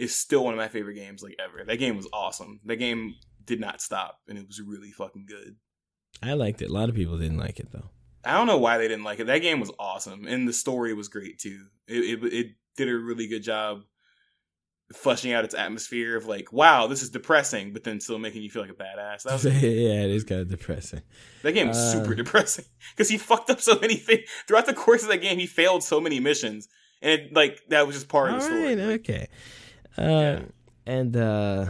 [0.00, 1.64] is still one of my favorite games like ever.
[1.64, 2.60] That game was awesome.
[2.64, 3.14] That game
[3.44, 5.56] did not stop, and it was really fucking good.
[6.22, 6.70] I liked it.
[6.70, 7.90] A lot of people didn't like it though.
[8.24, 9.26] I don't know why they didn't like it.
[9.28, 11.66] That game was awesome, and the story was great too.
[11.86, 12.46] It it, it
[12.76, 13.82] did a really good job
[14.92, 18.50] fleshing out its atmosphere of like, wow, this is depressing, but then still making you
[18.50, 19.22] feel like a badass.
[19.22, 21.02] That was yeah, it is kind of depressing.
[21.42, 22.64] That game was Uh, super depressing
[22.96, 25.38] because he fucked up so many things throughout the course of that game.
[25.38, 26.68] He failed so many missions,
[27.02, 28.74] and it, like that was just part of the story.
[28.74, 29.28] right, Like, okay.
[30.00, 30.42] Uh, Yeah.
[30.86, 31.66] and uh,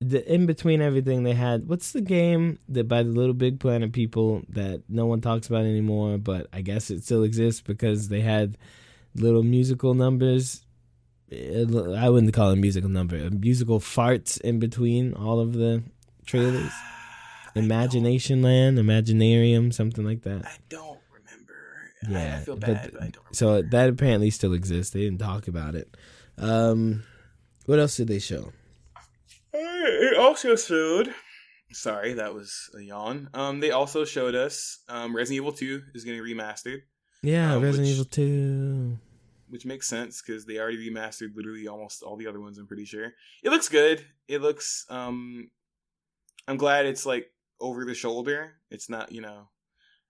[0.00, 1.68] the in between everything they had.
[1.68, 5.64] What's the game that by the Little Big Planet people that no one talks about
[5.64, 6.18] anymore?
[6.18, 8.58] But I guess it still exists because they had
[9.14, 10.62] little musical numbers.
[11.32, 13.16] I wouldn't call it a musical number.
[13.16, 15.82] uh, Musical farts in between all of the
[16.26, 16.72] trailers.
[17.56, 20.44] Imagination Land, Imaginarium, something like that.
[20.44, 21.54] I don't remember.
[22.04, 22.92] I- I, Yeah, feel but- but, I don't.
[22.94, 23.18] Remember.
[23.32, 24.92] So that apparently still exists.
[24.92, 25.96] They didn't talk about it.
[26.38, 27.02] Um,
[27.66, 28.52] what else did they show?
[29.52, 31.14] It also showed.
[31.72, 33.28] Sorry, that was a yawn.
[33.34, 36.82] Um, they also showed us um, Resident Evil Two is getting remastered,
[37.22, 38.98] Yeah, Uh, Resident which- Evil Two.
[39.48, 42.58] which makes sense because they already remastered literally almost all the other ones.
[42.58, 44.04] I'm pretty sure it looks good.
[44.28, 44.86] It looks.
[44.88, 45.50] Um,
[46.48, 47.30] I'm glad it's like
[47.60, 48.52] over the shoulder.
[48.70, 49.48] It's not, you know.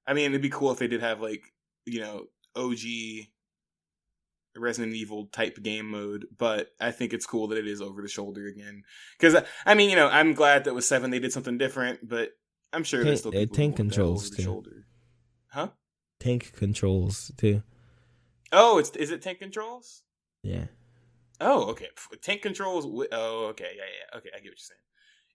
[0.06, 1.42] I mean, it'd be cool if they did have like,
[1.86, 2.78] you know, OG
[4.56, 8.08] Resident Evil type game mode, but I think it's cool that it is over the
[8.08, 8.82] shoulder again.
[9.18, 12.30] Because I mean, you know, I'm glad that with seven they did something different, but
[12.72, 14.42] I'm sure there's still Tank- uh, people tank controls, over the too.
[14.42, 14.86] shoulder.
[15.48, 15.68] Huh?
[16.20, 17.62] Tank controls too.
[18.52, 20.02] Oh, it's is it tank controls?
[20.42, 20.66] Yeah.
[21.40, 21.88] Oh, okay.
[22.22, 22.86] Tank controls.
[23.12, 23.72] Oh, okay.
[23.76, 24.18] Yeah, yeah.
[24.18, 24.80] Okay, I get what you're saying.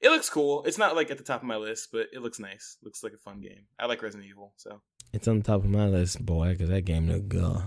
[0.01, 0.63] It looks cool.
[0.63, 2.77] It's not like at the top of my list, but it looks nice.
[2.83, 3.65] Looks like a fun game.
[3.77, 4.81] I like Resident Evil, so
[5.13, 7.61] It's on the top of my list, boy, because that game looked good.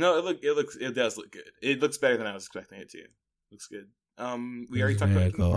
[0.00, 1.50] No, it look it looks it does look good.
[1.62, 3.02] It looks better than I was expecting it to.
[3.52, 3.86] Looks good.
[4.18, 5.52] Um, we already talked about cool.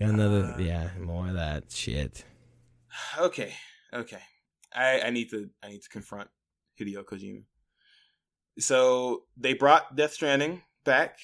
[0.00, 2.24] Got another, Uh, yeah, more of that shit.
[3.18, 3.52] Okay,
[3.92, 4.22] okay.
[4.74, 6.28] I I need to I need to confront
[6.80, 7.42] Hideo Kojima.
[8.58, 11.18] So they brought Death Stranding back.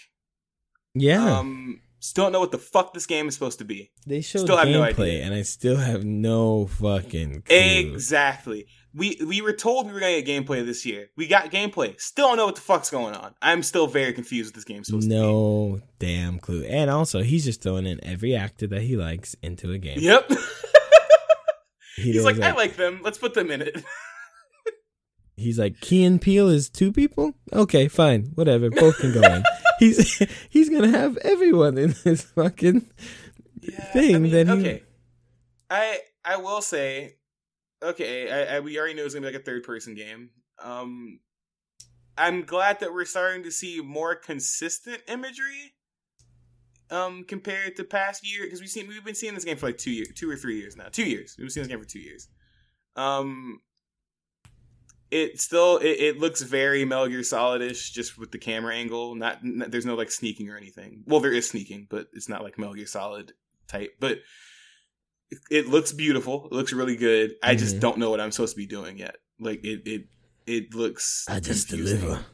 [0.94, 3.90] Yeah, Um, still don't know what the fuck this game is supposed to be.
[4.06, 5.24] they showed still have no gameplay, idea.
[5.24, 7.56] and I still have no fucking clue.
[7.56, 8.66] Exactly.
[8.96, 11.08] We we were told we were gonna get gameplay this year.
[11.16, 12.00] We got gameplay.
[12.00, 13.34] Still don't know what the fuck's going on.
[13.42, 14.84] I'm still very confused with this game.
[14.84, 16.64] supposed No damn clue.
[16.64, 19.98] And also, he's just throwing in every actor that he likes into a game.
[20.00, 20.30] Yep.
[21.96, 23.00] He He's does like, I like them.
[23.04, 23.84] Let's put them in it.
[25.36, 27.34] He's like, Key and Peele is two people?
[27.52, 28.32] Okay, fine.
[28.34, 28.68] Whatever.
[28.70, 29.44] Both can go in.
[29.78, 30.18] he's
[30.50, 32.88] he's gonna have everyone in this fucking
[33.60, 34.82] Yeah, thing I mean, that he okay.
[35.70, 37.14] I I will say,
[37.84, 40.30] okay, I, I, we already know it's gonna be like a third person game.
[40.62, 41.20] Um,
[42.16, 45.74] I'm glad that we're starting to see more consistent imagery.
[46.90, 49.78] Um, compared to past year, because we've seen we've been seeing this game for like
[49.78, 50.88] two years, two or three years now.
[50.92, 51.34] Two years.
[51.38, 52.28] We've been seeing this game for two years.
[52.94, 53.60] Um,
[55.10, 59.14] it still it, it looks very Metal Gear Solid-ish, just with the camera angle.
[59.14, 61.04] Not, there's no like sneaking or anything.
[61.06, 63.32] Well, there is sneaking, but it's not like Metal Gear Solid
[63.66, 63.94] type.
[63.98, 64.18] But
[65.50, 66.46] it, it looks beautiful.
[66.46, 67.34] It looks really good.
[67.42, 67.80] I just Mhm.
[67.80, 69.16] don't know what I'm supposed to be doing yet.
[69.40, 70.06] Like it it
[70.46, 71.24] it looks.
[71.28, 72.00] I just confusing.
[72.00, 72.24] deliver.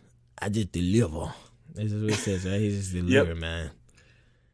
[0.40, 1.32] I just deliver.
[1.74, 2.60] This is what it says, right?
[2.60, 3.70] He just deliver, man.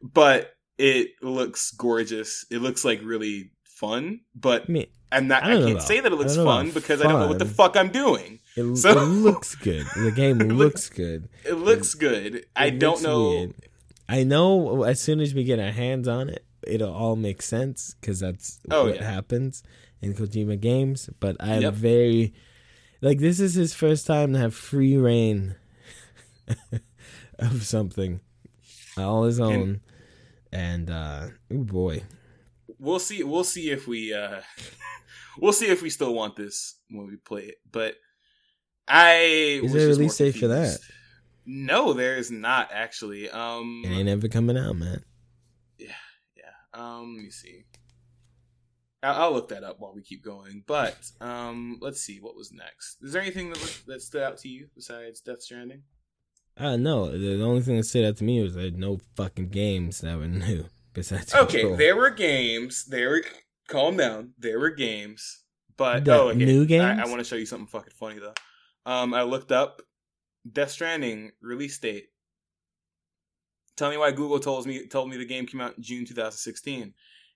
[0.01, 2.45] but it looks gorgeous.
[2.51, 5.43] It looks like really fun, but I mean, I'm not.
[5.43, 7.45] I I, can't about- say that it looks fun because I don't know what the
[7.45, 8.39] fuck I'm doing.
[8.55, 9.85] it, So- it looks good.
[9.95, 11.29] The game looks good.
[11.45, 12.45] It looks good.
[12.55, 13.29] I It don't know.
[13.29, 13.53] weird.
[14.09, 17.95] I know as soon as we get our hands on it, it'll all make sense
[17.99, 19.03] because that's Oh, what yeah.
[19.09, 19.63] happens
[20.01, 21.09] in Kojima games.
[21.19, 21.73] But I'm Yep.
[21.73, 22.33] very
[23.01, 25.55] like this is his first time to have free reign
[27.39, 28.19] of something
[28.97, 29.81] all his own,
[30.51, 32.03] and uh oh boy,
[32.79, 33.23] We'll see.
[33.23, 34.13] We'll see if we.
[34.13, 34.41] uh
[35.39, 37.57] We'll see if we still want this when we play it.
[37.71, 37.95] But
[38.87, 40.79] I Is there a release date for that?
[41.45, 43.29] No, there is not actually.
[43.29, 45.03] Um, it ain't ever coming out, man.
[46.77, 47.65] Um, let me see.
[49.03, 50.63] I'll, I'll look that up while we keep going.
[50.67, 52.97] But um, let's see what was next.
[53.01, 55.83] Is there anything that looked- that stood out to you besides Death Stranding?
[56.59, 60.01] Uh no, the only thing that stood out to me was that no fucking games
[60.01, 61.33] that were new besides.
[61.35, 61.77] Okay, Control.
[61.77, 62.85] there were games.
[62.85, 63.23] There were.
[63.67, 64.31] Calm down.
[64.39, 65.43] There were games,
[65.75, 66.37] but The oh, okay.
[66.45, 67.01] new I.
[67.01, 68.33] I want to show you something fucking funny though.
[68.91, 69.81] Um, I looked up
[70.51, 72.05] Death Stranding release date.
[73.77, 76.93] Tell me why Google told me told me the game came out in June 2016.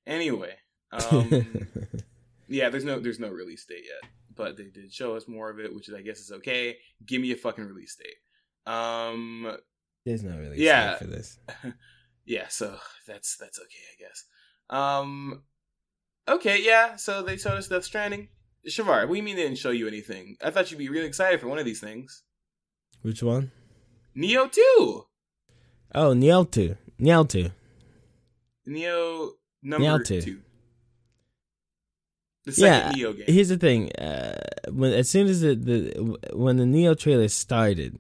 [0.08, 0.56] Anyway,
[0.92, 1.68] um,
[2.50, 5.60] yeah, there's no there's no release date yet, but they did show us more of
[5.60, 6.78] it, which I guess is okay.
[7.06, 8.72] Give me a fucking release date.
[8.72, 9.56] Um,
[10.06, 10.92] There's no release Yeah.
[10.92, 11.40] date for this.
[12.26, 12.78] yeah, so
[13.08, 14.26] that's that's okay, I guess.
[14.70, 15.44] Um,
[16.28, 16.96] okay, yeah.
[16.96, 18.30] So they showed us Death Stranding.
[18.68, 20.38] Shavar, we mean they didn't show you anything.
[20.44, 22.24] I thought you'd be really excited for one of these things.
[23.02, 23.52] Which one?
[24.16, 25.06] Nioh Two.
[25.94, 26.78] Oh, Niel two.
[27.00, 27.52] Niel two.
[28.68, 29.32] Nioh
[29.64, 30.22] number two.
[30.22, 30.40] two.
[32.46, 33.26] The Yeah, Nioh game.
[33.28, 33.92] Here's the thing.
[33.94, 34.40] Uh,
[34.72, 38.00] when as soon as the, the when the Nioh trailer started,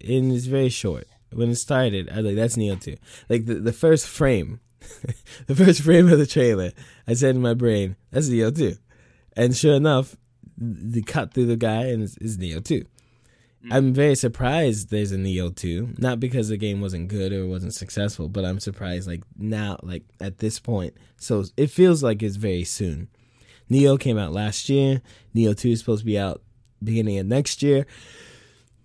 [0.00, 1.06] and it's very short.
[1.32, 2.96] When it started, I was like, "That's Nioh 2.
[3.28, 4.60] Like the the first frame,
[5.46, 6.72] the first frame of the trailer,
[7.06, 8.76] I said in my brain, "That's Nioh 2.
[9.36, 10.16] and sure enough,
[10.58, 12.84] the cut through the guy and it's, it's Nioh 2.
[13.64, 13.72] Mm.
[13.72, 15.94] I'm very surprised there's a Nioh 2.
[15.98, 20.04] Not because the game wasn't good or wasn't successful, but I'm surprised like now, like
[20.20, 20.94] at this point.
[21.16, 23.08] So it feels like it's very soon.
[23.70, 25.02] Nioh came out last year.
[25.34, 26.42] Nioh 2 is supposed to be out
[26.82, 27.86] beginning of next year.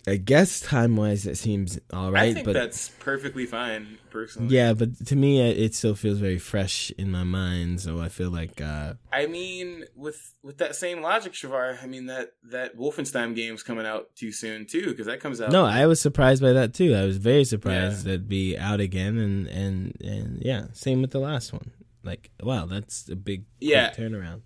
[0.07, 2.29] I guess time wise, it seems all right.
[2.29, 4.55] I think but that's perfectly fine, personally.
[4.55, 7.81] yeah, but to me, it still feels very fresh in my mind.
[7.81, 11.83] So I feel like uh, I mean, with with that same logic, Shavar.
[11.83, 15.51] I mean that that Wolfenstein game's coming out too soon too, because that comes out.
[15.51, 16.95] no, I was surprised by that too.
[16.95, 21.11] I was very surprised that it'd be out again, and and and yeah, same with
[21.11, 21.71] the last one.
[22.03, 23.91] Like, wow, that's a big Yeah.
[23.91, 24.41] turnaround.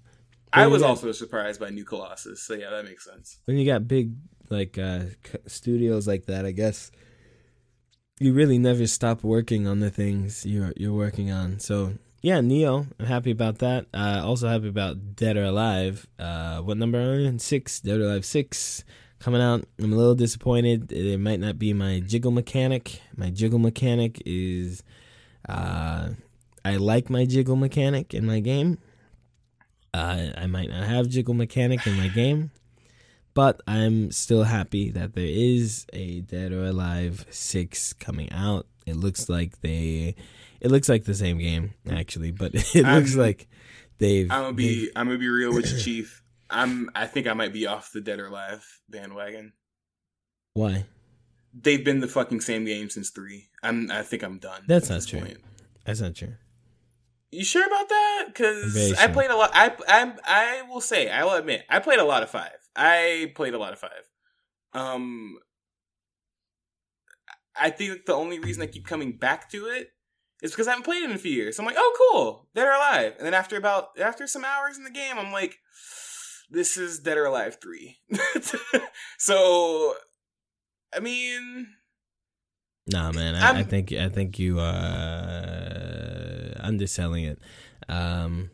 [0.52, 2.42] I was got- also surprised by New Colossus.
[2.42, 3.38] So yeah, that makes sense.
[3.46, 4.14] when you got big
[4.52, 5.02] like uh
[5.48, 6.92] studios like that i guess
[8.22, 11.60] you really never stop working on the things you're you're working on.
[11.60, 13.88] So yeah Nioh i'm happy about that.
[13.96, 16.06] Uh also happy about dead or alive.
[16.20, 18.84] Uh what number are six dead or alive six
[19.18, 19.66] coming out.
[19.80, 20.92] I'm a little disappointed.
[20.92, 23.02] It might not be my jiggle mechanic.
[23.18, 24.84] My jiggle mechanic is
[25.50, 26.10] uh
[26.64, 28.78] i like my jiggle mechanic in my game.
[29.94, 32.52] Uh, I might not have jiggle mechanic in my game,
[33.34, 38.68] but I'm still happy that there is a Dead or Alive six coming out.
[38.86, 40.16] It looks like they,
[40.60, 43.48] it looks like the same game actually, but it I'm- looks like
[44.00, 44.30] they've.
[44.32, 46.24] I'm gonna be I'm gonna be real with you, Chief.
[46.50, 49.54] I'm I think I might be off the Dead or Alive bandwagon.
[50.54, 50.86] why?
[51.54, 53.50] They've been the fucking same game since three.
[53.64, 54.64] I'm I think I'm done.
[54.68, 55.20] That's at not true.
[55.20, 55.38] point.
[55.86, 56.34] That's not true.
[57.32, 58.24] You sure about that?
[58.28, 59.52] Because I played a lot.
[59.54, 62.52] I I I will say I will admit I played a lot of five.
[62.76, 64.10] I played a lot of five.
[64.74, 65.38] Um,
[67.60, 69.90] I think the only reason I keep coming back to it
[70.42, 71.58] is because I haven't played it in a few years.
[71.58, 73.14] So I'm like, oh, cool, Dead or Alive.
[73.18, 75.58] And then after about after some hours in the game, I'm like,
[76.50, 78.00] this is Dead or Alive three.
[79.18, 79.96] so,
[80.96, 81.68] I mean,
[82.88, 83.36] Nah, man.
[83.36, 87.40] I, I think I think you are underselling it.
[87.88, 88.50] Um,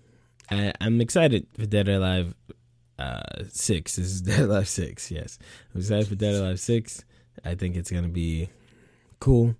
[0.49, 2.34] I, I'm excited for Dead or Alive
[2.99, 3.95] uh, six.
[3.95, 5.10] This is Dead Alive six.
[5.11, 5.38] Yes,
[5.74, 7.03] I'm excited for Dead Alive six.
[7.45, 8.49] I think it's gonna be
[9.19, 9.56] cool.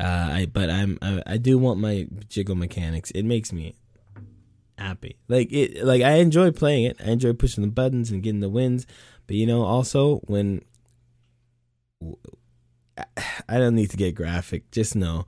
[0.00, 3.10] Uh, I but I'm I, I do want my jiggle mechanics.
[3.12, 3.74] It makes me
[4.78, 5.16] happy.
[5.28, 6.96] Like it like I enjoy playing it.
[7.04, 8.86] I enjoy pushing the buttons and getting the wins.
[9.26, 10.62] But you know, also when
[13.48, 14.70] I don't need to get graphic.
[14.70, 15.26] Just know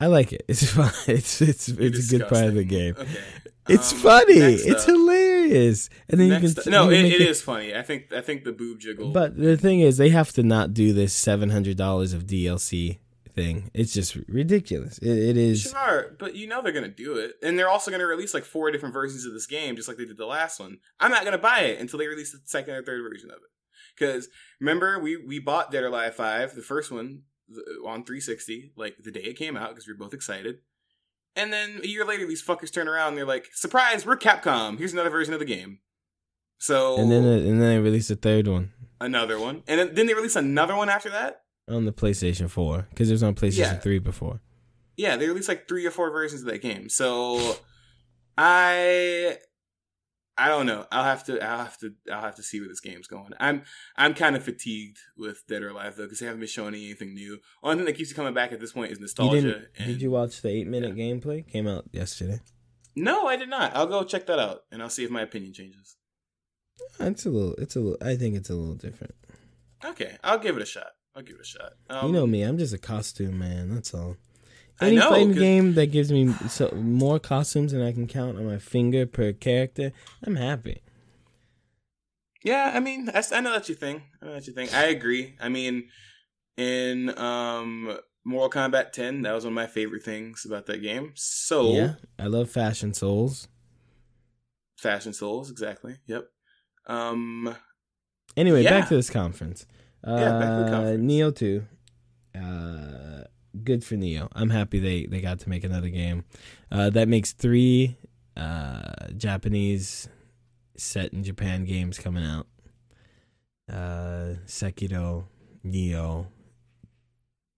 [0.00, 0.44] I like it.
[0.48, 0.92] It's fun.
[1.06, 2.94] It's it's it's a good part of the game.
[2.98, 3.16] Okay.
[3.68, 4.34] It's Um, funny.
[4.38, 4.94] It's up-
[5.48, 5.90] hilarious.
[6.08, 7.74] And then you can no, it, make it is funny.
[7.74, 9.12] I think I think the boob jiggle.
[9.12, 12.98] But the thing is, they have to not do this seven hundred dollars of DLC
[13.34, 13.70] thing.
[13.74, 14.98] It's just ridiculous.
[14.98, 15.62] It, it is.
[15.62, 18.70] Sure, but you know they're gonna do it, and they're also gonna release like four
[18.70, 20.78] different versions of this game, just like they did the last one.
[21.00, 23.50] I'm not gonna buy it until they release the second or third version of it.
[23.96, 24.28] Because
[24.60, 27.22] remember, we we bought Dead or Alive Five, the first one,
[27.84, 30.58] on 360, like the day it came out, because we were both excited.
[31.38, 34.04] And then a year later, these fuckers turn around and they're like, "Surprise!
[34.04, 34.76] We're Capcom.
[34.76, 35.78] Here's another version of the game."
[36.58, 40.06] So And then and then they released a third one another one, and then, then
[40.06, 41.42] they released another one after that.
[41.68, 43.78] on the PlayStation Four because it was on PlayStation Yeah.
[43.78, 44.40] Three before.
[44.96, 46.88] Yeah, they released like three or four versions of that game.
[46.88, 47.56] So
[48.36, 49.38] I
[50.40, 50.86] I don't know.
[50.92, 53.32] I'll have to I'll have to I'll have to see where this game's going.
[53.40, 53.62] I'm
[53.96, 57.12] I'm kind of fatigued with Dead or Alive though because they haven't been showing anything
[57.14, 57.40] new.
[57.62, 59.62] Only thing that keeps coming back at this point is nostalgia.
[59.78, 61.46] and- Did you watch the eight minute gameplay?
[61.46, 62.40] Came out yesterday.
[62.94, 63.74] No, I did not.
[63.76, 65.96] I'll go check that out and I'll see if my opinion changes.
[67.00, 67.54] It's a little.
[67.56, 67.98] It's a little.
[68.06, 69.14] I think it's a little different.
[69.84, 70.92] Okay, I'll give it a shot.
[71.14, 71.72] I'll give it a shot.
[71.90, 72.42] Um, you know me.
[72.42, 73.74] I'm just a costume man.
[73.74, 74.16] That's all.
[74.80, 78.36] Any know, fighting 'cause- game that gives me so, more costumes than I can count
[78.38, 79.92] on my finger per character,
[80.24, 80.82] I'm happy.
[82.44, 84.02] Yeah, I mean, I, I know that's your thing.
[84.22, 84.68] I know that's your thing.
[84.72, 85.34] I agree.
[85.40, 85.88] I mean,
[86.56, 91.12] in um Mortal Kombat 10, that was one of my favorite things about that game.
[91.16, 93.48] So, Yeah, I love Fashion Souls.
[94.76, 95.96] Fashion Souls, exactly.
[96.06, 96.28] Yep.
[96.86, 97.56] Um,
[98.36, 98.78] Anyway, Yeah.
[98.80, 99.66] back to this conference.
[100.06, 101.02] Uh, Yeah, back to the conference.
[101.12, 101.64] Nioh two,
[102.36, 103.24] uh,
[103.64, 104.28] good for Nioh.
[104.32, 106.24] I'm happy they they got to make another game.
[106.70, 107.96] Uh, that makes three
[108.36, 110.08] uh, Japanese
[110.76, 112.46] set in Japan games coming out.
[113.70, 115.26] Uh, Sekiro,
[115.64, 116.26] Nioh,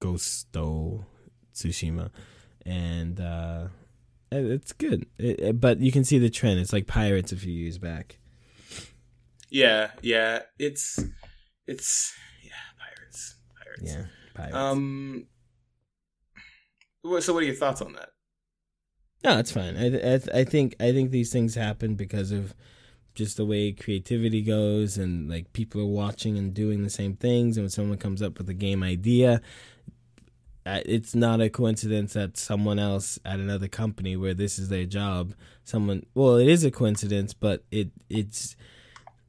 [0.02, 1.04] Ghosto,
[1.54, 2.10] Tsushima,
[2.66, 3.68] and uh,
[4.32, 5.06] it's good.
[5.18, 6.60] It, it, but you can see the trend.
[6.60, 8.18] It's like Pirates a few years back.
[9.50, 10.40] Yeah, yeah.
[10.58, 10.98] It's
[11.66, 13.36] it's yeah, pirates.
[13.62, 13.92] Pirates.
[13.92, 14.04] Yeah,
[14.34, 14.56] pirates.
[14.56, 15.26] Um
[17.04, 18.10] so what are your thoughts on that?
[19.22, 19.76] No, it's fine.
[19.76, 22.54] I, I I think I think these things happen because of
[23.14, 27.56] just the way creativity goes and like people are watching and doing the same things
[27.56, 29.40] and when someone comes up with a game idea
[30.66, 35.34] it's not a coincidence that someone else at another company where this is their job
[35.64, 38.56] someone well it is a coincidence but it it's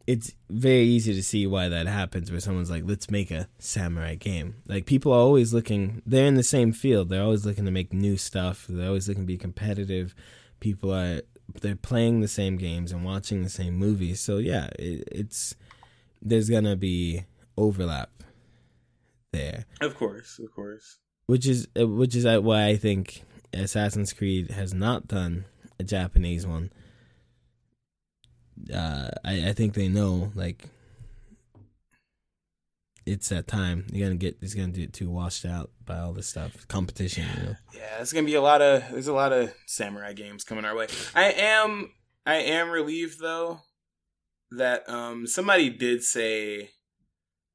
[0.07, 4.15] it's very easy to see why that happens where someone's like let's make a samurai
[4.15, 4.55] game.
[4.67, 7.09] Like people are always looking they're in the same field.
[7.09, 8.65] They're always looking to make new stuff.
[8.67, 10.15] They're always looking to be competitive.
[10.59, 11.21] People are
[11.61, 14.19] they're playing the same games and watching the same movies.
[14.19, 15.55] So yeah it, it's
[16.21, 17.25] there's gonna be
[17.57, 18.09] overlap
[19.31, 19.65] there.
[19.81, 20.97] Of course of course.
[21.27, 23.23] Which is uh, which is why i think
[23.53, 25.45] assassin's creed has not done
[25.79, 26.71] a japanese one
[28.73, 30.69] uh, I, I think they know like
[33.05, 33.85] it's that time.
[33.91, 37.25] You're gonna get it's gonna get too washed out by all this stuff, competition.
[37.37, 37.55] You know?
[37.73, 40.75] Yeah, it's gonna be a lot of there's a lot of samurai games coming our
[40.75, 40.87] way.
[41.15, 41.91] I am
[42.25, 43.61] I am relieved though
[44.51, 46.71] that um somebody did say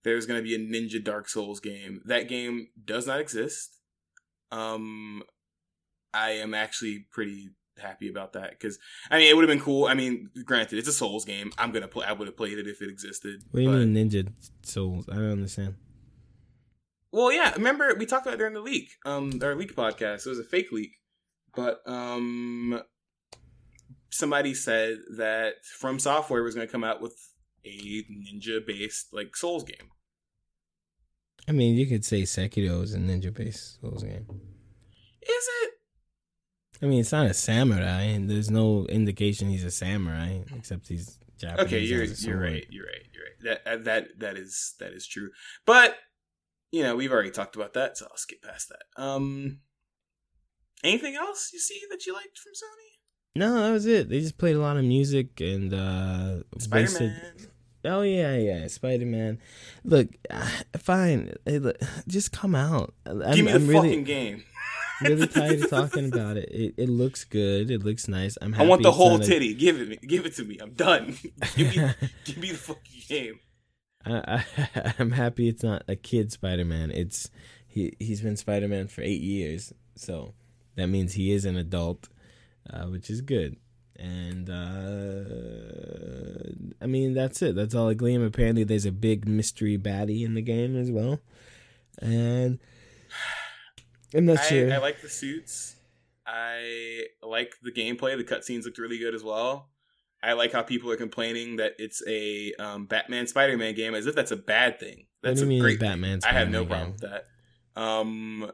[0.04, 2.00] there's gonna be a Ninja Dark Souls game.
[2.04, 3.78] That game does not exist.
[4.52, 5.22] Um,
[6.14, 8.78] I am actually pretty happy about that because
[9.10, 9.86] I mean it would have been cool.
[9.86, 11.52] I mean, granted, it's a Souls game.
[11.58, 12.06] I'm gonna play.
[12.06, 13.42] I would have played it if it existed.
[13.50, 14.32] What do you mean Ninja
[14.62, 15.08] Souls?
[15.10, 15.74] I don't understand.
[17.12, 17.52] Well, yeah.
[17.54, 20.26] Remember we talked about it during the leak, um, our leak podcast.
[20.26, 20.96] It was a fake leak,
[21.54, 22.82] but um,
[24.10, 27.14] somebody said that From Software was going to come out with
[27.64, 29.90] a ninja based like Souls game.
[31.48, 34.26] I mean, you could say Sekiro is a ninja based Souls game.
[35.22, 35.70] Is it?
[36.82, 41.18] I mean, it's not a samurai, and there's no indication he's a samurai except he's
[41.38, 41.66] Japanese.
[41.66, 42.66] Okay, you're you're right.
[42.70, 43.02] You're right.
[43.12, 43.64] You're right.
[43.64, 45.30] That that that is that is true.
[45.64, 45.96] But
[46.70, 49.02] you know, we've already talked about that, so I'll skip past that.
[49.02, 49.60] Um,
[50.84, 53.38] anything else you see that you liked from Sony?
[53.38, 54.08] No, that was it.
[54.08, 57.34] They just played a lot of music and uh Spider Man.
[57.84, 59.38] Oh yeah, yeah, Spider Man.
[59.84, 60.08] Look,
[60.78, 61.34] fine.
[61.44, 61.78] Hey, look,
[62.08, 62.94] just come out.
[63.04, 64.44] I'm, Give me the I'm fucking game
[65.02, 66.48] really tired of talking about it.
[66.50, 66.74] it.
[66.76, 67.70] It looks good.
[67.70, 68.36] It looks nice.
[68.40, 68.52] I'm.
[68.52, 68.64] Happy.
[68.64, 69.52] I want the whole titty.
[69.52, 69.54] A...
[69.54, 69.96] Give it me.
[69.96, 70.58] Give it to me.
[70.60, 71.16] I'm done.
[71.56, 71.90] give me.
[72.24, 73.40] give me the fucking game.
[74.04, 76.90] I, I, I'm happy it's not a kid Spider Man.
[76.90, 77.30] It's
[77.66, 77.94] he.
[77.98, 80.34] He's been Spider Man for eight years, so
[80.76, 82.08] that means he is an adult,
[82.70, 83.56] uh, which is good.
[83.98, 85.24] And uh,
[86.82, 87.54] I mean that's it.
[87.54, 88.22] That's all I gleam.
[88.22, 91.20] Apparently, there's a big mystery baddie in the game as well,
[92.00, 92.58] and
[94.14, 94.70] I'm not I.
[94.70, 95.76] I like the suits.
[96.26, 98.16] I like the gameplay.
[98.16, 99.70] The cutscenes looked really good as well.
[100.22, 104.06] I like how people are complaining that it's a um, Batman Spider Man game as
[104.06, 105.06] if that's a bad thing.
[105.22, 106.20] That's a great Batman.
[106.24, 107.26] I have no problem with that.
[107.80, 108.50] Um,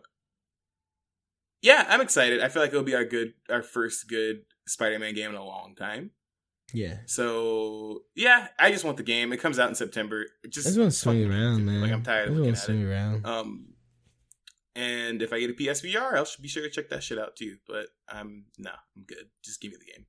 [1.62, 2.42] yeah, I'm excited.
[2.42, 5.44] I feel like it'll be our good, our first good Spider Man game in a
[5.44, 6.10] long time.
[6.74, 6.98] Yeah.
[7.06, 9.32] So yeah, I just want the game.
[9.32, 10.26] It comes out in September.
[10.48, 11.82] Just I just want to swing around, man.
[11.82, 12.90] Like I'm tired of looking at swing it.
[12.90, 13.26] Around.
[13.26, 13.71] Um,
[14.74, 17.56] and if I get a PSVR, I'll be sure to check that shit out too.
[17.66, 19.28] But I'm no, nah, I'm good.
[19.42, 20.06] Just give me the game.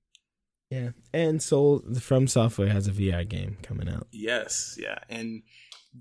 [0.70, 4.08] Yeah, and Soul From Software has a VR game coming out.
[4.12, 5.44] Yes, yeah, and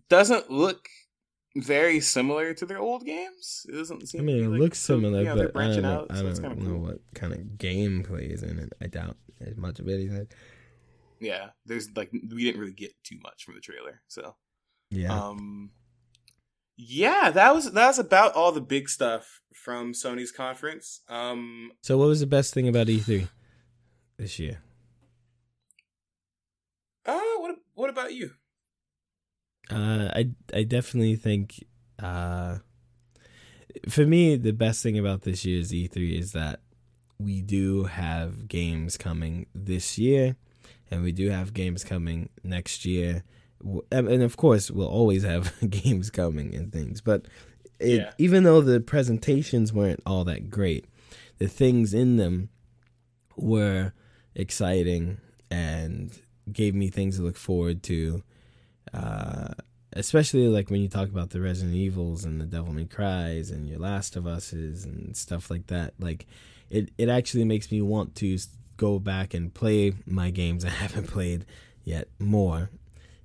[0.09, 0.89] doesn't look
[1.57, 3.67] very similar to their old games.
[3.69, 4.23] It doesn't seem.
[4.23, 6.01] I mean, it like, looks similar, so, but I don't know.
[6.01, 6.81] Out, I don't know cool.
[6.81, 8.73] what kind of gameplay is in it.
[8.81, 10.29] I doubt as much of anything.
[11.21, 14.37] Yeah, there's like we didn't really get too much from the trailer, so
[14.91, 15.13] yeah.
[15.13, 15.71] Um,
[16.89, 21.01] yeah, that was that was about all the big stuff from Sony's conference.
[21.09, 23.29] Um So what was the best thing about E3
[24.17, 24.61] this year?
[27.07, 28.31] Uh what what about you?
[29.71, 31.65] Uh I I definitely think
[32.03, 32.59] uh
[33.89, 36.61] for me the best thing about this year's E3 is that
[37.19, 40.37] we do have games coming this year
[40.91, 43.23] and we do have games coming next year
[43.91, 47.27] and of course we'll always have games coming and things but
[47.79, 48.11] it, yeah.
[48.19, 50.87] even though the presentations weren't all that great
[51.39, 52.49] the things in them
[53.37, 53.93] were
[54.35, 55.19] exciting
[55.51, 56.21] and
[56.53, 58.23] gave me things to look forward to
[58.93, 59.49] uh,
[59.95, 63.69] especially like when you talk about the Resident Evils and the Devil May Cries and
[63.69, 66.27] your Last of Us's and stuff like that, like
[66.71, 68.39] it it actually makes me want to
[68.77, 71.45] go back and play my games I haven't played
[71.85, 72.71] yet more.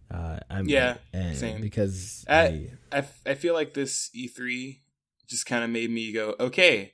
[0.10, 1.62] Uh, I'm, Yeah, and same.
[1.62, 3.02] because I I
[3.36, 4.80] feel like this E3
[5.28, 6.94] just kind of made me go, okay,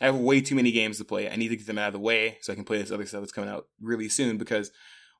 [0.00, 1.30] I have way too many games to play.
[1.30, 3.06] I need to get them out of the way so I can play this other
[3.06, 4.36] stuff that's coming out really soon.
[4.38, 4.70] Because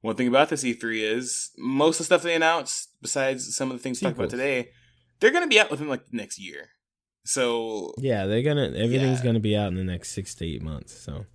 [0.00, 3.76] one thing about this E3 is most of the stuff they announced, besides some of
[3.76, 4.70] the things we talked about today,
[5.20, 6.70] they're going to be out within like the next year.
[7.24, 9.24] So yeah, they're gonna everything's Yeah.
[9.24, 10.98] gonna be out in the next six to eight months.
[10.98, 11.26] So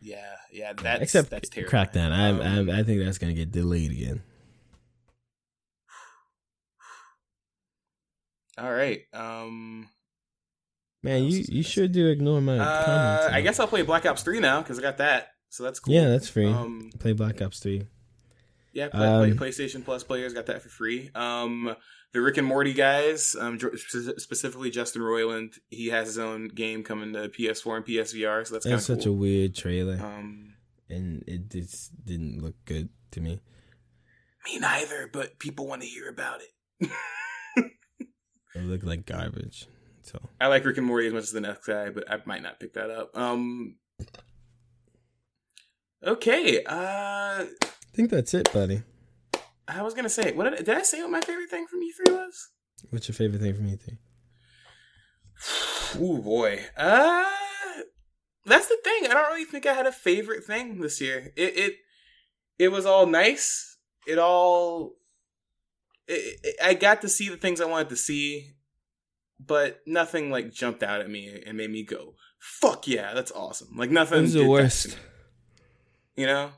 [0.00, 1.70] yeah, yeah, that's except that's terrible.
[1.72, 4.22] Crackdown, Um, I'm, I think that's gonna get delayed again.
[8.58, 9.02] All right.
[9.12, 9.88] Um,
[11.02, 13.34] Man, you you sure do ignore my uh, comments.
[13.34, 15.28] I guess I'll play Black Ops 3 now because I got that.
[15.48, 15.92] So that's cool.
[15.94, 16.46] Yeah, that's free.
[16.46, 17.86] Um, Play Black Ops Three.
[18.72, 21.10] Yeah, play, play Um, PlayStation Plus players got that for free.
[21.14, 21.74] Um,
[22.12, 23.58] the Rick and Morty guys, um,
[24.18, 28.64] specifically Justin Roiland, he has his own game coming to PS4 and PSVR, so that's
[28.66, 29.12] That's such cool.
[29.14, 30.54] a weird trailer, um,
[30.88, 33.40] and it just didn't look good to me.
[34.44, 36.90] me neither, but people want to hear about it.
[38.54, 39.66] It looked like garbage.
[40.02, 42.42] So I like Rick and Morty as much as the next guy, but I might
[42.42, 43.16] not pick that up.
[43.16, 43.76] Um,
[46.04, 47.46] okay, uh, I
[47.94, 48.82] think that's it, buddy.
[49.68, 51.00] I was gonna say, what did, did I say?
[51.02, 52.48] What my favorite thing from E3 was?
[52.90, 53.78] What's your favorite thing from E
[55.96, 56.00] E3?
[56.00, 56.60] Ooh boy.
[56.76, 57.24] Uh
[58.46, 59.04] that's the thing.
[59.04, 61.32] I don't really think I had a favorite thing this year.
[61.36, 61.74] It it
[62.58, 63.78] it was all nice.
[64.06, 64.94] It all
[66.10, 68.52] it, it- I got to see the things I wanted to see,
[69.38, 73.76] but nothing like jumped out at me and made me go, "Fuck yeah, that's awesome!"
[73.76, 74.16] Like nothing.
[74.18, 74.98] What was the did that to worst?
[76.16, 76.50] you know,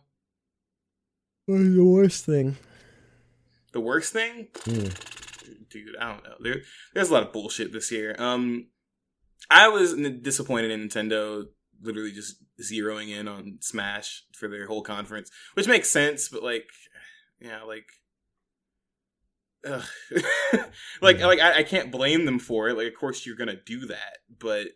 [1.47, 2.57] What was the worst thing?
[3.73, 4.87] the worst thing, Hmm.
[5.71, 5.97] dude.
[5.99, 6.37] I don't know.
[6.41, 6.57] There,
[6.95, 8.15] there's a lot of bullshit this year.
[8.19, 8.67] Um,
[9.51, 11.45] I was n- disappointed in Nintendo
[11.81, 16.29] literally just zeroing in on Smash for their whole conference, which makes sense.
[16.29, 16.67] But like,
[17.41, 18.02] yeah, like, ugh.
[21.01, 21.27] like, Yeah.
[21.27, 22.77] like I, I can't blame them for it.
[22.77, 24.69] Like, of course you're gonna do that, but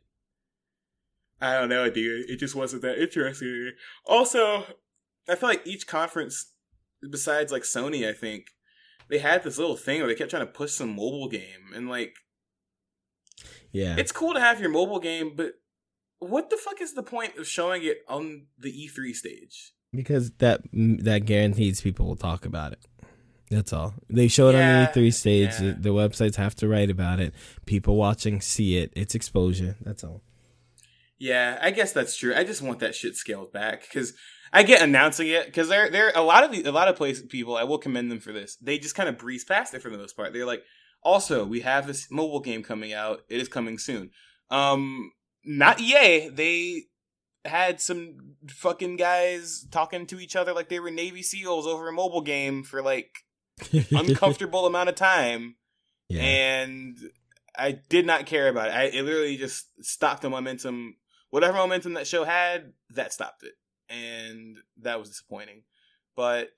[1.40, 2.30] I don't know, dude.
[2.30, 3.72] It just wasn't that interesting.
[4.06, 4.64] Also,
[5.28, 6.52] I feel like each conference,
[7.10, 8.46] besides like Sony, I think
[9.08, 11.88] they had this little thing where they kept trying to push some mobile game, and
[11.88, 12.14] like
[13.72, 15.52] Yeah, it's cool to have your mobile game, but
[16.18, 19.72] what the fuck is the point of showing it on the E3 stage?
[19.92, 22.80] because that that guarantees people will talk about it.
[23.50, 23.94] That's all.
[24.08, 25.50] They show it Yeah, on the E3 stage.
[25.60, 25.74] yeah.
[25.78, 27.32] The, websites have to write about it.
[27.64, 28.92] People watching see it.
[28.96, 29.76] It's exposure.
[29.80, 30.22] That's all.
[31.18, 32.34] Yeah, I guess that's true.
[32.34, 34.12] I just want that shit scaled back because
[34.52, 37.22] I get announcing it because there there a lot of the, a lot of place
[37.22, 37.56] people.
[37.56, 38.56] I will commend them for this.
[38.56, 40.32] They just kind of breeze past it for the most part.
[40.34, 40.62] They're like,
[41.02, 43.20] also we have this mobile game coming out.
[43.30, 44.10] It is coming soon.
[44.50, 45.12] Um,
[45.44, 46.28] not EA.
[46.28, 46.82] They
[47.46, 48.16] had some
[48.48, 52.62] fucking guys talking to each other like they were Navy SEALs over a mobile game
[52.62, 53.20] for like
[53.90, 55.56] uncomfortable amount of time
[56.08, 56.22] yeah.
[56.22, 56.98] and
[57.58, 58.74] I did not care about it.
[58.74, 60.96] I, it literally just stopped the momentum.
[61.30, 63.54] Whatever momentum that show had, that stopped it,
[63.88, 65.62] and that was disappointing.
[66.14, 66.52] But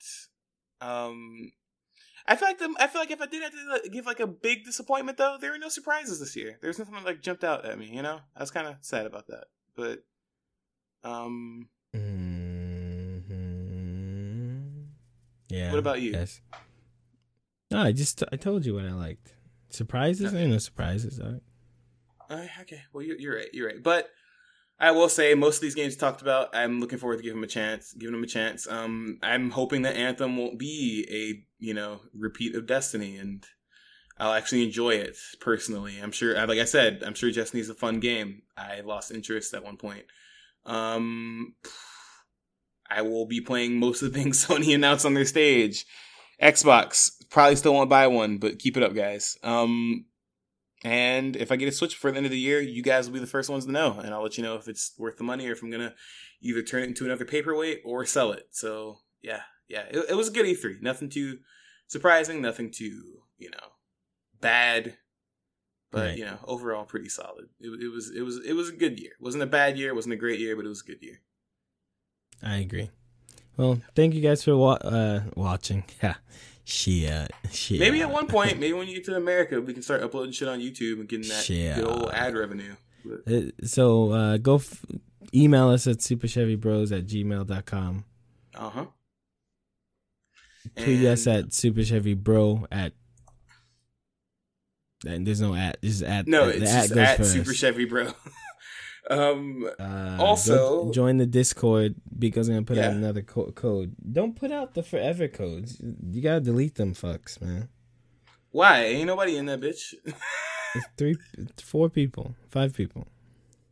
[0.81, 1.53] um,
[2.27, 4.27] I feel like the, I feel like if I did have to give like a
[4.27, 6.59] big disappointment though, there were no surprises this year.
[6.61, 7.91] There was nothing that like jumped out at me.
[7.93, 9.45] You know, I was kind of sad about that.
[9.77, 10.05] But
[11.05, 13.23] um, Mhm.
[15.49, 15.71] Yeah.
[15.71, 16.13] What about you?
[16.13, 16.41] Yes.
[17.71, 19.35] No, I just I told you what I liked.
[19.71, 20.33] Surprises?
[20.33, 21.21] There ain't no surprises.
[21.21, 21.43] All right.
[22.31, 23.49] Uh, okay, well you're, you're right.
[23.53, 23.83] You're right.
[23.83, 24.09] But
[24.81, 27.45] I will say most of these games talked about, I'm looking forward to giving them
[27.45, 27.93] a chance.
[27.95, 28.69] Giving them a chance.
[28.69, 33.45] Um, I'm hoping that Anthem won't be a you know repeat of Destiny, and
[34.19, 35.99] I'll actually enjoy it personally.
[36.03, 36.35] I'm sure.
[36.47, 38.43] Like I said, I'm sure Destiny's a fun game.
[38.57, 40.05] I lost interest at one point.
[40.65, 41.55] Um,
[42.91, 45.87] I will be playing most of the things Sony announced on their stage.
[46.43, 49.37] Xbox probably still won't buy one, but keep it up, guys.
[49.43, 50.07] Um,
[50.85, 53.15] and if I get a Switch for the end of the year, you guys will
[53.15, 55.25] be the first ones to know, and I'll let you know if it's worth the
[55.25, 55.95] money or if I'm gonna
[56.41, 58.49] either turn it into another paperweight or sell it.
[58.53, 60.81] So yeah, yeah, it, it was a good E3.
[60.81, 61.39] Nothing too
[61.89, 63.03] surprising, nothing too
[63.39, 63.59] you know
[64.41, 64.97] bad,
[65.91, 66.19] but Right.
[66.19, 67.47] you know overall pretty solid.
[67.59, 69.11] It, it was it was it was a good year.
[69.19, 69.89] It wasn't a bad year.
[69.91, 71.21] It wasn't a great year, but it was a good year.
[72.41, 72.91] I agree.
[73.59, 75.85] Well, thank you guys for wa- uh, watching.
[76.03, 76.15] Yeah.
[76.65, 77.31] Shit.
[77.51, 77.81] Shit.
[77.81, 80.49] Maybe at one point, maybe when you get to America, we can start uploading shit
[80.49, 81.77] on YouTube and getting that Shit.
[81.77, 82.75] good old ad revenue.
[83.07, 84.85] But, Uh, so uh, go f-
[85.35, 88.05] email us at superchevybros at gmail.com.
[88.55, 88.85] uh huh.
[90.77, 92.93] Tweet us at superchevybro at
[95.07, 95.81] And there's no at.
[95.83, 96.27] Just at.
[96.29, 97.33] No, the it's at just goes at first.
[97.33, 98.09] Super Chevy Bro.
[99.11, 103.95] um, Uh, Also- join the Discord because I'm gonna put out another co- code.
[104.13, 105.81] Don't put out the forever codes.
[106.11, 107.69] You gotta delete them fucks, man.
[108.51, 109.95] why ain't nobody in that bitch?
[110.75, 113.09] It's three, it's four people, five people.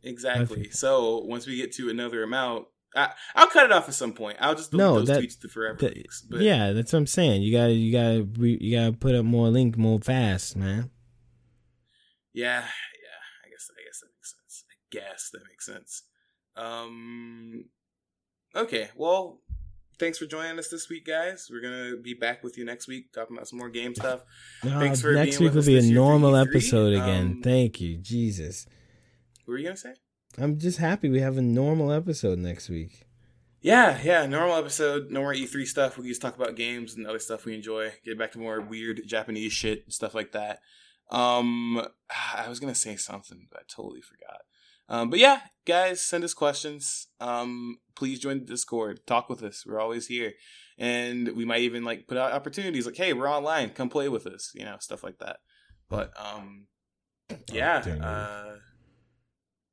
[0.01, 0.57] exactly.
[0.63, 0.71] people.
[0.71, 2.65] So once we get to another amount,
[2.95, 4.37] I, I'll cut it off at some point.
[4.41, 6.25] I'll just delete No, those that- tweets to forever that- links.
[6.27, 7.43] But yeah, that's what I'm saying.
[7.43, 10.89] You gotta, you gotta, you gotta put up more link more fast, man.
[12.33, 13.19] Yeah, yeah.
[13.45, 14.65] I guess I guess that makes sense.
[14.69, 16.03] I guess that makes sense.
[16.55, 17.65] Um
[18.55, 19.41] Okay, well,
[19.99, 21.47] thanks for joining us this week, guys.
[21.51, 24.21] We're gonna be back with you next week talking about some more game stuff.
[24.63, 27.25] Thanks Uh, for next week will be a this year for normal episode again.
[27.27, 28.65] Um, Thank you, Jesus.
[29.45, 29.93] What were you gonna say?
[30.39, 33.03] I'm just happy we have a normal episode next week.
[33.61, 35.97] Yeah, yeah, normal episode, no more E3 stuff.
[35.97, 37.91] We can just talk about games and other stuff we enjoy.
[38.05, 40.61] Get back to more weird Japanese shit and stuff like that.
[41.09, 41.77] Um,
[42.35, 44.41] I was gonna say something, but I totally forgot.
[44.89, 47.07] Um, but yeah, guys, send us questions.
[47.19, 49.05] Um, please join the Discord.
[49.05, 49.65] Talk with us.
[49.67, 50.33] We're always here,
[50.77, 53.71] and we might even like put out opportunities like, "Hey, we're online.
[53.71, 55.37] Come play with us." You know, stuff like that.
[55.89, 56.67] But um,
[57.51, 58.55] yeah, dang uh,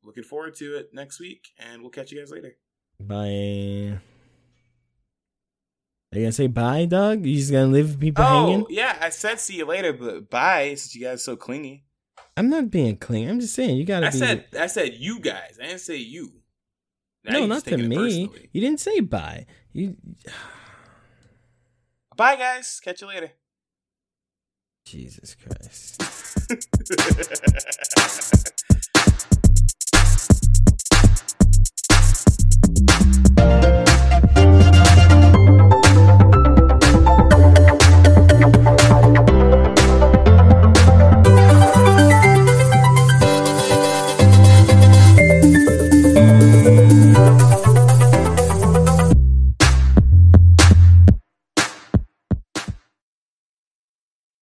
[0.03, 2.57] looking forward to it next week, and we'll catch you guys later.
[3.01, 4.01] Bye.
[6.13, 7.25] Are you gonna say bye, Doug?
[7.27, 8.67] You just gonna leave people Oh, hanging?
[8.71, 11.84] yeah, I said see you later, but bye since you guys are so clingy.
[12.37, 13.29] I'm not being clean.
[13.29, 14.19] I'm just saying you gotta I be.
[14.19, 15.59] said I said you guys.
[15.63, 16.33] I didn't say you.
[17.25, 18.29] Now no, not to me.
[18.53, 19.47] You didn't say bye.
[19.73, 19.97] You.
[22.17, 22.81] Bye guys.
[22.83, 23.33] Catch you later.
[24.85, 26.01] Jesus Christ.